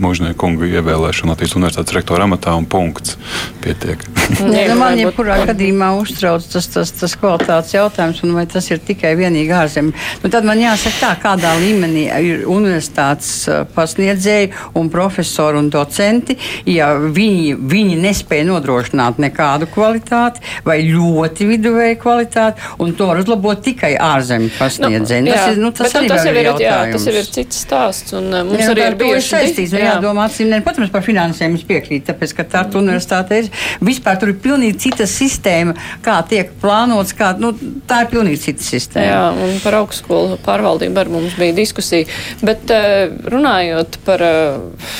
mūžnieku 0.00 0.38
kungu 0.40 0.68
ievēlēšanu 0.68 1.32
Latvijas 1.32 1.54
universitātes 1.56 1.94
rektora 1.96 2.26
amatā 2.28 2.54
un 2.58 2.66
punkts. 2.68 3.16
Pietiek. 3.64 4.02
Nē, 4.52 4.66
nu 4.70 4.76
man 4.80 4.98
jebkurā 4.98 5.38
gadījumā 5.48 5.92
uztrauc 6.00 6.44
tas, 6.50 6.68
tas, 6.72 6.92
tas 6.94 7.14
kvalitātes 7.18 7.74
jautājums, 7.76 8.22
un 8.26 8.34
vai 8.36 8.46
tas 8.50 8.68
ir 8.70 8.80
tikai 8.84 9.14
vienīgi 9.18 9.54
ārzemē. 9.56 9.94
Nu, 10.22 10.30
tad 10.32 10.46
man 10.48 10.60
jāsaka 10.60 10.96
tā, 11.00 11.12
kādā 11.22 11.54
līmenī 11.60 12.06
ir 12.26 12.44
universitātes 12.50 13.30
uh, 13.50 13.62
pasniedzēji 13.76 14.52
un 14.78 14.90
profesori 14.92 15.60
un 15.60 15.70
docenti, 15.72 16.36
ja 16.70 16.92
viņi, 16.98 17.56
viņi 17.56 17.98
nespēja 18.02 18.48
nodrošināt 18.50 19.20
nekādu 19.22 19.70
kvalitāti 19.72 20.44
vai 20.66 20.80
ļoti 20.86 21.48
viduvēju 21.52 22.00
kvalitāti, 22.02 22.72
un 22.82 22.94
to 22.98 23.08
var 23.10 23.22
uzlabot 23.22 23.62
tikai 23.64 23.94
ārzemju 24.00 24.52
pasniedzēji. 24.58 25.26
Nu, 25.26 25.32
tas, 25.32 25.50
ir, 25.52 25.62
nu, 25.62 25.72
tas, 25.72 25.92
bet, 25.92 26.02
nu, 26.02 26.12
tas, 26.12 26.26
jau 26.26 26.34
ir, 26.34 26.50
jā, 26.62 26.78
tas 26.92 27.08
jau 27.08 27.16
ir 27.16 27.30
cits 27.38 27.62
stāsts, 27.66 28.16
un 28.16 28.30
uh, 28.32 28.44
mums 28.46 28.62
jā, 28.62 28.70
arī 28.74 28.86
ir 28.90 28.98
bijuši 29.00 29.32
saistīts 29.32 29.76
jādomā 29.86 30.26
acīm. 30.28 30.54
Protams, 30.66 30.92
par 30.94 31.04
finansēm 31.06 31.56
es 31.58 31.64
piekrītu, 31.66 32.06
tāpēc, 32.10 32.34
ka 32.38 32.46
Tartu 32.56 32.80
universitāte 32.82 33.42
ir 33.42 33.50
vispār 33.84 34.18
tur 34.20 34.32
ir 34.32 34.40
pilnīgi 34.42 34.78
cita 34.86 35.06
sistēma, 35.10 35.76
kā 36.04 36.18
tiek 36.30 36.52
plānots, 36.62 37.14
kā, 37.16 37.32
nu, 37.40 37.52
tā 37.88 38.04
ir 38.04 38.12
pilnīgi 38.14 38.42
cita 38.48 38.66
sistēma. 38.66 39.06
Jā, 39.06 39.22
un 39.46 39.60
par 39.64 39.80
augstskolu 39.82 40.40
pārvaldību 40.46 41.02
ar 41.02 41.12
mums 41.12 41.38
bija 41.38 41.56
diskusija, 41.56 42.08
bet 42.46 42.70
eh, 42.74 43.06
runājot 43.32 44.00
par 44.06 44.24
eh, 44.26 44.90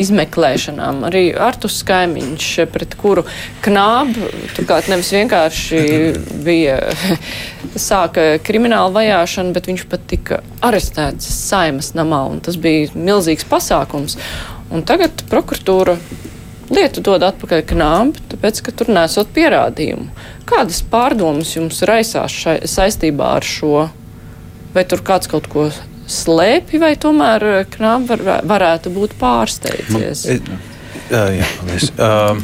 izmeklēšanām. 0.00 1.02
Arī 1.08 1.24
Artus 1.38 1.80
Kaimiņš, 1.86 2.48
pret 2.72 2.96
kuru 2.98 3.24
knābu, 3.64 4.30
turklāt 4.56 4.88
nevis 4.90 5.12
vienkārši 5.14 5.82
bija 6.44 6.78
sāka 7.88 8.34
krimināla 8.44 8.92
vajāšana, 8.94 9.54
bet 9.54 9.68
viņš 9.70 9.86
pat 9.90 10.06
tika 10.10 10.40
arestēts 10.64 11.28
saimas 11.48 11.92
namā, 11.98 12.24
un 12.32 12.42
tas 12.44 12.58
bija 12.60 12.90
milzīgs 12.94 13.46
pasākums. 13.50 14.18
Un 14.74 14.84
tagad 14.86 15.24
prokuratūra 15.30 15.96
lietu 16.72 17.02
dod 17.04 17.24
atpakaļ 17.26 17.64
knābi, 17.70 18.22
tāpēc, 18.32 18.60
ka 18.64 18.74
tur 18.74 18.92
nesot 18.96 19.30
pierādījumu. 19.36 20.08
Kādas 20.48 20.80
pārdomas 20.90 21.54
jums 21.56 21.82
raisās 21.88 22.34
šai, 22.34 22.58
saistībā 22.68 23.34
ar 23.38 23.46
šo? 23.46 23.88
Vai 24.74 24.86
tur 24.90 25.04
kāds 25.06 25.30
kaut 25.30 25.46
ko 25.52 25.68
slēpj, 26.10 26.80
vai 26.82 26.94
tomēr 27.00 27.66
knābi 27.76 28.10
var, 28.10 28.46
varētu 28.48 28.92
būt 28.94 29.18
pārsteidzies? 29.20 30.24
Man, 30.32 30.62
Jā, 31.12 31.24
jā, 31.36 31.46
paldies. 31.58 31.90
Uh, 32.00 32.38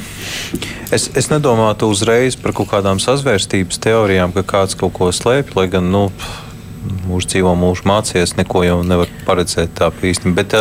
es, 0.92 1.06
es 1.16 1.30
nedomātu 1.32 1.88
uzreiz 1.90 2.36
par 2.36 2.52
kaut 2.56 2.68
kādām 2.72 3.00
sazvērstības 3.00 3.80
teorijām, 3.80 4.34
ka 4.36 4.44
kāds 4.44 4.76
kaut 4.78 4.92
ko 4.98 5.08
slēpj, 5.14 5.54
lai 5.56 5.66
gan, 5.72 5.88
nu, 5.92 6.08
mūžs 6.80 7.28
dzīvo, 7.32 7.52
mūžs 7.58 7.84
mācījies, 7.88 8.36
neko 8.38 8.62
jau 8.64 8.78
nevar 8.86 9.10
paredzēt 9.26 9.74
tā 9.78 9.90
īsti. 9.90 10.32
Bet, 10.36 10.54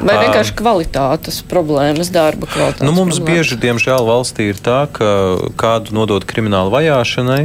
Vai 0.00 0.16
vienkārši 0.22 0.54
kvalitātes 0.58 1.40
problēmas, 1.50 2.12
darba 2.14 2.48
kvalitātes? 2.50 2.86
Nu, 2.86 2.94
mums 2.94 3.18
problēmas? 3.18 3.50
bieži, 3.50 3.60
diemžēl, 3.64 4.06
valstī 4.06 4.50
ir 4.52 4.60
tā, 4.62 4.84
ka 4.92 5.10
kādu 5.60 5.96
nodod 5.96 6.26
kriminālu 6.28 6.72
vajāšanai. 6.74 7.42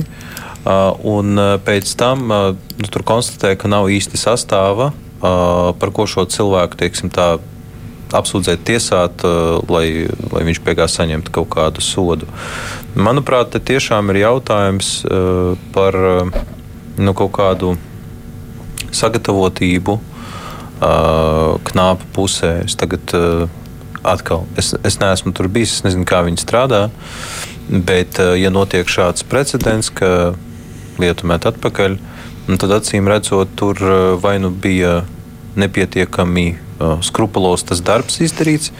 Un 1.05 1.41
pēc 1.65 1.91
tam 1.97 2.29
nu, 2.29 2.87
tur 2.89 3.05
konstatē, 3.05 3.53
ka 3.59 3.69
nav 3.69 3.89
īsti 3.93 4.17
sastāva, 4.17 4.93
par 5.21 5.91
ko 5.93 6.07
šo 6.09 6.25
cilvēku 6.29 6.79
teiksim, 6.79 7.11
tā, 7.13 7.35
apsūdzēt, 8.15 8.63
tiesāt, 8.65 9.25
lai, 9.69 10.07
lai 10.31 10.43
viņš 10.47 10.61
beigās 10.65 10.97
saņemtu 10.97 11.33
kaut 11.35 11.49
kādu 11.53 11.83
sodu. 11.85 12.29
Manuprāt, 12.95 13.51
te 13.53 13.61
tiešām 13.61 14.13
ir 14.13 14.23
jautājums 14.23 14.91
par 15.75 15.97
nu, 16.97 17.13
kaut 17.13 17.33
kādu 17.35 17.75
sagatavotību 18.95 19.99
knāpa 20.79 22.09
pusē. 22.15 22.57
Es 22.65 22.75
tagad 22.79 23.13
atkal, 24.05 24.43
es, 24.59 24.73
es 24.85 24.99
neesmu 25.01 25.33
tur 25.35 25.49
bijis, 25.51 25.79
es 25.79 25.85
nezinu, 25.87 26.05
kā 26.07 26.21
viņi 26.25 26.41
strādā. 26.43 26.87
Bet, 27.69 28.19
ja 28.37 28.51
notiek 28.53 28.89
šāds 28.91 29.25
precedents, 29.25 29.89
ka 29.89 30.35
lietu 31.01 31.27
met 31.27 31.47
atpakaļ, 31.49 31.97
tad 32.61 32.75
acīm 32.77 33.09
redzot, 33.09 33.55
tur 33.57 33.79
vai 34.21 34.37
nu 34.43 34.51
bija 34.51 34.99
nepietiekami 35.57 36.45
skrupulos 37.07 37.63
tas 37.65 37.81
darbs 37.81 38.19
izdarīts, 38.21 38.73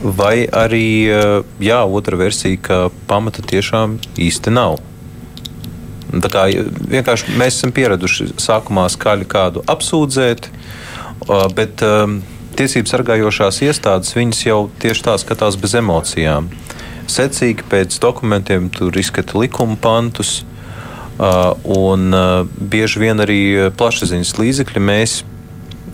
vai 0.00 0.46
arī 0.48 1.10
jā, 1.62 1.82
otra 1.84 2.18
versija, 2.18 2.60
ka 2.62 2.78
pamata 3.10 3.44
tiešām 3.44 3.98
īsti 4.16 4.54
nav. 4.54 4.78
Tā 6.22 6.30
kā 6.30 6.44
vienkārši 6.92 7.34
mēs 7.38 7.58
esam 7.58 7.72
pieraduši 7.74 8.32
sākumā 8.42 8.86
skaļi 8.92 9.26
kādu 9.30 9.64
apsūdzēt, 9.70 10.48
bet 11.56 11.84
tiesību 12.58 12.90
sargājošās 12.90 13.60
iestādes 13.66 14.14
viņas 14.14 14.42
jau 14.46 14.58
tieši 14.82 15.06
tā 15.08 15.16
skatās 15.22 15.58
bez 15.60 15.74
emocijām. 15.80 16.50
Secīgi 17.10 17.66
pēc 17.70 17.98
dokumentiem 18.02 18.70
tur 18.72 18.94
izskata 18.96 19.38
likuma 19.40 19.76
pantus, 19.80 20.42
un 21.18 22.16
bieži 22.58 23.02
vien 23.02 23.22
arī 23.22 23.40
plašsaziņas 23.78 24.34
līdzekļi 24.40 24.82
mēs 24.82 25.22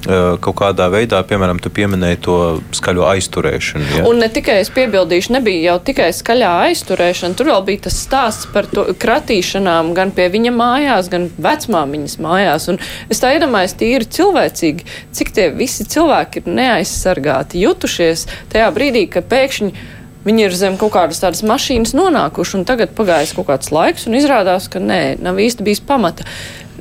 kaut 0.07 0.57
kādā 0.57 0.87
veidā, 0.93 1.21
piemēram, 1.29 1.61
tu 1.61 1.71
pieminēji 1.75 2.21
to 2.25 2.37
skaļo 2.77 3.05
aizturēšanu. 3.11 3.89
Ja? 3.99 4.05
Un 4.09 4.23
ne 4.23 4.31
tikai 4.33 4.61
es 4.63 4.73
piebildīšu, 4.73 5.35
nebija 5.37 5.73
jau 5.73 5.77
tikai 5.91 6.09
skaļā 6.17 6.53
aizturēšana, 6.71 7.37
tur 7.37 7.51
vēl 7.53 7.65
bija 7.69 7.85
tas 7.89 7.99
stāsts 8.07 8.49
par 8.55 8.69
to 8.71 8.87
kratīšanām 9.01 9.93
gan 9.97 10.15
pie 10.17 10.31
viņa 10.33 10.55
mājās, 10.57 11.13
gan 11.13 11.29
vecmāmiņas 11.37 12.19
mājās. 12.25 12.71
Un 12.73 12.81
es 13.13 13.23
tā 13.23 13.35
iedomājos 13.37 13.77
tīri 13.81 14.09
cilvēcīgi, 14.19 14.91
cik 15.17 15.33
tie 15.37 15.49
visi 15.55 15.89
cilvēki 15.91 16.43
ir 16.45 16.53
neaizsargāti, 16.61 17.61
jutušies 17.67 18.27
tajā 18.53 18.71
brīdī, 18.77 19.07
ka 19.13 19.25
pēkšņi 19.27 19.99
Viņi 20.21 20.43
ir 20.45 20.53
zem 20.53 20.75
kaut 20.77 20.93
kādas 20.93 21.23
tādas 21.23 21.41
mašīnas 21.49 21.95
nonākuši, 21.97 22.59
un 22.59 22.67
tagad 22.69 22.91
pagājis 22.97 23.33
kaut 23.39 23.47
kāds 23.49 23.71
laiks, 23.73 24.05
un 24.05 24.19
izrādās, 24.19 24.67
ka 24.69 24.83
nē, 24.83 25.17
nav 25.25 25.41
īsti 25.41 25.65
bijis 25.65 25.81
pamata. 25.81 26.27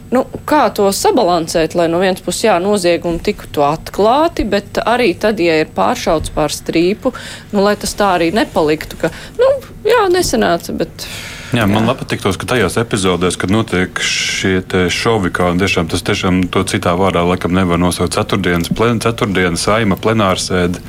Nu, 0.10 0.24
kā 0.50 0.64
to 0.74 0.88
sabalansēt, 0.96 1.76
lai 1.78 1.86
no 1.92 2.00
vienas 2.02 2.24
puses 2.26 2.48
jā, 2.48 2.56
noziegumi 2.62 3.22
tiktu 3.22 3.62
atklāti, 3.62 4.46
bet 4.50 4.80
arī 4.82 5.12
tad, 5.14 5.42
ja 5.44 5.60
ir 5.62 5.70
pāršauts 5.76 6.34
pār 6.34 6.54
strīpu, 6.54 7.14
nu, 7.54 7.62
lai 7.62 7.76
tas 7.78 7.94
tā 7.98 8.16
arī 8.18 8.32
nepaliktu, 8.34 8.98
ka, 9.04 9.12
nu, 9.38 9.52
jā, 9.86 10.08
nesenāca, 10.10 10.74
bet. 10.82 11.06
Jā, 11.54 11.68
man 11.70 11.86
jā. 11.86 11.96
patiktos, 12.02 12.38
ka 12.42 12.50
tajās 12.50 12.80
epizodēs, 12.82 13.38
kad 13.38 13.54
notiek 13.54 14.02
šie 14.02 14.64
šovi, 14.94 15.30
kā 15.34 15.52
tiešām, 15.62 15.90
tas 15.94 16.06
tiešām 16.06 16.44
to 16.54 16.66
citā 16.70 16.96
vārdā 16.98 17.26
laikam 17.30 17.54
nevar 17.58 17.82
nosaukt 17.82 18.18
ceturtdienas, 18.18 18.74
plen, 18.74 19.02
ceturtdienas 19.06 19.66
saima 19.70 19.98
plenārsēde, 19.98 20.82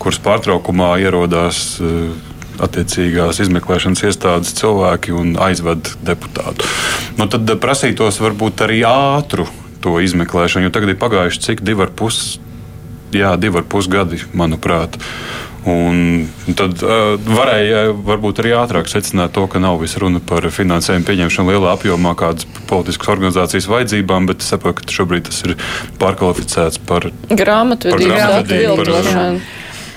kuras 0.00 0.20
pārtraukumā 0.24 0.94
ierodās 1.04 1.78
uh, 1.80 2.12
attiecīgās 2.64 3.40
izmeklēšanas 3.44 4.04
iestādes 4.08 4.54
cilvēki 4.58 5.14
un 5.16 5.34
aizved 5.48 5.94
deputātu. 6.06 6.66
Nu, 7.18 7.28
tad 7.30 7.50
prasītos 7.62 8.20
varbūt 8.22 8.66
arī 8.66 8.82
ātru 8.88 9.48
to 9.84 9.98
izmeklēšanu, 10.02 10.68
jo 10.68 10.74
tagad 10.74 10.94
ir 10.94 11.00
pagājuši 11.00 11.44
cik 11.44 11.66
divi 11.66 11.86
ar 11.86 11.92
pus, 11.94 12.38
jā, 13.14 13.34
divi 13.40 13.62
ar 13.62 13.68
pus 13.68 13.90
gadi, 13.90 14.20
manuprāt. 14.36 14.98
Un 15.68 16.28
tad 16.56 16.80
uh, 16.86 17.18
varēja 17.18 17.90
varbūt 18.06 18.40
arī 18.40 18.54
ātrāk 18.56 18.88
secināt 18.88 19.34
to, 19.36 19.44
ka 19.50 19.60
nav 19.60 19.80
viss 19.82 19.98
runa 20.00 20.20
par 20.24 20.46
finansējumu 20.54 21.04
pieņemšanu 21.04 21.52
lielā 21.52 21.74
apjomā, 21.74 22.14
kādas 22.16 22.46
politiskas 22.70 23.10
organizācijas 23.12 23.68
vajadzībām, 23.68 24.30
bet 24.30 24.44
es 24.44 24.52
saprotu, 24.54 24.86
ka 24.86 24.96
šobrīd 25.00 25.28
tas 25.28 25.42
ir 25.44 25.56
pārkvalificēts 26.00 26.80
par 26.88 27.10
grāmatvedību, 27.28 28.86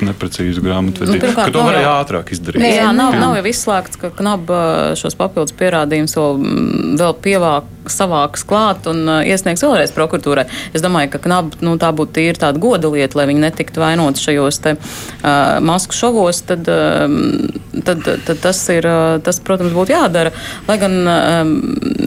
neprecīzu 0.08 0.64
grāmatvedību. 0.66 1.30
Nu, 1.32 1.36
ka 1.38 1.48
to 1.54 1.66
varēja 1.66 1.94
ātrāk 2.02 2.32
izdarīt. 2.36 2.66
Jā, 2.66 2.90
nav, 2.96 3.16
nav 3.20 3.38
jau 3.40 3.46
izslēgts, 3.52 4.00
ka 4.02 4.12
knaba 4.18 4.62
šos 5.00 5.18
papildus 5.20 5.56
pierādījumus 5.60 6.18
vēl, 6.18 6.42
mm, 6.42 6.96
vēl 7.02 7.18
pievāk, 7.26 7.70
savāks 7.90 8.44
klāt 8.48 8.88
un 8.90 9.04
uh, 9.08 9.22
iesniegs 9.26 9.64
vēlreiz 9.66 9.94
prokuratūrai. 9.96 10.46
Es 10.76 10.84
domāju, 10.84 11.14
ka 11.14 11.22
knaba 11.24 11.62
nu, 11.66 11.78
tā 11.82 11.92
būtu 11.96 12.18
tīri 12.20 12.42
tāda 12.42 12.62
goda 12.62 12.92
lieta, 12.94 13.18
lai 13.20 13.28
viņi 13.32 13.46
netiktu 13.46 13.82
vainot 13.82 14.22
šajos 14.22 14.62
te 14.62 14.76
uh, 14.78 15.58
masku 15.66 15.98
šovos, 15.98 16.44
tad, 16.50 16.70
uh, 16.70 17.08
tad, 17.88 18.06
tad 18.28 18.44
tas 18.44 18.62
ir, 18.74 18.88
uh, 18.88 19.18
tas, 19.24 19.42
protams, 19.44 19.74
būtu 19.76 19.96
jādara. 19.96 20.34
Lai 20.70 20.78
gan 20.82 21.00
um, 21.02 21.58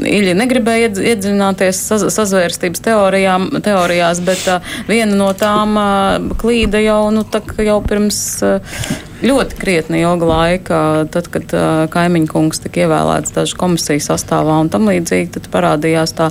Iļi 0.05 0.35
negribēja 0.37 0.91
iedziļināties 1.01 1.79
saz, 1.89 2.05
sazvērstības 2.12 2.83
teorijām, 2.85 3.49
teorijās, 3.64 4.20
bet 4.25 4.45
uh, 4.53 4.75
viena 4.91 5.16
no 5.16 5.31
tām 5.39 5.79
uh, 5.81 6.35
klīda 6.41 6.83
jau, 6.85 7.01
nu, 7.14 7.25
tā, 7.29 7.41
jau 7.64 7.79
pirms 7.85 8.18
eh, 8.45 8.79
ļoti 9.25 9.59
krietni 9.61 10.03
ilga 10.05 10.29
laika, 10.29 10.79
tad, 11.12 11.29
kad 11.33 11.57
kaimiņu 11.95 12.31
kungs 12.31 12.62
tika 12.64 12.85
ievēlēts 12.85 13.35
dažu 13.35 13.59
komisiju 13.61 14.03
sastāvā 14.05 14.61
un 14.62 14.70
tam 14.72 14.89
līdzīgi, 14.91 15.33
tad 15.39 15.51
parādījās 15.55 16.14
tā, 16.18 16.31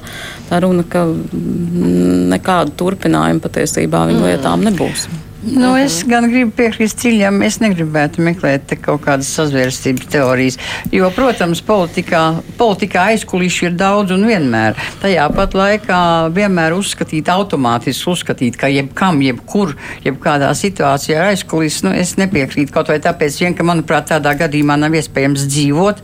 tā 0.50 0.62
runa, 0.64 0.86
ka 0.88 1.06
nekādu 2.34 2.76
turpinājumu 2.80 3.44
patiesībā 3.44 4.08
viņa 4.12 4.20
mm. 4.22 4.32
lietām 4.32 4.68
nebūs. 4.70 5.08
Nu, 5.44 5.74
es 5.76 5.98
gan 6.08 6.24
gribu 6.32 6.54
piekrist 6.56 7.02
Ciļam, 7.02 7.42
es 7.44 7.58
negribētu 7.60 8.24
meklēt 8.24 8.72
kaut 8.84 9.02
kādas 9.04 9.28
sazvērstības 9.36 10.08
teorijas, 10.14 10.58
jo, 10.94 11.10
protams, 11.12 11.60
politikā, 11.68 12.22
politikā 12.56 13.10
aizkulisši 13.12 13.68
ir 13.68 13.76
daudz 13.76 14.14
un 14.16 14.24
vienmēr. 14.30 14.78
Tajā 15.02 15.26
pat 15.36 15.58
laikā 15.58 16.00
vienmēr 16.36 16.76
uzskatīt 16.78 17.28
automātiski, 17.34 18.08
uzskatīt, 18.14 18.56
ka 18.60 18.70
jebkam, 18.72 19.20
jebkur, 19.26 19.74
jebkādā 20.06 20.54
situācijā 20.56 21.20
ir 21.20 21.34
aizkulisks, 21.34 21.84
nu, 21.88 21.92
es 21.92 22.16
nepiekrītu 22.22 22.72
kaut 22.76 22.94
vai 22.94 23.02
tāpēc, 23.04 23.42
vien, 23.44 23.58
ka, 23.58 23.68
manuprāt, 23.68 24.08
tādā 24.14 24.36
gadījumā 24.46 24.80
nav 24.80 24.96
iespējams 24.96 25.44
dzīvot. 25.50 26.00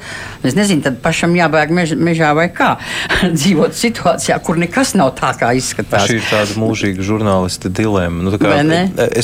Es 0.51 0.59
nezinu, 0.59 0.83
tad 0.83 0.99
pašam 1.03 1.37
jābēg 1.39 1.71
mež, 1.75 1.95
mežā 1.95 2.33
vai 2.35 2.49
kā 2.51 2.73
dzīvot 3.39 3.79
situācijā, 3.79 4.41
kur 4.43 4.59
nekas 4.59 4.97
nav 4.99 5.15
tā, 5.19 5.31
kā 5.39 5.55
izskatās. 5.55 6.09
Šī 6.11 6.19
ir 6.19 6.27
tāda 6.27 6.59
mūžīga 6.59 7.07
žurnālista 7.07 7.71
dilema. 7.71 8.27
Nu, 8.27 8.35
kā, 8.35 8.59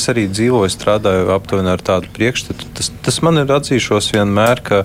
es 0.06 0.12
arī 0.14 0.28
dzīvoju, 0.30 0.70
strādāju 0.70 1.32
aptuveni 1.34 1.72
ar 1.74 1.82
tādu 1.82 2.12
priekšstatu. 2.14 2.68
Tas, 2.78 2.91
tas 3.06 3.22
man 3.26 3.41
ir 3.41 3.49
atzīšos 3.56 4.12
vienmēr, 4.14 4.62
ka 4.62 4.84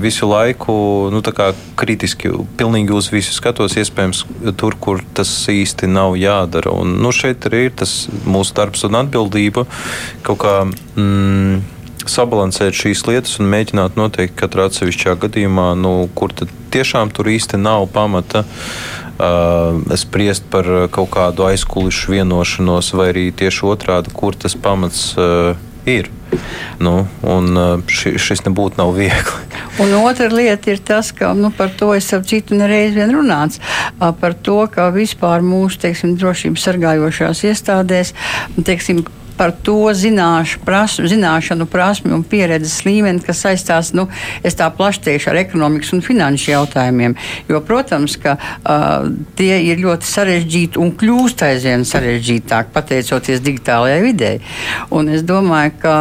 visu 0.00 0.28
laiku 0.28 0.74
nu, 1.12 1.20
kritiski, 1.76 2.32
pilnīgi 2.56 2.96
uz 2.96 3.10
visu 3.12 3.34
skatos, 3.36 3.76
iespējams, 3.80 4.24
tur, 4.60 4.76
kur 4.80 5.04
tas 5.16 5.30
īsti 5.52 5.90
nav 5.90 6.16
jādara. 6.20 6.72
Un, 6.72 6.96
nu, 7.04 7.12
šeit 7.12 7.44
arī 7.50 7.66
ir 7.68 7.76
tas 7.84 8.06
mūsu 8.24 8.56
darbs 8.56 8.88
un 8.88 9.00
atbildība 9.04 9.68
kaut 10.24 10.42
kā. 10.44 10.56
Mm, 10.96 11.62
sabalansēt 12.02 12.74
šīs 12.74 13.04
lietas 13.06 13.36
un 13.38 13.46
mēģināt 13.46 13.94
noteikt 13.94 14.34
katrā 14.40 14.64
atsevišķā 14.66 15.12
gadījumā, 15.22 15.68
nu, 15.78 15.92
kur 16.18 16.34
tiešām 16.74 17.12
tur 17.14 17.30
īsti 17.30 17.60
nav 17.62 17.86
pamata 17.94 18.42
spriest 19.98 20.46
par 20.50 20.66
kaut 20.94 21.12
kādu 21.14 21.46
aizkulisku 21.48 22.16
vienošanos, 22.16 22.92
vai 22.98 23.12
arī 23.12 23.28
tieši 23.36 23.68
otrādi, 23.68 24.14
kur 24.16 24.34
tas 24.34 24.56
pamats 24.58 25.12
ir. 25.86 26.10
Nu, 26.82 27.06
un 27.28 27.58
ši, 27.90 28.14
šis 28.20 28.44
nebūtu 28.46 28.80
nav 28.80 28.94
viegli. 28.96 29.60
Un 29.82 29.94
otra 29.96 30.28
lieta 30.28 30.68
ir 30.72 30.80
tas, 30.84 31.12
ka 31.16 31.30
nu, 31.36 31.48
par 31.56 31.70
to 31.78 31.92
es 31.96 32.10
ap 32.12 32.26
citu 32.28 32.56
nereiz 32.58 32.92
vien 32.96 33.12
runāts. 33.12 33.60
Par 33.98 34.34
to, 34.34 34.58
ka 34.72 34.90
vispār 34.92 35.44
mūsu 35.44 35.80
teiksim, 35.86 36.12
drošības 36.20 36.66
sargājošās 36.68 37.40
iestādēs 37.48 38.12
teiksim, 38.68 39.00
par 39.36 39.52
to 39.64 39.90
zināšu, 39.96 40.60
prasmu, 40.66 41.08
zināšanu, 41.10 41.66
prasmi 41.70 42.12
un 42.14 42.22
pieredzes 42.26 42.82
līmeni, 42.86 43.22
kas 43.24 43.42
saistās, 43.46 43.92
nu, 43.96 44.08
teikšu, 44.42 45.30
ar 45.30 45.40
ekonomikas 45.42 45.92
un 45.96 46.02
finanšu 46.04 46.50
jautājumiem. 46.52 47.16
Jo, 47.48 47.60
protams, 47.66 48.16
ka 48.20 48.36
uh, 48.38 49.08
tie 49.38 49.58
ir 49.66 49.82
ļoti 49.82 50.08
sarežģīti 50.08 50.80
un 50.82 50.92
kļūst 50.98 51.44
aizvien 51.46 51.86
sarežģītāk, 51.88 52.72
pateicoties 52.74 53.42
digitālajai 53.44 54.00
videi. 54.04 54.40
Un 54.94 55.10
es 55.12 55.24
domāju, 55.26 55.74
ka 55.82 55.96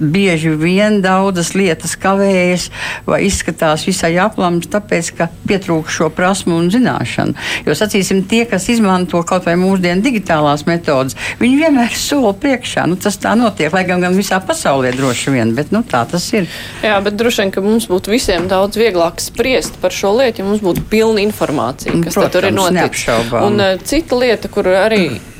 bieži 0.00 0.54
vien 0.58 1.00
daudzas 1.04 1.54
lietas 1.54 1.96
kavējas 2.00 2.70
vai 3.06 3.24
izskatās 3.28 3.86
visai 3.88 4.14
aplams, 4.22 4.68
tāpēc, 4.72 5.12
ka 5.18 5.28
pietrūkst 5.48 6.00
šo 6.00 6.10
prasmu 6.14 6.58
un 6.58 6.70
zināšanu. 6.74 7.36
Jo, 7.68 7.76
sacīsim, 7.78 8.24
tie, 8.28 8.44
kas 8.50 8.68
izmanto 8.72 9.22
kaut 9.26 9.46
vai 9.48 9.56
mūsdienu 9.60 10.04
digitālās 10.04 10.66
metodas, 10.68 11.18
viņi 11.40 11.60
vienmēr 11.62 11.94
sūta 11.94 12.13
soli 12.14 12.32
priekšā. 12.44 12.86
Nu, 12.90 12.98
tas 13.00 13.18
tā 13.20 13.34
notiek, 13.38 13.72
lai 13.74 13.84
gan, 13.88 14.02
gan 14.04 14.16
visā 14.16 14.40
pasaulē 14.44 14.94
droši 14.94 15.34
vien, 15.34 15.54
bet 15.56 15.74
nu, 15.74 15.82
tā 15.86 16.04
tas 16.10 16.26
ir. 16.36 16.48
Jā, 16.84 16.96
bet 17.04 17.18
droši 17.18 17.44
vien, 17.44 17.54
ka 17.54 17.64
mums 17.64 17.88
būtu 17.90 18.14
visiem 18.14 18.48
daudz 18.50 18.78
vieglāk 18.80 19.22
spriest 19.22 19.78
par 19.82 19.94
šo 19.94 20.14
lietu, 20.20 20.42
ja 20.42 20.48
mums 20.48 20.64
būtu 20.64 20.86
pilna 20.90 21.22
informācija, 21.24 21.94
kas 22.06 22.18
Protams, 22.18 22.34
tur 22.36 22.48
ir 22.48 22.56
noticis. 22.56 23.06
Un 23.42 23.62
uh, 23.62 23.76
cita 23.82 24.24
lieta, 24.24 24.52
kur 24.52 24.70
arī. 24.72 25.06
Mm 25.10 25.30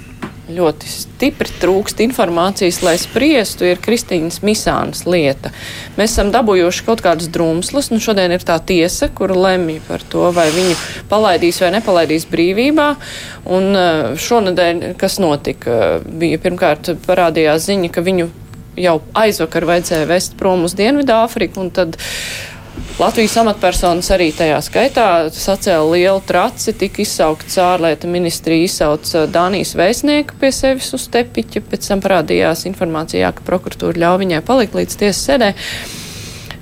ļoti 0.53 0.89
stipri 0.91 1.49
trūkst 1.61 2.03
informācijas, 2.05 2.83
lai 2.85 2.95
spriestu, 3.01 3.65
ir 3.69 3.81
Kristīnas 3.83 4.43
Misānas 4.45 5.05
lieta. 5.09 5.53
Mēs 5.97 6.13
esam 6.13 6.33
dabūjuši 6.35 6.85
kaut 6.87 7.01
kādas 7.05 7.31
drumslas, 7.33 7.91
nu 7.93 8.01
šodien 8.03 8.35
ir 8.35 8.45
tā 8.45 8.59
tiesa, 8.61 9.09
kura 9.09 9.37
lemj 9.47 9.81
par 9.89 10.05
to, 10.13 10.29
vai 10.37 10.51
viņu 10.55 10.77
palaidīs 11.11 11.63
vai 11.65 11.73
nepalaidīs 11.79 12.29
brīvībā. 12.31 12.89
Un 13.57 13.71
eh, 13.73 14.15
šonadēļ, 14.21 14.87
kas 15.01 15.21
notika, 15.23 16.01
bija 16.05 16.41
pirmkārt 16.43 16.95
parādījās 17.07 17.71
ziņa, 17.71 17.93
ka 17.95 18.05
viņu 18.05 18.31
jau 18.81 18.99
aizvakar 19.17 19.67
vajadzēja 19.69 20.09
vest 20.11 20.37
prom 20.41 20.67
uz 20.67 20.75
Dienvidāfriku, 20.77 21.63
un 21.63 21.71
tad 21.75 21.97
Latvijas 22.99 23.35
amatpersonas 23.43 24.09
arī 24.15 24.29
tajā 24.35 24.61
skaitā 24.63 25.07
sacēla 25.35 25.97
lielu 25.97 26.21
traci, 26.27 26.75
tika 26.79 27.03
izsaukts 27.03 27.59
ārlietu 27.59 28.07
ministrija, 28.11 28.69
izsauc 28.69 29.11
Dānijas 29.35 29.75
vēstnieku 29.79 30.39
pie 30.39 30.53
sevis 30.55 30.93
uz 30.95 31.09
tepiķa, 31.15 31.65
pēc 31.71 31.91
tam 31.91 32.03
parādījās 32.05 32.67
informācijā, 32.71 33.33
ka 33.35 33.47
prokuratūra 33.47 33.99
ļauj 34.05 34.23
viņai 34.23 34.43
palikt 34.47 34.79
līdz 34.79 34.99
tiesas 35.03 35.27
sēdē. 35.27 35.53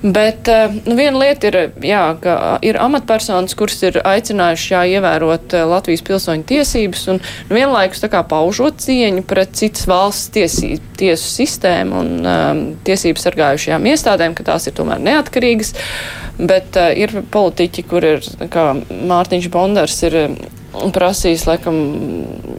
Bet 0.03 0.49
eh, 0.51 0.71
nu, 0.85 0.97
viena 0.99 1.21
lieta 1.21 1.47
ir, 1.47 1.57
jā, 1.87 2.03
ka 2.23 2.35
ir 2.67 2.79
amatpersonas, 2.83 3.55
kuras 3.59 3.79
ir 3.87 4.01
aicinājušas 4.03 4.73
jā, 4.73 4.81
ievērot 4.97 5.55
eh, 5.55 5.67
Latvijas 5.71 6.03
pilsoņu 6.07 6.47
tiesības 6.49 7.05
un 7.13 7.21
nu, 7.23 7.55
vienlaikus 7.55 8.03
kā 8.11 8.25
paužot 8.27 8.83
cieņu 8.83 9.23
pret 9.31 9.55
citas 9.59 9.87
valsts 9.87 10.33
tiesī, 10.35 10.73
tiesu 10.99 11.29
sistēmu 11.31 12.01
un 12.01 12.11
um, 12.19 12.65
tiesības 12.87 13.29
sargājušajām 13.29 13.87
iestādēm, 13.93 14.35
ka 14.35 14.47
tās 14.51 14.67
ir 14.67 14.75
tomēr 14.79 15.03
neatkarīgas. 15.07 15.71
Bet 16.43 16.75
uh, 16.81 16.91
ir 16.99 17.15
politiķi, 17.31 17.87
kur 17.87 18.07
ir, 18.07 18.27
kā 18.51 18.73
Mārtiņš 18.91 19.49
Bondars, 19.55 20.01
ir 20.09 20.19
prasījis, 20.73 21.47
laikam, 21.47 21.79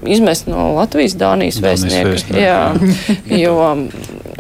izmest 0.08 0.48
no 0.48 0.70
Latvijas 0.78 1.18
Dānijas, 1.20 1.60
Dānijas 1.60 1.92
vēstnieku. 1.92 2.40
Jā, 2.40 2.62
jo 3.44 3.58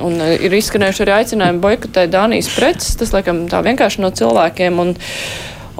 un 0.01 0.19
ir 0.21 0.53
izskanējuši 0.57 1.03
arī 1.05 1.15
aicinājumi 1.19 1.63
boikotēt 1.63 2.13
Dānijas 2.13 2.51
preces, 2.55 2.95
tas, 2.99 3.13
laikam, 3.15 3.45
tā 3.51 3.63
vienkārši 3.65 4.03
no 4.05 4.13
cilvēkiem. 4.13 4.79
Un, 4.83 4.95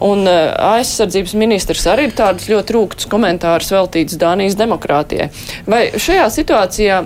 Un 0.04 0.26
aizsardzības 0.26 1.36
ministrs 1.38 1.84
arī 1.88 2.08
ir 2.08 2.16
tādus 2.18 2.48
ļoti 2.50 2.74
rūktus 2.76 3.08
komentārus 3.12 3.70
veltīts 3.72 4.18
Dānijas 4.20 4.58
demokrātijai. 4.58 5.28
Vai 5.70 5.84
šajā 5.94 6.26
situācijā 6.34 6.98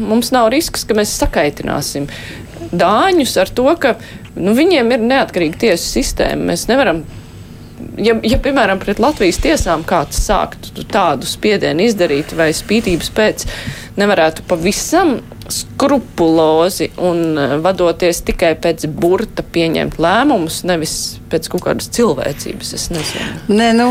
mums 0.00 0.32
nav 0.34 0.48
risks, 0.54 0.86
ka 0.88 0.96
mēs 0.98 1.12
sakaitināsim 1.20 2.08
dāņus 2.72 3.36
ar 3.44 3.52
to, 3.52 3.68
ka 3.78 3.92
nu, 4.40 4.56
viņiem 4.56 4.96
ir 4.96 5.04
neatkarīga 5.04 5.60
tiesu 5.68 5.84
sistēma? 6.00 6.48
Mēs 6.48 6.64
nevaram 6.72 7.04
ja, 8.00 8.16
ja, 8.22 8.38
piemēram, 8.42 8.80
pret 8.82 9.00
Latvijas 9.02 9.40
tiesām 9.42 9.84
kāds 9.86 10.20
sāktu 10.24 10.84
tādu 10.90 11.28
spiedienu 11.28 11.86
izdarīt 11.86 12.34
vai 12.38 12.50
spītības 12.56 13.12
pēc, 13.14 13.46
nevarētu 14.00 14.46
pavisam 14.48 15.18
skrupulozi 15.78 16.88
un 16.96 17.38
eh, 17.38 17.54
vadoties 17.62 18.22
tikai 18.26 18.54
pēc 18.58 18.88
burta 18.90 19.44
pieņemt 19.46 19.98
lēmumus, 20.02 20.64
nevis 20.66 20.94
pēc 21.30 21.46
kaut 21.52 21.62
kādas 21.66 21.90
cilvēcības. 21.94 22.70
Es 22.74 22.88
nezinu. 22.90 23.28
Nē, 23.52 23.68
nu, 23.78 23.86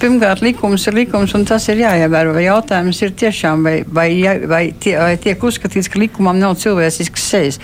pirmkārt, 0.00 0.42
likums 0.44 0.84
ir 0.90 0.98
likums, 0.98 1.32
un 1.38 1.46
tas 1.48 1.64
ir 1.72 1.80
jāievēro. 1.80 2.34
Jautājums 2.42 3.00
ir 3.06 3.14
tiešām, 3.16 3.64
vai, 3.64 3.74
vai, 3.86 4.08
vai, 4.50 4.62
tie, 4.76 4.96
vai 4.98 5.14
tiek 5.22 5.40
uzskatīts, 5.40 5.88
ka 5.88 6.02
likumam 6.02 6.40
nav 6.42 6.58
cilvēcisks 6.60 7.28
sejas. 7.32 7.60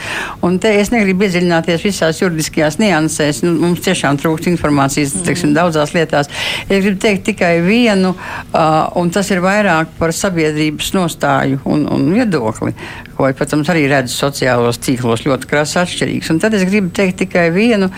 Un 0.46 0.56
te 0.62 0.72
es 0.78 0.92
negribu 0.94 1.26
iedziļināties 1.26 1.84
visās 1.84 2.22
juridiskajās 2.22 2.78
niansēs. 2.80 3.42
Nu, 3.44 3.52
mums 3.66 3.84
tiešām 3.84 4.20
trūkst 4.22 4.48
informācijas 4.52 5.18
teiksim, 5.26 5.52
daudzās 5.56 5.92
lietās. 5.98 6.32
Es 6.68 6.86
gribu 6.86 6.96
teikt 7.04 7.26
tikai 7.32 7.58
vienu, 7.66 8.14
uh, 8.14 8.88
un 8.96 9.12
tas 9.12 9.28
ir 9.34 9.44
vairāk 9.44 9.92
par 10.00 10.14
sabiedrības 10.16 10.94
nostāju 10.96 11.60
un, 11.68 11.84
un 11.92 12.08
viedokli 12.14 12.72
ko, 13.18 13.26
protams, 13.58 13.74
arī 13.74 13.88
redzu 13.90 14.14
sociālos 14.14 14.78
tīklos 14.78 15.26
ļoti 15.26 15.48
krasi 15.50 15.78
atšķirīgs. 15.82 16.30
Un 16.30 16.40
tad 16.40 16.54
es 16.54 16.64
gribu 16.68 16.90
teikt 16.94 17.18
tikai 17.24 17.50
vienu, 17.50 17.90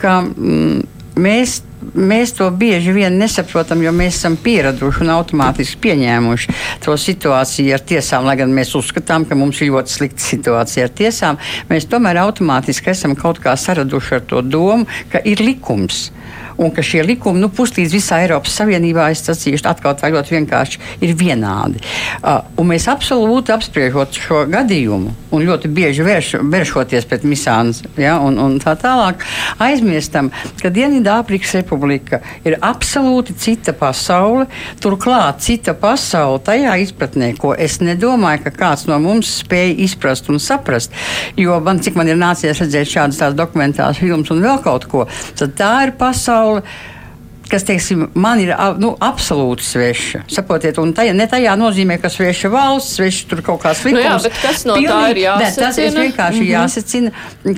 ka 0.00 0.22
mm, 0.22 0.82
mēs 1.16 1.62
mēs 1.82 2.30
to 2.38 2.46
bieži 2.54 2.92
vien 2.94 3.16
nesaprotam, 3.18 3.80
jo 3.82 3.90
mēs 3.90 4.20
esam 4.20 4.36
pieraduši 4.38 5.02
un 5.02 5.10
automātiski 5.16 5.80
pieņēmuši 5.82 6.54
to 6.84 6.94
situāciju 6.94 7.74
ar 7.74 7.82
tiesām. 7.82 8.28
Lai 8.28 8.36
gan 8.38 8.54
mēs 8.54 8.70
uzskatām, 8.78 9.26
ka 9.26 9.34
mums 9.34 9.58
ir 9.60 9.72
ļoti 9.72 9.90
slikta 9.90 10.22
situācija 10.22 10.86
ar 10.86 10.94
tiesām, 10.94 11.40
mēs 11.68 11.88
tomēr 11.90 12.22
automātiski 12.22 12.94
esam 12.94 13.16
kaut 13.18 13.42
kā 13.42 13.56
saraduši 13.58 14.14
ar 14.20 14.22
to 14.30 14.44
domu, 14.46 14.86
ka 15.10 15.24
ir 15.26 15.42
likums 15.42 16.12
un 16.62 16.72
ka 16.74 16.84
šie 16.86 17.02
likumi 17.06 17.42
nu, 17.42 17.50
puslīdz 17.52 17.96
visā 17.96 18.22
Eiropas 18.24 18.54
Savienībā, 18.60 19.08
es 19.12 19.24
sacīšu, 19.26 19.66
atkal 19.68 19.96
tā 19.98 20.12
ļoti 20.12 20.36
vienkārši 20.38 20.82
ir 21.04 21.16
vienādi. 21.18 21.82
Uh, 22.22 22.42
un 22.60 22.70
mēs 22.72 22.88
absolūti 22.90 23.54
apspriežot 23.54 24.18
šo 24.22 24.44
gadījumu 24.52 25.12
un 25.32 25.44
ļoti 25.46 25.70
bieži 25.72 26.04
vērš, 26.06 26.34
vēršoties 26.52 27.06
pret 27.08 27.24
misāns 27.28 27.82
ja, 28.00 28.18
un, 28.22 28.36
un 28.40 28.58
tā 28.62 28.74
tālāk, 28.78 29.24
aizmirstam, 29.62 30.30
ka 30.60 30.70
Dienvidāfrikas 30.72 31.54
Republika 31.60 32.20
ir 32.46 32.58
absolūti 32.60 33.36
cita 33.40 33.74
pasaule, 33.76 34.46
turklāt 34.82 35.40
cita 35.44 35.74
pasaule 35.78 36.42
tajā 36.44 36.76
izpratnē, 36.84 37.32
ko 37.40 37.54
es 37.56 37.78
nedomāju, 37.82 38.44
ka 38.46 38.54
kāds 38.58 38.86
no 38.90 38.98
mums 39.02 39.30
spēj 39.40 39.74
izprast 39.86 40.28
un 40.32 40.40
saprast, 40.42 40.92
jo 41.40 41.58
man, 41.64 41.80
cik 41.82 41.96
man 41.98 42.12
ir 42.12 42.20
nācies 42.20 42.60
redzēt 42.60 42.92
šādas 42.92 43.36
dokumentālas 43.38 44.00
filmas 44.02 44.30
un 44.34 44.44
vēl 44.44 44.60
kaut 44.64 44.86
ko, 44.92 45.06
tad 45.38 45.56
tā 45.58 45.72
ir 45.86 45.94
pasaule, 45.98 46.51
pasaule 46.60 47.01
kas, 47.52 47.66
teiksim, 47.68 48.06
man 48.14 48.40
ir 48.42 48.52
nu, 48.80 48.94
absolūti 49.02 49.66
sveša. 49.66 50.24
Saprotiet, 50.32 50.78
un 50.82 50.94
tajā, 50.96 51.14
ne 51.16 51.26
tajā 51.30 51.54
nozīmē, 51.60 51.98
ka 52.02 52.10
sveša 52.12 52.50
valsts, 52.52 52.96
sveša 52.98 53.28
tur 53.30 53.42
kaut 53.46 53.62
kāds 53.64 53.84
likums. 53.86 54.00
Nu 54.00 54.06
jā, 54.06 54.16
bet 54.26 54.40
kas 54.42 54.64
no 54.68 54.76
Pilnīgi, 54.78 54.92
tā 54.92 55.10
ir 55.12 55.20
jāsacina? 55.22 55.42
Ne, 55.42 55.62
tas 55.62 55.98
vienkārši 55.98 56.40
mm 56.40 56.46
-hmm. 56.46 56.54
jāsacina, 56.56 57.10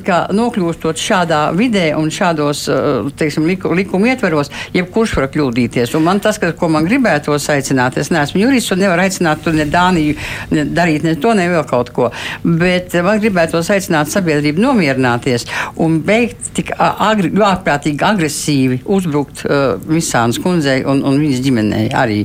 ka 0.06 0.18
nokļūstot 0.34 1.00
šādā 1.00 1.40
vidē 1.56 1.86
un 1.98 2.10
šādos, 2.10 2.64
uh, 2.68 3.10
teiksim, 3.16 3.46
liku, 3.46 3.72
likuma 3.74 4.12
ietveros, 4.12 4.50
jebkurš 4.74 5.16
var 5.16 5.28
kļūdīties. 5.34 5.96
Un 5.96 6.02
man 6.02 6.20
tas, 6.20 6.38
ka, 6.38 6.52
ko 6.52 6.68
man 6.68 6.86
gribētos 6.88 7.48
aicināt, 7.48 7.98
es 7.98 8.10
neesmu 8.10 8.40
jurists 8.40 8.72
un 8.72 8.78
nevaru 8.78 9.02
aicināt 9.02 9.42
tur 9.44 9.54
ne 9.54 9.64
Dāniju 9.64 10.14
ne 10.50 10.64
darīt 10.64 11.04
ne 11.04 11.14
to, 11.14 11.34
ne 11.34 11.48
vēl 11.48 11.64
kaut 11.68 11.90
ko. 11.90 12.10
Bet 12.44 12.94
man 13.04 13.20
gribētos 13.22 13.70
aicināt 13.70 14.10
sabiedrību 14.12 14.60
nomierināties 14.60 15.46
un 15.76 16.00
beigt 16.04 16.52
tik 16.56 16.72
agri, 16.78 17.30
ārprātīgi 17.30 18.04
agresīvi 18.04 18.80
uzbrukt 18.84 19.44
uh, 19.44 19.78
Visānas 19.88 20.40
kundzei 20.42 20.84
un, 20.88 21.02
un 21.06 21.18
viņas 21.20 21.42
ģimenei 21.44 21.88
arī. 21.94 22.20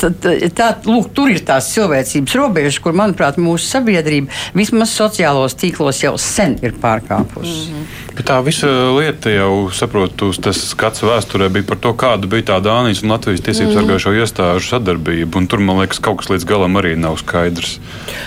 Tad, 0.00 0.28
tā, 0.56 0.70
lūk, 0.88 1.10
tur 1.16 1.32
ir 1.32 1.44
tās 1.46 1.70
cilvēcības 1.74 2.38
robežas, 2.40 2.80
kur, 2.82 2.96
manuprāt, 2.96 3.40
mūsu 3.40 3.68
sabiedrība 3.68 4.32
vismaz 4.56 4.94
sociālos 4.96 5.56
tīklos 5.60 6.02
jau 6.04 6.16
sen 6.20 6.58
ir 6.62 6.76
pārkāpusi. 6.80 7.70
Mm 7.70 7.74
-hmm. 7.74 8.03
Bet 8.14 8.28
tā 8.30 8.36
visa 8.46 8.68
lieta 8.94 9.32
jau, 9.32 9.68
saprotu, 9.74 10.30
tas 10.38 10.60
skats 10.70 11.02
vēsturē 11.02 11.48
bija 11.50 11.66
par 11.66 11.80
to, 11.82 11.90
kāda 11.98 12.28
bija 12.30 12.46
tā 12.52 12.58
Dānijas 12.62 13.02
un 13.02 13.10
Latvijas 13.10 13.42
tiesību 13.42 13.72
mm. 13.72 13.78
sargājušo 13.78 14.12
iestāžu 14.20 14.68
sadarbība. 14.68 15.42
Tur, 15.50 15.62
man 15.66 15.80
liekas, 15.82 15.98
kaut 16.02 16.20
kas 16.20 16.30
līdz 16.30 16.46
galam 16.46 16.78
arī 16.78 16.94
nav 17.00 17.18
skaidrs. 17.18 17.80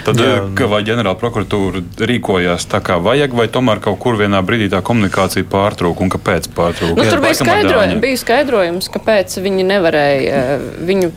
Tad, 0.03 0.19
Jā. 0.19 0.41
vai 0.67 0.81
ģenerāla 0.87 1.15
prokuratūra 1.19 1.83
rīkojās 2.09 2.67
tā, 2.67 2.81
kā 2.83 2.97
vajag, 3.03 3.35
vai 3.37 3.47
tomēr 3.51 3.79
kaut 3.83 3.99
kur 4.03 4.19
vienā 4.19 4.41
brīdī 4.43 4.67
tā 4.73 4.81
komunikācija 4.85 5.47
pārtrūka 5.47 6.03
un 6.03 6.11
kāpēc 6.11 6.49
pārtrūka? 6.57 6.97
Nu, 6.99 7.07
tur 7.07 7.23
bija, 7.23 7.39
skaidrojums, 7.39 8.01
bija 8.03 8.19
skaidrojums, 8.21 8.91
kāpēc 8.91 9.37
viņi 9.45 9.67
nevarēja 9.71 10.43
eh, 10.43 10.67
viņu 10.89 11.11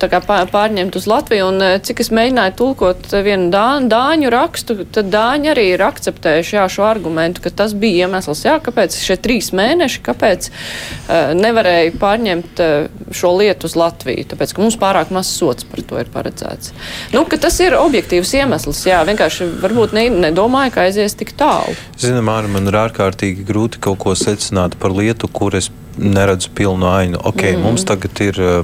kā, 0.00 0.22
pārņemt 0.24 0.96
uz 0.96 1.08
Latviju. 1.12 1.50
Un, 1.52 1.60
eh, 1.68 1.76
cik 1.84 2.00
es 2.04 2.12
mēģināju 2.14 2.56
tulkot 2.62 3.12
vienu 3.12 3.52
dāņu, 3.52 3.92
dāņu 3.92 4.32
rakstu, 4.32 4.80
tad 4.96 5.12
dāņi 5.12 5.52
arī 5.52 5.68
ir 5.74 5.84
akceptējuši 5.84 6.58
jā, 6.58 6.66
šo 6.72 6.88
argumentu, 6.88 7.44
ka 7.44 7.52
tas 7.52 7.76
bija 7.76 8.08
iemesls, 8.08 8.13
jā, 8.44 8.56
kāpēc 8.62 8.96
šie 9.00 9.16
trīs 9.20 9.50
mēneši, 9.56 10.02
kāpēc 10.04 10.48
uh, 10.50 11.32
nevarēja 11.38 11.94
pārņemt 12.00 12.62
uh, 12.64 12.74
šo 13.14 13.34
lietu 13.40 13.68
uz 13.70 13.76
Latviju, 13.78 14.26
tāpēc, 14.30 14.54
ka 14.54 14.64
mums 14.64 14.78
pārāk 14.80 15.12
maz 15.14 15.30
sots 15.32 15.66
par 15.68 15.82
to 15.82 16.00
ir 16.00 16.10
paredzēts. 16.14 16.74
Nu, 17.14 17.24
tas 17.26 17.58
ir 17.64 17.78
objektīvs 17.78 18.34
iemesls, 18.40 18.84
jā, 18.88 19.02
vienkārši 19.08 19.48
varbūt 19.62 19.96
ne, 19.96 20.08
nedomāju, 20.28 20.74
ka 20.74 20.88
aizies 20.88 21.16
tik 21.18 21.34
tālu. 21.38 21.74
Zinām, 22.00 22.28
Māra, 22.28 22.50
man 22.50 22.70
ir 22.70 22.78
ārkārtīgi 22.86 23.46
grūti 23.46 23.82
kaut 23.84 24.00
ko 24.04 24.14
secināt 24.18 24.78
par 24.80 24.94
lietu, 24.94 25.28
kur 25.28 25.56
es 25.58 25.70
neredzu 25.98 26.50
pilnu 26.54 26.88
ainu. 26.90 27.20
Ok, 27.22 27.42
mm. 27.52 27.62
mums 27.62 27.84
tagad 27.86 28.20
ir 28.24 28.40
uh, 28.42 28.62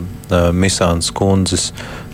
Misāns 0.55 1.11
kundzes 1.15 1.71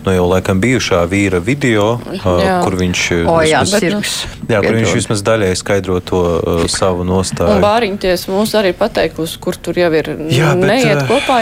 nu, 0.07 0.13
jau 0.15 0.27
laikam 0.31 0.61
bijušā 0.63 1.01
vīra 1.11 1.41
video, 1.43 1.87
uh, 1.99 2.27
kur 2.63 2.77
viņš, 2.79 3.01
o, 3.27 3.37
jā, 3.43 3.61
vismaz, 3.65 3.81
bet, 3.83 4.45
nu, 4.47 4.53
jā, 4.53 4.61
kur 4.63 4.77
viņš 4.79 4.93
vismaz 4.95 5.23
daļai 5.27 5.49
skaidro 5.59 5.97
to 5.99 6.21
uh, 6.23 6.61
savu 6.71 7.03
nostāju. 7.07 7.57
Un 7.57 7.65
Bāriņties 7.65 8.27
mums 8.31 8.53
arī 8.57 8.71
pateikusi, 8.77 9.39
kur 9.43 9.59
tur 9.59 9.79
jau 9.79 9.89
ir 9.99 10.13
jā, 10.31 10.53
bet, 10.55 10.69
neiet 10.71 11.03
kopā. 11.09 11.41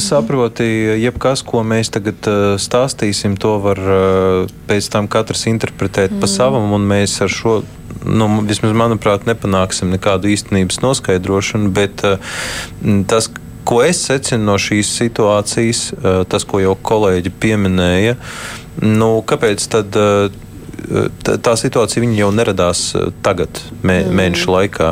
Saproti, 0.00 0.68
jebkas, 1.02 1.44
ko 1.44 1.60
mēs 1.66 1.92
tagad 1.92 2.30
uh, 2.30 2.54
stāstīsim, 2.60 3.36
to 3.40 3.58
var 3.60 3.82
uh, 3.84 4.56
pēc 4.70 4.88
tam 4.92 5.10
katrs 5.12 5.44
interpretēt 5.52 6.16
mm. 6.16 6.24
pa 6.24 6.30
savam, 6.30 6.72
un 6.76 6.88
mēs 6.88 7.18
ar 7.24 7.32
šo 7.32 7.60
nu, 8.06 8.30
vismaz 8.48 8.72
manuprāt, 8.76 9.28
nepanāksim 9.28 9.92
nekādu 9.92 10.30
īstenības 10.32 10.80
noskaidrošanu, 10.84 11.68
bet 11.76 12.04
uh, 12.06 12.32
tas, 13.10 13.28
ko 13.70 13.84
es 13.86 14.02
secinu 14.02 14.50
no 14.50 14.58
šīs 14.58 14.90
situācijas, 14.98 15.80
eh, 15.94 16.22
tas, 16.30 16.44
ko 16.44 16.58
jau 16.62 16.74
kolēģi 16.74 17.32
pieminēja, 17.42 18.16
nu, 18.82 19.18
kāpēc 19.22 19.66
tad? 19.70 19.98
Eh, 20.00 20.38
tā 21.20 21.52
situācija 21.60 22.08
jau 22.16 22.30
neradās 22.34 22.80
eh, 22.98 23.10
tagad, 23.22 23.60
mē, 23.84 24.00
mm. 24.00 24.16
mēnešu 24.16 24.50
laikā. 24.50 24.88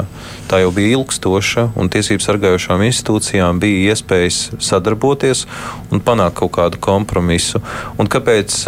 Tā 0.50 0.60
jau 0.62 0.70
bija 0.76 0.94
ilgstoša, 0.98 1.72
un 1.80 1.90
tiesību 1.90 2.22
sargājošām 2.22 2.84
institūcijām 2.86 3.58
bija 3.62 3.94
iespējas 3.94 4.38
sadarboties 4.62 5.46
un 5.90 6.04
panākt 6.04 6.38
kaut 6.38 6.54
kādu 6.60 6.80
kompromisu. 6.80 7.60
Un 7.98 8.06
kāpēc 8.06 8.62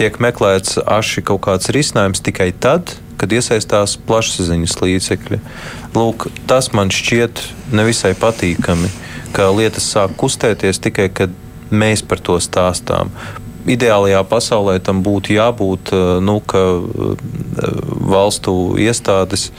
tiek 0.00 0.18
meklēts 0.24 0.80
aši 0.80 1.22
kaut 1.26 1.44
kāds 1.46 1.70
risinājums 1.74 2.24
tikai 2.24 2.50
tad, 2.56 2.96
kad 3.20 3.32
iesaistās 3.36 3.98
plašsaziņas 4.08 4.78
līdzekļi. 4.80 5.40
Lūk, 5.96 6.30
tas 6.48 6.70
man 6.76 6.92
šķiet 6.94 7.44
nevisai 7.76 8.14
patīkami, 8.18 8.88
ka 9.36 9.50
lietas 9.54 9.90
sāk 9.92 10.16
kustēties 10.20 10.80
tikai 10.82 11.10
kad 11.12 11.36
mēs 11.70 12.02
par 12.06 12.22
to 12.24 12.38
stāstām. 12.42 13.12
Ideālajā 13.70 14.22
pasaulē 14.24 14.78
tam 14.80 15.02
būtu 15.04 15.34
jābūt, 15.36 15.92
eh, 15.92 16.20
nu, 16.24 16.38
ka 16.40 16.62
eh, 16.80 17.26
valstu 18.10 18.54
iestādes 18.80 19.50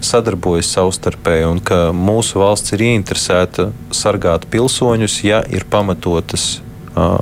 sadarbojas 0.00 0.70
savstarpēji 0.76 1.48
un 1.48 1.58
ka 1.60 1.88
mūsu 1.92 2.38
valsts 2.38 2.76
ir 2.76 2.86
ieinteresēta 2.86 3.72
sargāt 3.90 4.46
pilsoņus, 4.52 5.18
ja 5.26 5.42
ir 5.50 5.66
pamatotas 5.68 6.60
uh, 6.94 7.18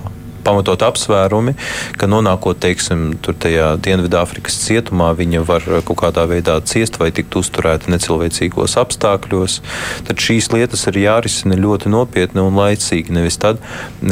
pamatot 0.46 0.86
apsvērumi, 0.86 1.56
ka 1.98 2.08
nonākot, 2.10 2.60
teiksim, 2.62 3.08
tur 3.24 3.36
tajā 3.42 3.74
Dienvidāfrikas 3.82 4.60
cietumā, 4.62 5.10
viņa 5.18 5.42
var 5.46 5.66
kaut 5.86 6.00
kādā 6.04 6.26
veidā 6.30 6.58
ciest 6.68 7.00
vai 7.02 7.10
tikt 7.14 7.36
uzturēta 7.40 7.92
necilvēcīgos 7.92 8.78
apstākļos, 8.82 9.60
tad 10.08 10.22
šīs 10.22 10.52
lietas 10.54 10.86
ir 10.90 11.02
jārisina 11.04 11.58
ļoti 11.58 11.92
nopietni 11.92 12.44
un 12.44 12.56
laicīgi, 12.58 13.14
nevis 13.16 13.40
tad, 13.42 13.62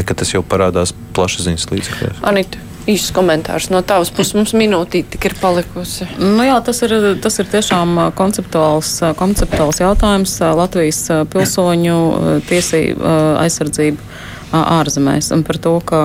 kad 0.02 0.16
tas 0.20 0.34
jau 0.34 0.44
parādās 0.46 0.94
plašsaziņas 1.16 1.70
līdzekļos. 1.72 2.22
Anita. 2.28 2.70
Īsts 2.84 3.14
komentārs 3.16 3.70
no 3.72 3.78
tavas 3.80 4.10
puses. 4.12 4.34
Mums 4.36 4.52
minūtīte 4.52 5.14
tik 5.14 5.30
ir 5.30 5.34
palikusi. 5.40 6.04
Nu 6.20 6.44
jā, 6.44 6.58
tas 6.66 6.82
ir, 6.84 6.92
tas 7.24 7.38
ir 7.40 7.48
tiešām 7.48 7.96
konceptuāls, 8.18 8.90
konceptuāls 9.16 9.80
jautājums. 9.80 10.34
Latvijas 10.60 11.00
pilsoņu 11.32 11.96
tiesību 12.50 13.14
aizsardzību 13.40 14.12
ārzemēs. 14.62 15.30
Un 15.34 15.44
par 15.46 15.58
to, 15.62 15.76
ka 15.86 16.00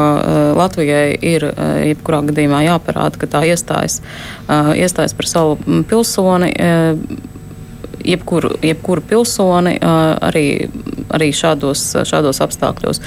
Latvijai 0.58 1.14
ir 1.22 1.46
jebkurā 1.90 2.24
gadījumā 2.30 2.64
jāparāda, 2.66 3.22
ka 3.22 3.30
tā 3.30 3.44
iestājas, 3.50 4.00
iestājas 4.50 5.16
par 5.18 5.30
savu 5.30 5.84
pilsoni 5.90 6.54
jebkuru, 8.06 8.54
jebkuru 8.64 9.02
pilsoni 9.10 9.78
arī, 9.82 10.46
arī 11.14 11.30
šādos, 11.36 11.84
šādos 12.08 12.42
apstākļos. 12.46 13.02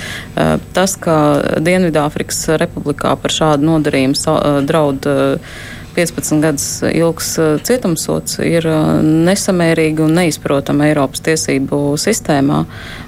Tas, 0.76 0.96
ka 1.00 1.16
Dienvidāfrikas 1.64 2.44
republikā 2.62 3.14
par 3.20 3.34
šādu 3.34 3.68
nodarījumu 3.70 4.64
draud 4.68 5.08
15 5.96 6.40
gadus 6.42 6.66
ilgs 6.88 7.34
cietumsots 7.66 8.38
ir 8.44 8.66
nesamērīgi 9.02 10.04
un 10.04 10.16
neizprotami 10.16 10.88
Eiropas 10.90 11.22
tiesību 11.26 11.80
sistēmā. 12.00 12.62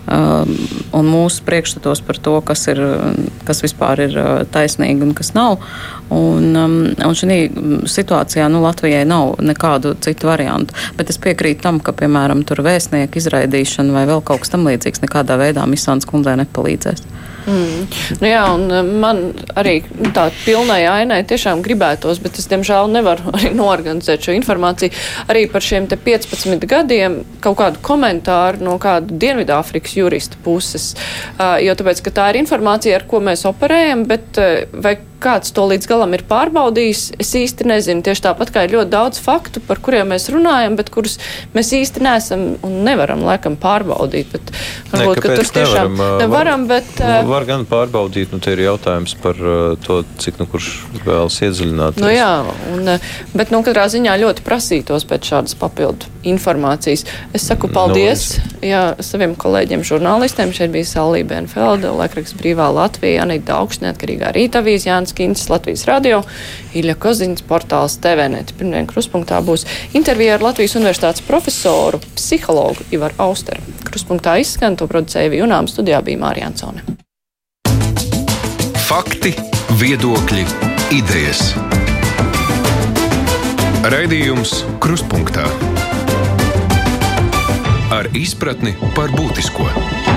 Um, 0.04 0.50
un 0.92 1.06
mūsu 1.08 1.40
priekšstatos 1.46 2.02
par 2.04 2.18
to, 2.20 2.34
kas, 2.44 2.66
ir, 2.68 2.80
kas 3.48 3.62
vispār 3.64 4.02
ir 4.04 4.18
taisnīgi 4.52 5.06
un 5.06 5.14
kas 5.16 5.32
nav. 5.36 5.62
Un, 6.12 6.50
um, 6.60 6.76
un 6.92 7.16
šī 7.16 7.38
situācijā 7.88 8.50
nu, 8.52 8.60
Latvijai 8.64 9.06
nav 9.08 9.38
nekādu 9.40 9.94
citu 10.04 10.28
variantu. 10.28 10.76
Bet 10.98 11.12
es 11.12 11.20
piekrītu 11.22 11.64
tam, 11.64 11.80
ka, 11.80 11.96
piemēram, 11.96 12.44
tur 12.44 12.60
vēstnieku 12.66 13.20
izraidīšana 13.22 13.96
vai 13.96 14.04
vēl 14.10 14.20
kaut 14.26 14.44
kas 14.44 14.52
tam 14.52 14.68
līdzīgs 14.68 15.06
nekādā 15.06 15.40
veidā 15.40 15.64
Misāns 15.70 16.04
kundzei 16.08 16.36
nepalīdzēs. 16.42 17.06
Mm. 17.44 17.86
Nu 18.22 18.28
jā, 18.28 18.42
un 18.54 18.66
uh, 18.72 18.80
man 19.04 19.20
arī 19.58 19.76
nu, 19.98 20.10
tā 20.16 20.28
pilnai 20.44 20.80
ainai 20.88 21.20
tiešām 21.28 21.62
gribētos, 21.64 22.20
bet 22.24 22.38
es, 22.40 22.48
diemžēl, 22.50 22.88
nevaru 22.94 23.30
arī 23.36 23.52
norganizēt 23.56 24.24
šo 24.24 24.36
informāciju. 24.38 24.94
Arī 25.28 25.46
par 25.52 25.64
šiem 25.64 25.88
15 25.92 26.68
gadiem 26.70 27.20
kaut 27.44 27.58
kādu 27.60 27.82
komentāru 27.84 28.64
no 28.64 28.78
kāda 28.82 29.18
Dienvidāfrikas 29.24 29.96
jurista 29.98 30.40
puses. 30.44 30.92
Uh, 31.36 31.58
jo 31.64 31.76
tāpēc, 31.78 32.04
ka 32.04 32.14
tā 32.20 32.30
ir 32.32 32.40
informācija, 32.44 33.00
ar 33.00 33.08
ko 33.10 33.20
mēs 33.24 33.44
operējam, 33.50 34.06
bet 34.08 34.40
uh, 34.40 34.64
vai 34.84 34.96
kāds 35.24 35.54
to 35.56 35.64
līdz 35.70 35.88
galam 35.90 36.14
ir 36.16 36.24
pārbaudījis, 36.28 37.04
es 37.22 37.32
īsti 37.40 37.66
nezinu. 37.68 38.04
Tieši 38.04 38.26
tāpat 38.26 38.52
kā 38.54 38.64
ir 38.66 38.74
ļoti 38.76 38.92
daudz 38.92 39.20
faktu, 39.24 39.62
par 39.64 39.80
kuriem 39.84 40.12
mēs 40.12 40.28
runājam, 40.32 40.76
bet 40.78 40.92
kurus 40.94 41.18
mēs 41.56 41.72
īsti 41.76 42.04
neesam 42.04 42.46
un 42.64 42.78
nevaram 42.86 43.24
laikam 43.26 43.56
pārbaudīt. 43.60 44.30
Bet, 44.34 44.52
varbūt, 44.92 45.18
ne, 45.18 45.24
ka 45.24 45.38
tur 45.40 45.52
tiešām 45.58 46.00
nevaram, 46.22 46.66
bet. 46.70 46.90
Uh, 47.00 47.22
var 47.30 47.48
gan 47.48 47.66
pārbaudīt, 47.68 48.34
nu 48.34 48.42
te 48.44 48.54
ir 48.54 48.64
jautājums 48.66 49.16
par 49.22 49.40
to, 49.84 50.00
cik 50.22 50.40
nu 50.42 50.48
kurš 50.50 50.70
vēlas 51.04 51.40
iedziļināties. 51.44 52.02
Nu 52.04 52.12
jā, 52.12 52.32
un, 52.74 52.96
bet 53.36 53.54
nu 53.54 53.62
katrā 53.66 53.86
ziņā 53.92 54.16
ļoti 54.20 54.44
prasītos 54.46 55.06
pēc 55.08 55.32
šādas 55.32 55.56
papildu 55.58 56.10
informācijas. 56.24 57.04
Es 57.36 57.46
saku 57.48 57.68
nu, 57.68 57.76
paldies 57.76 58.26
no, 58.38 58.44
es... 58.44 58.66
jā, 58.70 58.82
saviem 59.04 59.34
kolēģiem 59.40 59.84
žurnālistiem. 59.86 60.52
Šeit 60.56 60.72
bija 60.74 60.88
Salī 60.88 61.22
Benfelda, 61.28 61.92
Lekraksts 61.98 62.36
Brīvā 62.38 62.70
Latvija, 62.74 63.24
Anita 63.24 63.58
Augsts, 63.60 63.82
neatkarīgā 63.84 64.32
rītavīs, 64.36 64.88
Jānis 64.88 65.13
Kīns, 65.16 65.46
Latvijas 65.52 65.86
radio, 65.88 66.22
Ilja 66.74 66.96
Kozins, 67.00 67.44
portāls 67.46 67.96
TVNet. 68.02 68.54
Pirmdien 68.58 68.88
kruspunktā 68.90 69.40
būs 69.44 69.66
intervija 69.94 70.36
ar 70.38 70.44
Latvijas 70.50 70.76
universitātes 70.80 71.24
profesoru, 71.26 72.02
psihologu 72.18 72.86
Ivaru 72.94 73.18
Austeru. 73.28 73.62
Kruspunktā 73.88 74.36
izskan 74.42 74.76
to 74.76 74.90
producēja 74.90 75.32
Junām, 75.34 75.70
studijā 75.70 76.02
bija 76.04 76.20
Mārija 76.20 76.50
Ansone. 76.50 76.84
Fakti, 78.84 79.32
viedokļi, 79.80 80.44
idejas. 80.94 81.54
Raidījums 83.84 84.62
Kruspunkta 84.80 85.48
ar 87.94 88.08
izpratni 88.16 88.72
par 88.96 89.12
būtisko. 89.14 90.13